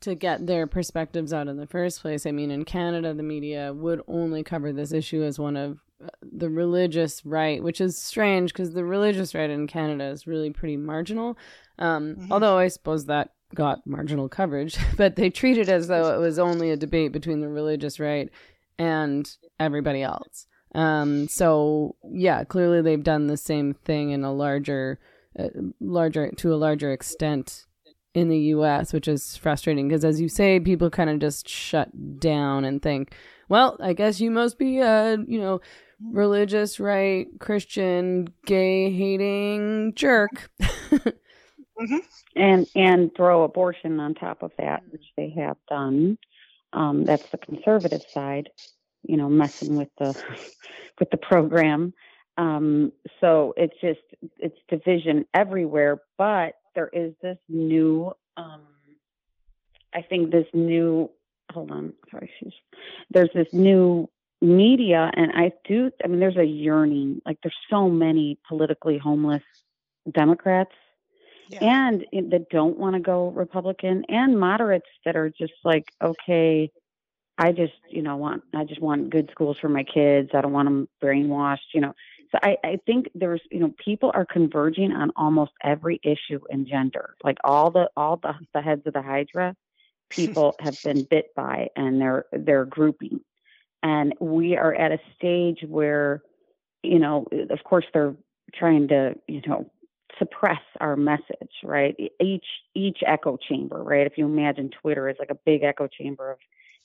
to 0.00 0.14
get 0.14 0.46
their 0.46 0.66
perspectives 0.66 1.32
out 1.32 1.48
in 1.48 1.56
the 1.58 1.66
first 1.66 2.00
place. 2.00 2.24
I 2.26 2.30
mean, 2.32 2.50
in 2.50 2.64
Canada 2.64 3.12
the 3.12 3.22
media 3.22 3.74
would 3.74 4.00
only 4.08 4.42
cover 4.42 4.72
this 4.72 4.92
issue 4.92 5.22
as 5.22 5.38
one 5.38 5.56
of 5.56 5.78
uh, 6.02 6.08
the 6.22 6.48
religious 6.48 7.24
right, 7.26 7.62
which 7.62 7.80
is 7.80 7.98
strange 7.98 8.52
because 8.54 8.72
the 8.72 8.84
religious 8.84 9.34
right 9.34 9.50
in 9.50 9.66
Canada 9.66 10.04
is 10.04 10.26
really 10.26 10.50
pretty 10.50 10.78
marginal. 10.78 11.36
Um, 11.78 12.16
Mhm. 12.16 12.30
Although 12.30 12.56
I 12.58 12.68
suppose 12.68 13.04
that 13.06 13.32
got 13.54 13.86
marginal 13.86 14.28
coverage, 14.28 14.76
but 14.96 15.16
they 15.16 15.30
treat 15.30 15.58
it 15.58 15.68
as 15.68 15.88
though 15.88 16.14
it 16.14 16.18
was 16.18 16.38
only 16.38 16.70
a 16.70 16.76
debate 16.76 17.12
between 17.12 17.40
the 17.40 17.48
religious 17.48 17.98
right 18.00 18.30
and 18.78 19.36
everybody 19.58 20.02
else. 20.02 20.46
Um, 20.74 21.28
so 21.28 21.94
yeah, 22.10 22.44
clearly 22.44 22.82
they've 22.82 23.02
done 23.02 23.28
the 23.28 23.36
same 23.36 23.74
thing 23.74 24.10
in 24.10 24.24
a 24.24 24.32
larger, 24.32 24.98
uh, 25.38 25.48
larger 25.80 26.30
to 26.32 26.52
a 26.52 26.56
larger 26.56 26.92
extent 26.92 27.66
in 28.14 28.28
the 28.28 28.38
U.S., 28.38 28.92
which 28.92 29.08
is 29.08 29.36
frustrating 29.36 29.88
because, 29.88 30.04
as 30.04 30.20
you 30.20 30.28
say, 30.28 30.60
people 30.60 30.90
kind 30.90 31.10
of 31.10 31.18
just 31.18 31.48
shut 31.48 32.20
down 32.20 32.64
and 32.64 32.80
think, 32.82 33.12
well, 33.48 33.76
I 33.80 33.92
guess 33.92 34.20
you 34.20 34.30
must 34.30 34.58
be 34.58 34.78
a 34.78 35.16
you 35.26 35.40
know 35.40 35.60
religious 36.02 36.80
right 36.80 37.26
Christian 37.38 38.28
gay 38.46 38.90
hating 38.90 39.92
jerk. 39.94 40.50
and 42.36 42.66
and 42.74 43.14
throw 43.16 43.44
abortion 43.44 44.00
on 44.00 44.14
top 44.14 44.42
of 44.42 44.52
that, 44.58 44.82
which 44.90 45.06
they 45.16 45.30
have 45.36 45.56
done. 45.68 46.18
Um, 46.72 47.04
that's 47.04 47.28
the 47.30 47.38
conservative 47.38 48.02
side, 48.10 48.50
you 49.02 49.16
know, 49.16 49.28
messing 49.28 49.76
with 49.76 49.90
the 49.98 50.08
with 50.98 51.10
the 51.10 51.16
program. 51.16 51.94
Um, 52.36 52.92
so 53.20 53.54
it's 53.56 53.74
just 53.80 54.00
it's 54.38 54.58
division 54.68 55.26
everywhere. 55.34 56.02
But 56.18 56.54
there 56.74 56.90
is 56.92 57.14
this 57.22 57.38
new, 57.48 58.12
um, 58.36 58.62
I 59.94 60.02
think 60.02 60.30
this 60.30 60.46
new. 60.52 61.10
Hold 61.52 61.70
on, 61.70 61.92
sorry, 62.10 62.30
she's 62.40 62.54
there's 63.10 63.30
this 63.34 63.52
new 63.52 64.08
media, 64.40 65.10
and 65.14 65.30
I 65.34 65.52
do. 65.64 65.90
I 66.02 66.08
mean, 66.08 66.18
there's 66.18 66.36
a 66.36 66.44
yearning. 66.44 67.20
Like 67.24 67.38
there's 67.42 67.54
so 67.70 67.88
many 67.88 68.38
politically 68.48 68.98
homeless 68.98 69.42
Democrats 70.12 70.72
Yeah. 71.48 71.58
and 71.62 72.06
that 72.30 72.48
don't 72.50 72.78
want 72.78 72.94
to 72.94 73.00
go 73.00 73.28
Republican, 73.28 74.04
and 74.08 74.38
moderates 74.38 74.88
that 75.04 75.16
are 75.16 75.30
just 75.30 75.52
like, 75.64 75.84
okay, 76.02 76.70
I 77.36 77.52
just, 77.52 77.72
you 77.88 78.02
know, 78.02 78.16
want 78.16 78.42
I 78.54 78.64
just 78.64 78.80
want 78.80 79.10
good 79.10 79.28
schools 79.30 79.58
for 79.60 79.68
my 79.68 79.84
kids. 79.84 80.30
I 80.34 80.40
don't 80.40 80.52
want 80.52 80.66
them 80.66 80.88
brainwashed, 81.02 81.72
you 81.72 81.80
know. 81.80 81.94
So 82.30 82.38
I, 82.42 82.56
I 82.64 82.78
think 82.86 83.08
there's, 83.14 83.42
you 83.50 83.60
know, 83.60 83.72
people 83.84 84.10
are 84.14 84.24
converging 84.24 84.92
on 84.92 85.12
almost 85.16 85.52
every 85.62 86.00
issue 86.02 86.40
in 86.50 86.66
gender. 86.66 87.14
Like 87.22 87.38
all 87.44 87.70
the 87.70 87.90
all 87.96 88.16
the, 88.16 88.34
the 88.52 88.62
heads 88.62 88.82
of 88.86 88.92
the 88.92 89.02
Hydra, 89.02 89.54
people 90.10 90.54
have 90.60 90.76
been 90.84 91.04
bit 91.04 91.34
by, 91.34 91.68
and 91.76 92.00
they're 92.00 92.26
they're 92.32 92.64
grouping, 92.64 93.20
and 93.82 94.14
we 94.20 94.56
are 94.56 94.74
at 94.74 94.92
a 94.92 94.98
stage 95.16 95.64
where, 95.66 96.22
you 96.82 97.00
know, 97.00 97.26
of 97.50 97.64
course 97.64 97.84
they're 97.92 98.14
trying 98.54 98.88
to, 98.88 99.14
you 99.26 99.42
know, 99.46 99.70
suppress 100.18 100.60
our 100.80 100.96
message, 100.96 101.52
right? 101.62 101.96
Each 102.20 102.46
each 102.74 102.98
echo 103.06 103.36
chamber, 103.36 103.82
right? 103.82 104.06
If 104.06 104.18
you 104.18 104.26
imagine 104.26 104.70
Twitter 104.70 105.08
is 105.08 105.16
like 105.18 105.30
a 105.30 105.38
big 105.46 105.62
echo 105.62 105.88
chamber 105.88 106.32
of, 106.32 106.38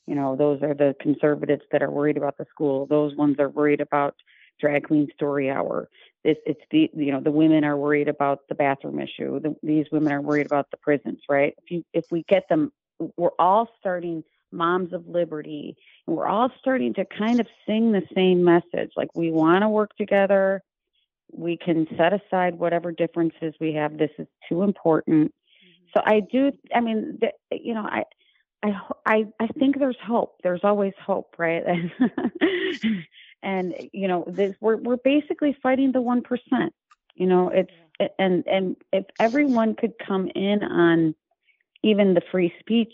you 0.07 0.15
know, 0.15 0.35
those 0.35 0.61
are 0.61 0.73
the 0.73 0.95
conservatives 1.01 1.63
that 1.71 1.81
are 1.83 1.91
worried 1.91 2.17
about 2.17 2.37
the 2.37 2.45
school. 2.49 2.85
Those 2.85 3.15
ones 3.15 3.37
are 3.39 3.49
worried 3.49 3.81
about 3.81 4.15
drag 4.59 4.85
queen 4.85 5.07
story 5.13 5.49
hour. 5.49 5.89
It's 6.23 6.39
it's 6.45 6.61
the 6.71 6.89
you 6.93 7.11
know 7.11 7.21
the 7.21 7.31
women 7.31 7.63
are 7.63 7.77
worried 7.77 8.07
about 8.07 8.47
the 8.49 8.55
bathroom 8.55 8.99
issue. 8.99 9.39
The, 9.39 9.55
these 9.63 9.85
women 9.91 10.13
are 10.13 10.21
worried 10.21 10.45
about 10.45 10.69
the 10.71 10.77
prisons, 10.77 11.19
right? 11.29 11.53
If 11.63 11.71
you 11.71 11.83
if 11.93 12.05
we 12.11 12.23
get 12.27 12.49
them, 12.49 12.71
we're 13.17 13.29
all 13.39 13.69
starting 13.79 14.23
moms 14.51 14.93
of 14.93 15.07
liberty, 15.07 15.77
and 16.07 16.15
we're 16.15 16.27
all 16.27 16.49
starting 16.59 16.93
to 16.95 17.05
kind 17.05 17.39
of 17.39 17.47
sing 17.65 17.91
the 17.91 18.01
same 18.15 18.43
message. 18.43 18.91
Like 18.97 19.09
we 19.15 19.31
want 19.31 19.63
to 19.63 19.69
work 19.69 19.95
together 19.95 20.61
we 21.31 21.57
can 21.57 21.87
set 21.97 22.13
aside 22.13 22.55
whatever 22.55 22.91
differences 22.91 23.53
we 23.59 23.73
have. 23.73 23.97
This 23.97 24.11
is 24.17 24.27
too 24.47 24.63
important. 24.63 25.33
Mm-hmm. 25.63 25.85
So 25.95 26.03
I 26.05 26.19
do. 26.19 26.51
I 26.73 26.81
mean, 26.81 27.19
th- 27.19 27.63
you 27.63 27.73
know, 27.73 27.83
I, 27.83 28.03
I, 28.63 28.79
I, 29.05 29.25
I 29.39 29.47
think 29.47 29.79
there's 29.79 29.97
hope. 30.03 30.39
There's 30.43 30.61
always 30.63 30.93
hope, 31.05 31.35
right? 31.37 31.63
and 33.43 33.73
you 33.93 34.07
know, 34.07 34.25
this 34.27 34.55
we're 34.59 34.77
we're 34.77 34.97
basically 34.97 35.55
fighting 35.61 35.91
the 35.91 36.01
one 36.01 36.21
percent. 36.21 36.73
You 37.15 37.27
know, 37.27 37.49
it's 37.49 37.71
and 38.17 38.45
and 38.47 38.75
if 38.91 39.05
everyone 39.19 39.75
could 39.75 39.93
come 40.05 40.29
in 40.35 40.63
on 40.63 41.15
even 41.83 42.13
the 42.13 42.21
free 42.31 42.53
speech 42.59 42.93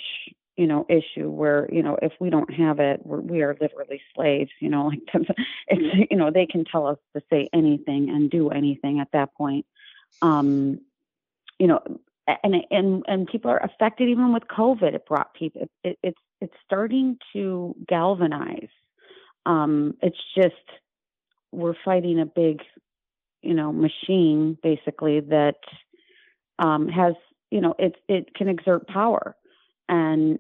you 0.58 0.68
know 0.68 0.86
issue 0.90 1.30
where 1.30 1.68
you 1.72 1.84
know 1.84 1.98
if 2.02 2.14
we 2.20 2.30
don't 2.30 2.54
have 2.54 2.80
it 2.80 3.02
we're, 3.06 3.20
we 3.20 3.42
are 3.42 3.58
literally 3.60 4.02
slaves 4.14 4.52
you 4.60 4.70
know 4.70 4.86
like 5.14 5.28
it's 5.68 6.12
you 6.12 6.18
know 6.18 6.32
they 6.32 6.46
can 6.46 6.66
tell 6.66 6.88
us 6.88 6.98
to 7.16 7.22
say 7.30 7.48
anything 7.54 8.10
and 8.10 8.30
do 8.30 8.50
anything 8.50 9.00
at 9.00 9.12
that 9.14 9.34
point. 9.36 9.66
Um 10.22 10.80
you 11.60 11.68
know 11.68 11.82
and 12.28 12.56
and 12.72 13.04
and 13.08 13.28
people 13.28 13.52
are 13.52 13.64
affected 13.64 14.10
even 14.10 14.34
with 14.34 14.44
covid. 14.44 14.96
It 14.96 15.06
brought 15.06 15.34
people 15.34 15.64
it, 15.64 15.72
it, 15.84 16.00
it's 16.04 16.22
it's 16.42 16.54
starting 16.66 17.18
to 17.34 17.76
galvanize. 17.88 18.70
Um 19.46 19.98
it's 20.02 20.18
just 20.36 20.56
we're 21.52 21.76
fighting 21.84 22.20
a 22.20 22.26
big 22.26 22.62
you 23.42 23.54
know 23.54 23.72
machine 23.72 24.58
basically 24.64 25.20
that 25.20 25.60
um 26.60 26.88
has 26.88 27.14
you 27.52 27.62
know 27.62 27.76
it 27.78 27.96
it 28.08 28.34
can 28.34 28.48
exert 28.48 28.88
power 28.88 29.36
and 29.88 30.40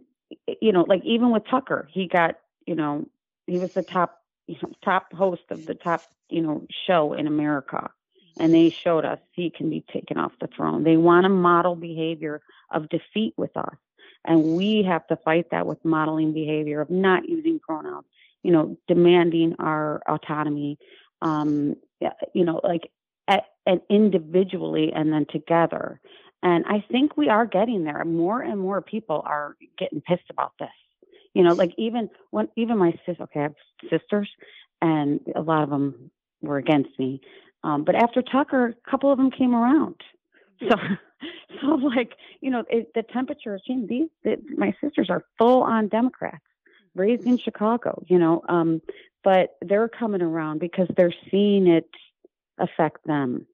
you 0.61 0.71
know 0.71 0.85
like 0.87 1.03
even 1.03 1.31
with 1.31 1.43
tucker 1.49 1.87
he 1.91 2.07
got 2.07 2.35
you 2.65 2.75
know 2.75 3.05
he 3.47 3.57
was 3.59 3.71
the 3.73 3.83
top 3.83 4.21
you 4.47 4.57
know, 4.61 4.71
top 4.83 5.11
host 5.13 5.43
of 5.49 5.65
the 5.65 5.73
top 5.75 6.03
you 6.29 6.41
know 6.41 6.65
show 6.87 7.13
in 7.13 7.27
america. 7.27 7.89
And 8.37 8.53
they 8.53 8.69
showed 8.69 9.05
us 9.05 9.19
he 9.31 9.49
can 9.49 9.69
be 9.69 9.85
taken 9.93 10.17
off 10.17 10.33
the 10.41 10.47
throne. 10.47 10.83
They 10.83 10.97
want 10.97 11.23
to 11.23 11.29
model 11.29 11.73
behavior 11.73 12.41
of 12.69 12.89
defeat 12.89 13.33
with 13.37 13.55
us. 13.55 13.77
And 14.25 14.57
we 14.57 14.83
have 14.85 15.07
to 15.07 15.15
fight 15.15 15.51
that 15.51 15.65
with 15.65 15.77
modeling 15.85 16.33
behavior 16.33 16.81
of 16.81 16.89
not 16.89 17.29
using 17.29 17.59
pronouns 17.59 18.03
you 18.45 18.51
know 18.51 18.77
demanding 18.87 19.55
our 19.57 20.01
autonomy 20.07 20.77
um 21.23 21.75
you 22.33 22.45
know 22.45 22.61
like 22.63 22.91
and 23.27 23.81
individually 23.89 24.93
and 24.93 25.11
then 25.11 25.25
together 25.27 25.99
and 26.43 26.65
I 26.67 26.85
think 26.91 27.17
we 27.17 27.29
are 27.29 27.45
getting 27.45 27.83
there. 27.83 28.03
More 28.05 28.41
and 28.41 28.59
more 28.59 28.81
people 28.81 29.23
are 29.25 29.55
getting 29.77 30.01
pissed 30.01 30.29
about 30.29 30.53
this. 30.59 30.69
You 31.33 31.43
know, 31.43 31.53
like 31.53 31.73
even 31.77 32.09
when 32.31 32.47
even 32.55 32.77
my 32.77 32.91
sister. 33.05 33.23
Okay, 33.23 33.41
I 33.41 33.43
have 33.43 33.55
sisters, 33.89 34.29
and 34.81 35.19
a 35.35 35.41
lot 35.41 35.63
of 35.63 35.69
them 35.69 36.11
were 36.41 36.57
against 36.57 36.97
me. 36.97 37.21
Um, 37.63 37.83
but 37.83 37.95
after 37.95 38.21
Tucker, 38.21 38.67
a 38.67 38.89
couple 38.89 39.11
of 39.11 39.17
them 39.17 39.31
came 39.31 39.55
around. 39.55 39.95
So, 40.61 40.75
so 41.61 41.67
like 41.67 42.13
you 42.41 42.51
know, 42.51 42.63
it, 42.69 42.93
the 42.93 43.03
temperature 43.03 43.53
has 43.53 43.61
changed. 43.63 43.89
These 43.89 44.09
the, 44.23 44.37
my 44.55 44.73
sisters 44.81 45.09
are 45.09 45.25
full 45.37 45.63
on 45.63 45.87
Democrats, 45.87 46.45
raised 46.95 47.25
in 47.25 47.37
Chicago. 47.37 48.03
You 48.07 48.19
know, 48.19 48.43
um, 48.47 48.81
but 49.23 49.57
they're 49.61 49.89
coming 49.89 50.21
around 50.21 50.59
because 50.59 50.87
they're 50.95 51.13
seeing 51.31 51.67
it 51.67 51.89
affect 52.57 53.05
them 53.05 53.45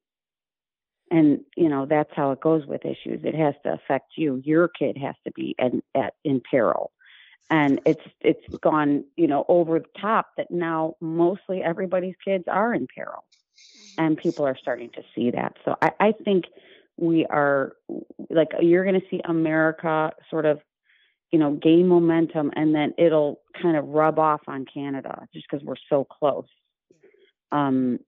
and 1.12 1.42
you 1.58 1.70
know 1.70 1.86
that's 1.86 2.10
how 2.16 2.32
it 2.32 2.40
goes 2.40 2.66
with 2.66 2.86
issues. 2.86 3.22
It 3.24 3.36
has 3.36 3.54
to 3.64 3.74
affect 3.74 4.14
you. 4.16 4.42
Your 4.44 4.70
kid 4.70 4.98
has 4.98 5.16
to 5.26 5.32
be 5.34 5.56
in, 5.60 5.84
at, 5.94 6.16
in 6.24 6.42
peril. 6.50 6.92
And 7.50 7.82
it's 7.86 8.02
it's 8.22 8.58
gone 8.62 9.04
you 9.18 9.28
know 9.28 9.46
over 9.48 9.80
the 9.80 10.00
top 10.00 10.30
that 10.38 10.50
now 10.50 10.96
mostly 11.02 11.62
everybody's 11.62 12.16
kids 12.24 12.46
are 12.48 12.74
in 12.74 12.88
peril. 12.88 13.26
And 13.98 14.18
people 14.18 14.46
are 14.46 14.58
starting 14.58 14.90
to 14.92 15.04
see 15.14 15.32
that. 15.32 15.58
So 15.66 15.76
i, 15.82 15.92
I 16.00 16.12
think 16.14 16.46
we 16.98 17.26
are 17.26 17.74
like 18.30 18.50
you're 18.62 18.86
going 18.86 19.00
to 19.00 19.08
see 19.10 19.22
america 19.26 20.12
sort 20.30 20.46
of 20.46 20.60
you 21.32 21.40
know 21.40 21.52
gain 21.52 21.88
momentum 21.88 22.52
and 22.56 22.76
then 22.76 22.94
it'll 22.98 23.42
kind 23.60 23.76
of 23.76 23.88
rub 23.88 24.20
off 24.20 24.42
on 24.48 24.66
canada 24.72 25.28
just 25.34 25.46
because 25.50 25.66
we're 25.66 25.76
so 25.90 26.06
close. 26.06 26.48
Um 27.52 28.00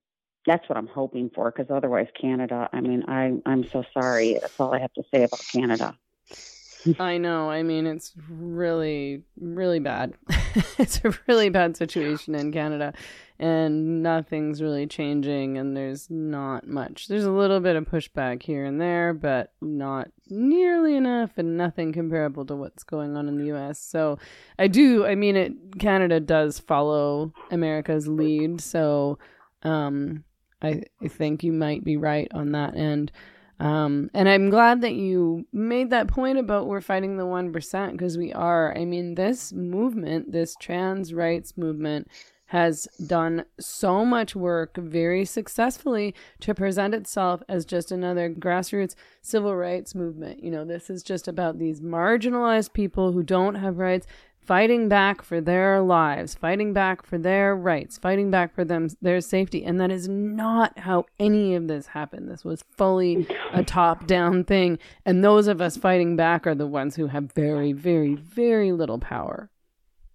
that's 0.46 0.68
what 0.68 0.76
I'm 0.76 0.86
hoping 0.86 1.30
for 1.34 1.50
because 1.50 1.70
otherwise 1.70 2.08
Canada, 2.20 2.68
I 2.72 2.80
mean, 2.80 3.04
I 3.08 3.32
I'm 3.46 3.68
so 3.68 3.84
sorry. 3.92 4.34
That's 4.40 4.58
all 4.58 4.74
I 4.74 4.78
have 4.78 4.92
to 4.94 5.02
say 5.12 5.24
about 5.24 5.40
Canada. 5.52 5.96
I 6.98 7.16
know. 7.16 7.50
I 7.50 7.62
mean, 7.62 7.86
it's 7.86 8.12
really 8.28 9.22
really 9.40 9.80
bad. 9.80 10.14
it's 10.78 11.00
a 11.04 11.16
really 11.26 11.48
bad 11.48 11.76
situation 11.76 12.34
in 12.34 12.52
Canada 12.52 12.92
and 13.38 14.02
nothing's 14.02 14.62
really 14.62 14.86
changing 14.86 15.58
and 15.58 15.76
there's 15.76 16.08
not 16.10 16.66
much. 16.68 17.08
There's 17.08 17.24
a 17.24 17.30
little 17.30 17.60
bit 17.60 17.74
of 17.74 17.88
pushback 17.88 18.42
here 18.42 18.64
and 18.64 18.80
there, 18.80 19.12
but 19.12 19.52
not 19.60 20.08
nearly 20.28 20.94
enough 20.94 21.32
and 21.36 21.56
nothing 21.56 21.92
comparable 21.92 22.46
to 22.46 22.54
what's 22.54 22.84
going 22.84 23.16
on 23.16 23.28
in 23.28 23.38
the 23.38 23.54
US. 23.56 23.80
So, 23.80 24.18
I 24.58 24.68
do, 24.68 25.04
I 25.06 25.14
mean 25.14 25.36
it 25.36 25.78
Canada 25.78 26.20
does 26.20 26.58
follow 26.58 27.32
America's 27.50 28.06
lead, 28.06 28.60
so 28.60 29.18
um 29.62 30.22
I, 30.64 30.82
I 31.02 31.08
think 31.08 31.42
you 31.42 31.52
might 31.52 31.84
be 31.84 31.96
right 31.96 32.28
on 32.32 32.52
that 32.52 32.76
end. 32.76 33.12
Um, 33.60 34.10
and 34.14 34.28
I'm 34.28 34.50
glad 34.50 34.80
that 34.80 34.94
you 34.94 35.46
made 35.52 35.90
that 35.90 36.08
point 36.08 36.38
about 36.38 36.66
we're 36.66 36.80
fighting 36.80 37.16
the 37.16 37.24
1% 37.24 37.92
because 37.92 38.18
we 38.18 38.32
are. 38.32 38.76
I 38.76 38.84
mean, 38.84 39.14
this 39.14 39.52
movement, 39.52 40.32
this 40.32 40.56
trans 40.58 41.14
rights 41.14 41.56
movement, 41.56 42.08
has 42.46 42.86
done 43.06 43.44
so 43.58 44.04
much 44.04 44.36
work 44.36 44.76
very 44.76 45.24
successfully 45.24 46.14
to 46.40 46.54
present 46.54 46.94
itself 46.94 47.42
as 47.48 47.64
just 47.64 47.90
another 47.90 48.30
grassroots 48.30 48.94
civil 49.22 49.56
rights 49.56 49.94
movement. 49.94 50.42
You 50.42 50.50
know, 50.50 50.64
this 50.64 50.90
is 50.90 51.02
just 51.02 51.26
about 51.26 51.58
these 51.58 51.80
marginalized 51.80 52.72
people 52.72 53.12
who 53.12 53.22
don't 53.22 53.56
have 53.56 53.78
rights 53.78 54.06
fighting 54.44 54.88
back 54.88 55.22
for 55.22 55.40
their 55.40 55.80
lives, 55.80 56.34
fighting 56.34 56.72
back 56.72 57.04
for 57.04 57.18
their 57.18 57.56
rights, 57.56 57.98
fighting 57.98 58.30
back 58.30 58.54
for 58.54 58.64
them 58.64 58.88
their 59.00 59.20
safety. 59.20 59.64
And 59.64 59.80
that 59.80 59.90
is 59.90 60.08
not 60.08 60.78
how 60.78 61.06
any 61.18 61.54
of 61.54 61.68
this 61.68 61.88
happened. 61.88 62.30
This 62.30 62.44
was 62.44 62.64
fully 62.70 63.26
a 63.52 63.62
top-down 63.66 64.44
thing, 64.44 64.78
and 65.04 65.24
those 65.24 65.46
of 65.46 65.60
us 65.60 65.76
fighting 65.76 66.16
back 66.16 66.46
are 66.46 66.54
the 66.54 66.66
ones 66.66 66.96
who 66.96 67.06
have 67.06 67.32
very, 67.32 67.72
very, 67.72 68.14
very 68.14 68.72
little 68.72 68.98
power. 68.98 69.50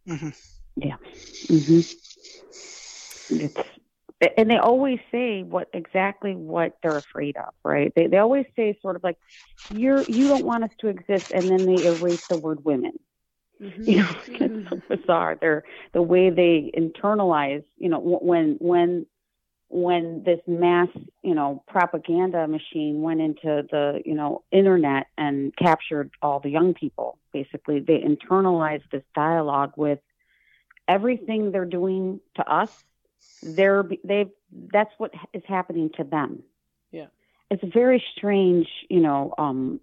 Mm-hmm. 0.07 0.29
Yeah. 0.75 0.95
Mm-hmm. 1.47 1.79
It's 3.41 3.69
and 4.37 4.49
they 4.49 4.57
always 4.57 4.99
say 5.11 5.43
what 5.43 5.69
exactly 5.73 6.35
what 6.35 6.77
they're 6.83 6.97
afraid 6.97 7.37
of, 7.37 7.53
right? 7.63 7.93
They 7.95 8.07
they 8.07 8.17
always 8.17 8.45
say 8.55 8.77
sort 8.81 8.97
of 8.97 9.03
like 9.03 9.17
you're 9.73 10.01
you 10.03 10.27
don't 10.27 10.45
want 10.45 10.65
us 10.65 10.71
to 10.79 10.87
exist, 10.87 11.31
and 11.31 11.45
then 11.45 11.65
they 11.65 11.85
erase 11.85 12.27
the 12.27 12.37
word 12.37 12.65
women 12.65 12.99
Mm-hmm. 13.61 13.83
You 13.83 13.97
know, 13.97 14.15
it's 14.27 14.69
so 14.69 14.81
bizarre. 14.95 15.37
They're 15.39 15.63
the 15.93 16.01
way 16.01 16.29
they 16.29 16.71
internalize. 16.77 17.63
You 17.77 17.89
know, 17.89 17.99
when 17.99 18.57
when 18.59 19.05
when 19.69 20.23
this 20.23 20.39
mass 20.47 20.87
you 21.21 21.35
know 21.35 21.63
propaganda 21.67 22.47
machine 22.47 23.01
went 23.01 23.21
into 23.21 23.63
the 23.69 24.01
you 24.05 24.15
know 24.15 24.43
internet 24.51 25.07
and 25.17 25.55
captured 25.55 26.11
all 26.21 26.39
the 26.39 26.49
young 26.49 26.73
people. 26.73 27.17
Basically, 27.33 27.79
they 27.79 27.99
internalized 27.99 28.89
this 28.91 29.03
dialogue 29.13 29.73
with 29.75 29.99
everything 30.87 31.51
they're 31.51 31.65
doing 31.65 32.19
to 32.35 32.51
us. 32.51 32.83
They're 33.43 33.83
they've 34.03 34.31
that's 34.71 34.91
what 34.97 35.13
is 35.33 35.43
happening 35.47 35.91
to 35.97 36.03
them. 36.03 36.43
Yeah, 36.91 37.07
it's 37.51 37.63
a 37.63 37.69
very 37.69 38.03
strange, 38.15 38.67
you 38.89 39.01
know. 39.01 39.33
um 39.37 39.81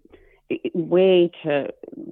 way 0.73 1.31
to 1.43 1.67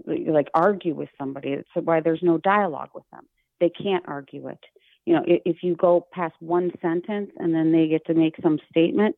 like 0.07 0.49
argue 0.53 0.93
with 0.93 1.09
somebody. 1.17 1.49
It's 1.49 1.69
why 1.75 1.99
there's 2.01 2.23
no 2.23 2.37
dialogue 2.37 2.89
with 2.93 3.05
them. 3.11 3.25
They 3.59 3.69
can't 3.69 4.03
argue 4.07 4.47
it. 4.47 4.59
You 5.05 5.15
know, 5.15 5.23
if 5.25 5.57
you 5.61 5.75
go 5.75 6.05
past 6.11 6.33
one 6.39 6.71
sentence 6.81 7.31
and 7.37 7.53
then 7.53 7.71
they 7.71 7.87
get 7.87 8.05
to 8.07 8.13
make 8.13 8.35
some 8.41 8.59
statement, 8.69 9.15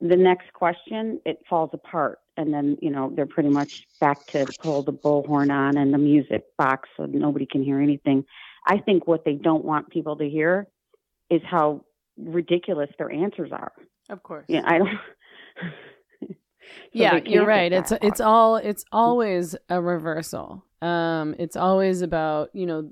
the 0.00 0.16
next 0.16 0.52
question 0.52 1.20
it 1.26 1.42
falls 1.48 1.70
apart, 1.72 2.20
and 2.36 2.54
then 2.54 2.78
you 2.80 2.90
know 2.90 3.12
they're 3.14 3.26
pretty 3.26 3.48
much 3.48 3.86
back 4.00 4.26
to 4.28 4.46
pull 4.60 4.82
the 4.82 4.92
bullhorn 4.92 5.52
on 5.52 5.76
and 5.76 5.92
the 5.92 5.98
music 5.98 6.44
box 6.56 6.88
so 6.96 7.06
nobody 7.06 7.46
can 7.46 7.62
hear 7.62 7.80
anything. 7.80 8.24
I 8.66 8.78
think 8.78 9.06
what 9.06 9.24
they 9.24 9.34
don't 9.34 9.64
want 9.64 9.90
people 9.90 10.16
to 10.16 10.28
hear 10.28 10.66
is 11.30 11.42
how 11.44 11.84
ridiculous 12.16 12.90
their 12.98 13.10
answers 13.10 13.50
are. 13.52 13.72
Of 14.08 14.22
course. 14.22 14.44
Yeah, 14.48 14.62
I 14.64 14.78
don't. 14.78 14.88
Yeah, 16.92 17.20
you're 17.24 17.46
right. 17.46 17.72
It's 17.72 17.90
far. 17.90 17.98
it's 18.02 18.20
all 18.20 18.56
it's 18.56 18.84
always 18.92 19.56
a 19.68 19.80
reversal. 19.80 20.64
Um, 20.80 21.34
it's 21.38 21.56
always 21.56 22.02
about 22.02 22.50
you 22.52 22.66
know 22.66 22.88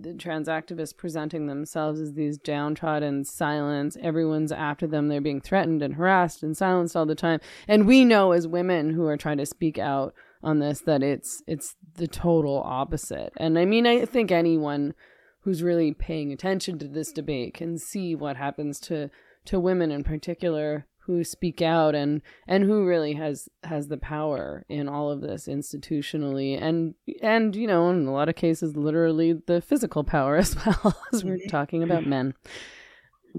the 0.00 0.14
trans 0.14 0.48
activists 0.48 0.96
presenting 0.96 1.46
themselves 1.46 2.00
as 2.00 2.14
these 2.14 2.38
downtrodden, 2.38 3.24
silence. 3.24 3.96
Everyone's 4.00 4.52
after 4.52 4.86
them. 4.86 5.08
They're 5.08 5.20
being 5.20 5.40
threatened 5.40 5.82
and 5.82 5.94
harassed 5.94 6.42
and 6.42 6.56
silenced 6.56 6.96
all 6.96 7.06
the 7.06 7.14
time. 7.14 7.40
And 7.66 7.86
we 7.86 8.04
know 8.04 8.32
as 8.32 8.48
women 8.48 8.90
who 8.90 9.06
are 9.06 9.16
trying 9.16 9.38
to 9.38 9.46
speak 9.46 9.78
out 9.78 10.14
on 10.42 10.58
this 10.58 10.80
that 10.80 11.02
it's 11.02 11.42
it's 11.46 11.76
the 11.94 12.08
total 12.08 12.62
opposite. 12.64 13.32
And 13.36 13.58
I 13.58 13.64
mean, 13.64 13.86
I 13.86 14.04
think 14.04 14.30
anyone 14.30 14.94
who's 15.42 15.62
really 15.62 15.92
paying 15.94 16.32
attention 16.32 16.78
to 16.78 16.88
this 16.88 17.12
debate 17.12 17.54
can 17.54 17.78
see 17.78 18.14
what 18.14 18.36
happens 18.36 18.80
to 18.80 19.10
to 19.46 19.60
women 19.60 19.90
in 19.90 20.04
particular 20.04 20.86
who 21.08 21.24
speak 21.24 21.62
out 21.62 21.94
and 21.94 22.20
and 22.46 22.64
who 22.64 22.84
really 22.84 23.14
has 23.14 23.48
has 23.64 23.88
the 23.88 23.96
power 23.96 24.64
in 24.68 24.88
all 24.88 25.10
of 25.10 25.22
this 25.22 25.48
institutionally 25.48 26.60
and 26.62 26.94
and 27.22 27.56
you 27.56 27.66
know 27.66 27.88
in 27.88 28.06
a 28.06 28.12
lot 28.12 28.28
of 28.28 28.36
cases 28.36 28.76
literally 28.76 29.32
the 29.46 29.60
physical 29.62 30.04
power 30.04 30.36
as 30.44 30.54
well 30.64 30.94
as 31.12 31.24
we're 31.24 31.38
talking 31.48 31.82
about 31.82 32.06
men 32.06 32.34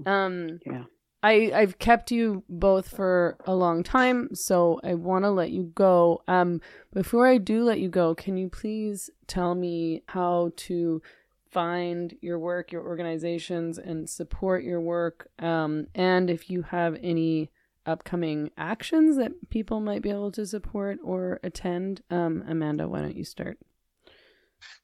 um 0.04 0.58
yeah 0.66 0.82
I, 1.22 1.52
I've 1.54 1.78
kept 1.78 2.10
you 2.10 2.44
both 2.48 2.88
for 2.88 3.36
a 3.44 3.54
long 3.54 3.82
time, 3.82 4.34
so 4.34 4.80
I 4.82 4.94
want 4.94 5.24
to 5.24 5.30
let 5.30 5.50
you 5.50 5.70
go. 5.74 6.22
Um, 6.26 6.62
before 6.94 7.26
I 7.26 7.36
do 7.36 7.62
let 7.62 7.78
you 7.78 7.90
go, 7.90 8.14
can 8.14 8.38
you 8.38 8.48
please 8.48 9.10
tell 9.26 9.54
me 9.54 10.02
how 10.06 10.52
to 10.56 11.02
find 11.50 12.14
your 12.22 12.38
work, 12.38 12.72
your 12.72 12.82
organizations, 12.86 13.76
and 13.76 14.08
support 14.08 14.64
your 14.64 14.80
work? 14.80 15.28
Um, 15.38 15.88
and 15.94 16.30
if 16.30 16.48
you 16.48 16.62
have 16.62 16.96
any 17.02 17.50
upcoming 17.86 18.50
actions 18.56 19.16
that 19.16 19.32
people 19.50 19.80
might 19.80 20.02
be 20.02 20.10
able 20.10 20.32
to 20.32 20.46
support 20.46 20.98
or 21.02 21.40
attend. 21.42 22.02
Um, 22.10 22.44
Amanda, 22.46 22.88
why 22.88 23.00
don't 23.00 23.16
you 23.16 23.24
start? 23.24 23.58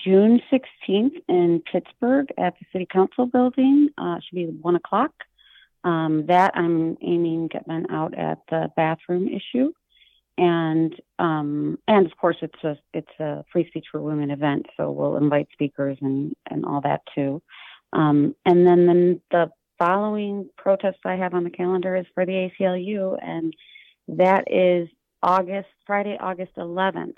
June 0.03 0.41
16th 0.51 1.21
in 1.27 1.61
Pittsburgh 1.71 2.27
at 2.37 2.53
the 2.59 2.65
City 2.71 2.87
Council 2.91 3.25
building. 3.25 3.89
Uh, 3.97 4.15
should 4.21 4.35
be 4.35 4.45
one 4.45 4.75
o'clock. 4.75 5.11
Um, 5.83 6.25
that 6.27 6.51
I'm 6.55 6.97
aiming 7.01 7.49
Get 7.49 7.67
Men 7.67 7.87
Out 7.91 8.17
at 8.17 8.39
the 8.49 8.69
bathroom 8.77 9.27
issue 9.27 9.73
and 10.37 10.93
um, 11.19 11.77
and 11.87 12.05
of 12.05 12.17
course 12.17 12.37
it's 12.41 12.63
a 12.63 12.77
it's 12.93 13.19
a 13.19 13.43
free 13.51 13.67
speech 13.67 13.85
for 13.91 14.01
women 14.01 14.31
event, 14.31 14.65
so 14.77 14.91
we'll 14.91 15.17
invite 15.17 15.47
speakers 15.53 15.97
and 16.01 16.33
and 16.49 16.65
all 16.65 16.81
that 16.81 17.01
too. 17.13 17.41
Um, 17.93 18.35
and 18.45 18.65
then 18.65 18.85
the, 18.87 19.19
the 19.29 19.51
following 19.77 20.49
protest 20.57 20.97
I 21.05 21.15
have 21.15 21.35
on 21.35 21.43
the 21.43 21.51
calendar 21.51 21.95
is 21.95 22.05
for 22.15 22.25
the 22.25 22.49
ACLU, 22.59 23.17
and 23.21 23.53
that 24.07 24.45
is 24.51 24.89
August 25.23 25.69
Friday, 25.87 26.17
August 26.19 26.51
11th. 26.57 27.15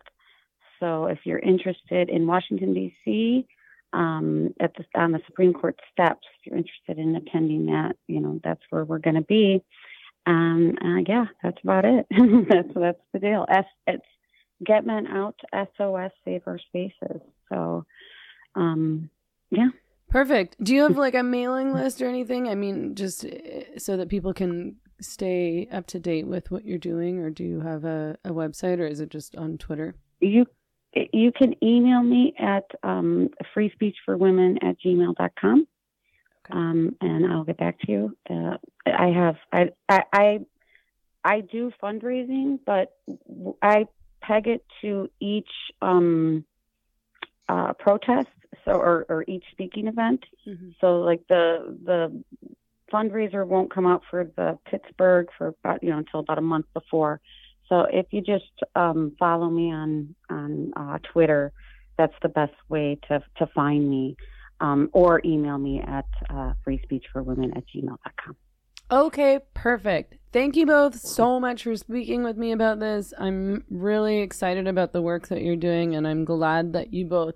So 0.80 1.06
if 1.08 1.20
you're 1.26 1.40
interested 1.40 2.10
in 2.10 2.28
Washington 2.28 2.74
D.C. 2.74 3.48
Um, 3.94 4.54
at 4.60 4.74
the 4.76 4.86
on 5.00 5.12
the 5.12 5.22
Supreme 5.26 5.54
Court 5.54 5.80
steps, 5.92 6.28
if 6.40 6.46
you're 6.46 6.58
interested 6.58 7.00
in 7.00 7.16
attending 7.16 7.66
that, 7.68 7.96
you 8.08 8.20
know 8.20 8.40
that's 8.44 8.62
where 8.70 8.86
we're 8.86 9.00
going 9.00 9.16
to 9.16 9.22
be. 9.22 9.64
Um, 10.28 10.76
uh, 10.84 11.02
yeah, 11.08 11.26
that's 11.42 11.58
about 11.64 11.86
it. 11.86 12.06
that's 12.50 12.74
that's 12.76 13.00
the 13.14 13.20
deal. 13.20 13.46
S, 13.50 13.66
it's 13.88 14.06
get 14.64 14.86
men 14.86 15.08
out. 15.08 15.40
SOS 15.54 16.12
Save 16.24 16.44
Our 16.46 16.60
Spaces. 16.60 17.22
So, 17.50 17.86
um, 18.56 19.10
yeah. 19.50 19.70
Perfect. 20.10 20.64
Do 20.64 20.74
you 20.74 20.84
have 20.84 20.98
like 20.98 21.16
a 21.16 21.24
mailing 21.24 21.74
list 21.74 22.02
or 22.02 22.08
anything? 22.08 22.48
I 22.48 22.56
mean, 22.56 22.96
just 22.96 23.26
uh, 23.26 23.78
so 23.78 23.98
that 23.98 24.10
people 24.10 24.34
can 24.34 24.78
stay 25.02 25.68
up 25.72 25.88
to 25.88 26.00
date 26.00 26.28
with 26.28 26.52
what 26.52 26.66
you're 26.66 26.78
doing, 26.78 27.20
or 27.20 27.30
do 27.30 27.44
you 27.44 27.62
have 27.62 27.84
a, 27.84 28.18
a 28.24 28.30
website, 28.30 28.80
or 28.80 28.86
is 28.86 29.00
it 29.00 29.10
just 29.10 29.36
on 29.36 29.58
Twitter? 29.58 29.96
You 30.20 30.46
you 30.94 31.32
can 31.32 31.56
email 31.64 32.02
me 32.02 32.34
at 32.40 32.64
um, 32.84 33.30
free 33.54 33.70
speech 33.74 33.98
for 34.06 34.16
women 34.16 34.58
at 34.62 34.78
gmail.com. 34.80 35.68
Okay. 36.46 36.58
Um, 36.58 36.96
and 37.02 37.26
I'll 37.32 37.44
get 37.44 37.58
back 37.58 37.80
to 37.82 37.92
you. 37.92 38.18
Uh, 38.30 38.58
I 38.86 39.08
have 39.08 39.36
I, 39.52 39.70
I 39.90 40.40
I 41.24 41.42
do 41.42 41.72
fundraising, 41.82 42.60
but 42.66 42.94
I 43.62 43.88
peg 44.22 44.48
it 44.48 44.64
to 44.82 45.10
each 45.20 45.50
um, 45.82 46.46
uh, 47.50 47.74
protest, 47.74 48.30
so 48.64 48.74
or, 48.74 49.06
or 49.10 49.26
each 49.28 49.44
speaking 49.52 49.88
event. 49.88 50.24
Mm-hmm. 50.48 50.70
So 50.80 51.02
like 51.02 51.22
the 51.28 51.78
the 51.84 52.24
fundraiser 52.96 53.46
won't 53.46 53.74
come 53.74 53.86
out 53.86 54.04
for 54.10 54.24
the 54.38 54.58
Pittsburgh 54.70 55.28
for 55.38 55.48
about 55.48 55.84
you 55.84 55.90
know 55.90 55.98
until 55.98 56.22
about 56.22 56.38
a 56.38 56.42
month 56.42 56.66
before. 56.74 57.20
So 57.68 57.88
if 57.92 58.06
you 58.12 58.22
just 58.22 58.46
um, 58.76 59.16
follow 59.20 59.50
me 59.50 59.72
on 59.72 60.16
on 60.30 60.74
uh, 60.76 61.00
Twitter, 61.12 61.52
that's 61.98 62.14
the 62.22 62.30
best 62.30 62.54
way 62.70 62.98
to 63.10 63.22
to 63.38 63.48
find 63.48 63.90
me 63.90 64.16
um, 64.62 64.90
or 64.94 65.22
email 65.26 65.58
me 65.58 65.82
at 65.82 66.06
uh, 66.30 66.54
freespeechforwomen 66.66 67.58
at 67.58 67.64
gmail.com. 67.68 68.36
Okay, 68.92 69.40
perfect. 69.54 70.16
Thank 70.32 70.56
you 70.56 70.68
both 70.68 71.00
so 71.00 71.40
much 71.40 71.64
for 71.64 71.76
speaking 71.76 72.24
with 72.24 72.38
me 72.38 72.52
about 72.52 72.80
this. 72.80 73.14
I'm 73.18 73.64
really 73.70 74.20
excited 74.20 74.68
about 74.68 74.94
the 74.94 75.02
work 75.02 75.28
that 75.30 75.42
you're 75.42 75.56
doing, 75.56 75.96
and 75.96 76.08
I'm 76.08 76.24
glad 76.24 76.74
that 76.74 76.94
you 76.94 77.06
both 77.06 77.34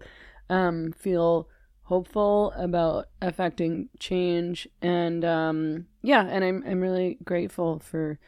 um, 0.50 0.92
feel 0.92 1.48
hopeful 1.90 2.54
about 2.56 3.08
affecting 3.20 3.90
change. 4.00 4.68
And 4.80 5.26
um, 5.26 5.88
yeah, 6.04 6.24
and 6.24 6.44
I'm 6.46 6.64
I'm 6.66 6.80
really 6.80 7.18
grateful 7.24 7.80
for 7.80 8.20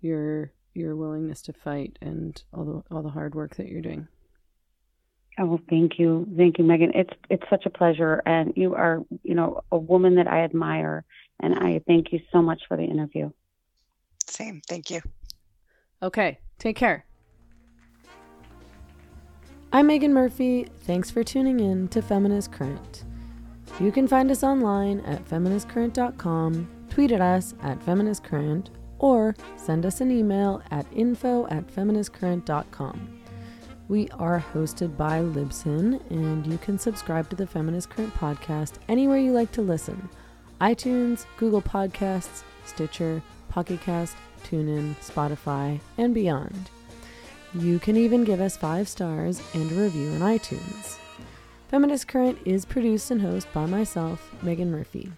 your 0.00 0.52
your 0.72 0.94
willingness 0.94 1.42
to 1.42 1.52
fight 1.52 1.98
and 2.00 2.40
all 2.54 2.64
the 2.64 2.94
all 2.94 3.02
the 3.02 3.10
hard 3.10 3.34
work 3.34 3.56
that 3.56 3.66
you're 3.66 3.82
doing. 3.82 4.06
Oh, 5.40 5.58
thank 5.68 5.98
you, 5.98 6.28
thank 6.36 6.58
you, 6.58 6.64
Meghan. 6.64 6.92
It's 6.94 7.12
it's 7.28 7.42
such 7.50 7.66
a 7.66 7.70
pleasure, 7.70 8.22
and 8.24 8.52
you 8.56 8.74
are, 8.74 9.00
you 9.24 9.34
know, 9.34 9.62
a 9.72 9.78
woman 9.78 10.14
that 10.14 10.28
I 10.28 10.44
admire, 10.44 11.04
and 11.40 11.54
I 11.54 11.80
thank 11.88 12.12
you 12.12 12.20
so 12.32 12.40
much 12.40 12.62
for 12.68 12.76
the 12.76 12.84
interview. 12.84 13.30
Same, 14.28 14.60
thank 14.68 14.90
you. 14.90 15.00
Okay, 16.02 16.38
take 16.58 16.76
care. 16.76 17.04
I'm 19.72 19.88
Meghan 19.88 20.10
Murphy. 20.10 20.68
Thanks 20.82 21.10
for 21.10 21.24
tuning 21.24 21.60
in 21.60 21.88
to 21.88 22.00
Feminist 22.00 22.52
Current. 22.52 23.04
You 23.80 23.92
can 23.92 24.08
find 24.08 24.30
us 24.30 24.42
online 24.42 25.00
at 25.00 25.24
feministcurrent.com, 25.28 26.68
tweet 26.90 27.12
at 27.12 27.20
us 27.20 27.54
at 27.62 27.78
feministcurrent, 27.78 28.70
or 28.98 29.36
send 29.56 29.86
us 29.86 30.00
an 30.00 30.10
email 30.10 30.60
at 30.72 30.84
info 30.92 31.46
at 31.46 31.68
feministcurrent.com. 31.68 33.20
We 33.86 34.08
are 34.10 34.44
hosted 34.52 34.96
by 34.96 35.20
Libsyn, 35.20 36.02
and 36.10 36.46
you 36.46 36.58
can 36.58 36.78
subscribe 36.78 37.30
to 37.30 37.36
the 37.36 37.46
Feminist 37.46 37.88
Current 37.88 38.14
podcast 38.14 38.74
anywhere 38.88 39.18
you 39.18 39.32
like 39.32 39.52
to 39.52 39.62
listen 39.62 40.08
iTunes, 40.60 41.24
Google 41.36 41.62
Podcasts, 41.62 42.42
Stitcher, 42.66 43.22
Pocket 43.48 43.80
Cast, 43.80 44.16
TuneIn, 44.42 44.96
Spotify, 44.96 45.80
and 45.96 46.12
beyond. 46.12 46.68
You 47.54 47.78
can 47.78 47.96
even 47.96 48.24
give 48.24 48.40
us 48.40 48.56
five 48.56 48.88
stars 48.88 49.40
and 49.54 49.70
a 49.70 49.74
review 49.74 50.08
in 50.08 50.20
iTunes. 50.20 50.98
Feminist 51.68 52.08
Current 52.08 52.38
is 52.46 52.64
produced 52.64 53.10
and 53.10 53.20
hosted 53.20 53.52
by 53.52 53.66
myself, 53.66 54.34
Meghan 54.42 54.68
Murphy. 54.68 55.12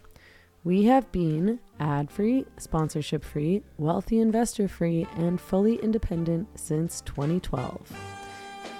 We 0.65 0.83
have 0.87 1.11
been 1.13 1.61
ad 1.79 2.11
free, 2.11 2.45
sponsorship 2.59 3.25
free, 3.25 3.63
wealthy 3.79 4.19
investor 4.19 4.67
free, 4.67 5.07
and 5.17 5.41
fully 5.41 5.77
independent 5.77 6.49
since 6.59 7.03
2012. 7.03 7.81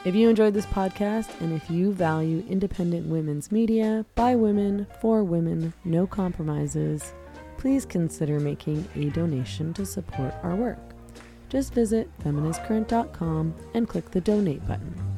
If 0.05 0.17
you 0.17 0.29
enjoyed 0.29 0.53
this 0.53 0.67
podcast 0.67 1.29
and 1.41 1.53
if 1.53 1.71
you 1.71 1.93
value 1.93 2.45
independent 2.49 3.07
women's 3.07 3.53
media 3.53 4.05
by 4.17 4.35
women, 4.35 4.89
for 5.01 5.23
women, 5.23 5.73
no 5.85 6.09
compromises, 6.09 7.15
please 7.57 7.87
consider 7.87 8.41
making 8.41 8.85
a 8.97 9.11
donation 9.11 9.73
to 9.75 9.87
support 9.87 10.35
our 10.43 10.57
work. 10.57 10.81
Just 11.49 11.73
visit 11.73 12.11
feministcurrent.com 12.25 13.55
and 13.75 13.89
click 13.89 14.11
the 14.11 14.21
donate 14.21 14.67
button. 14.67 15.10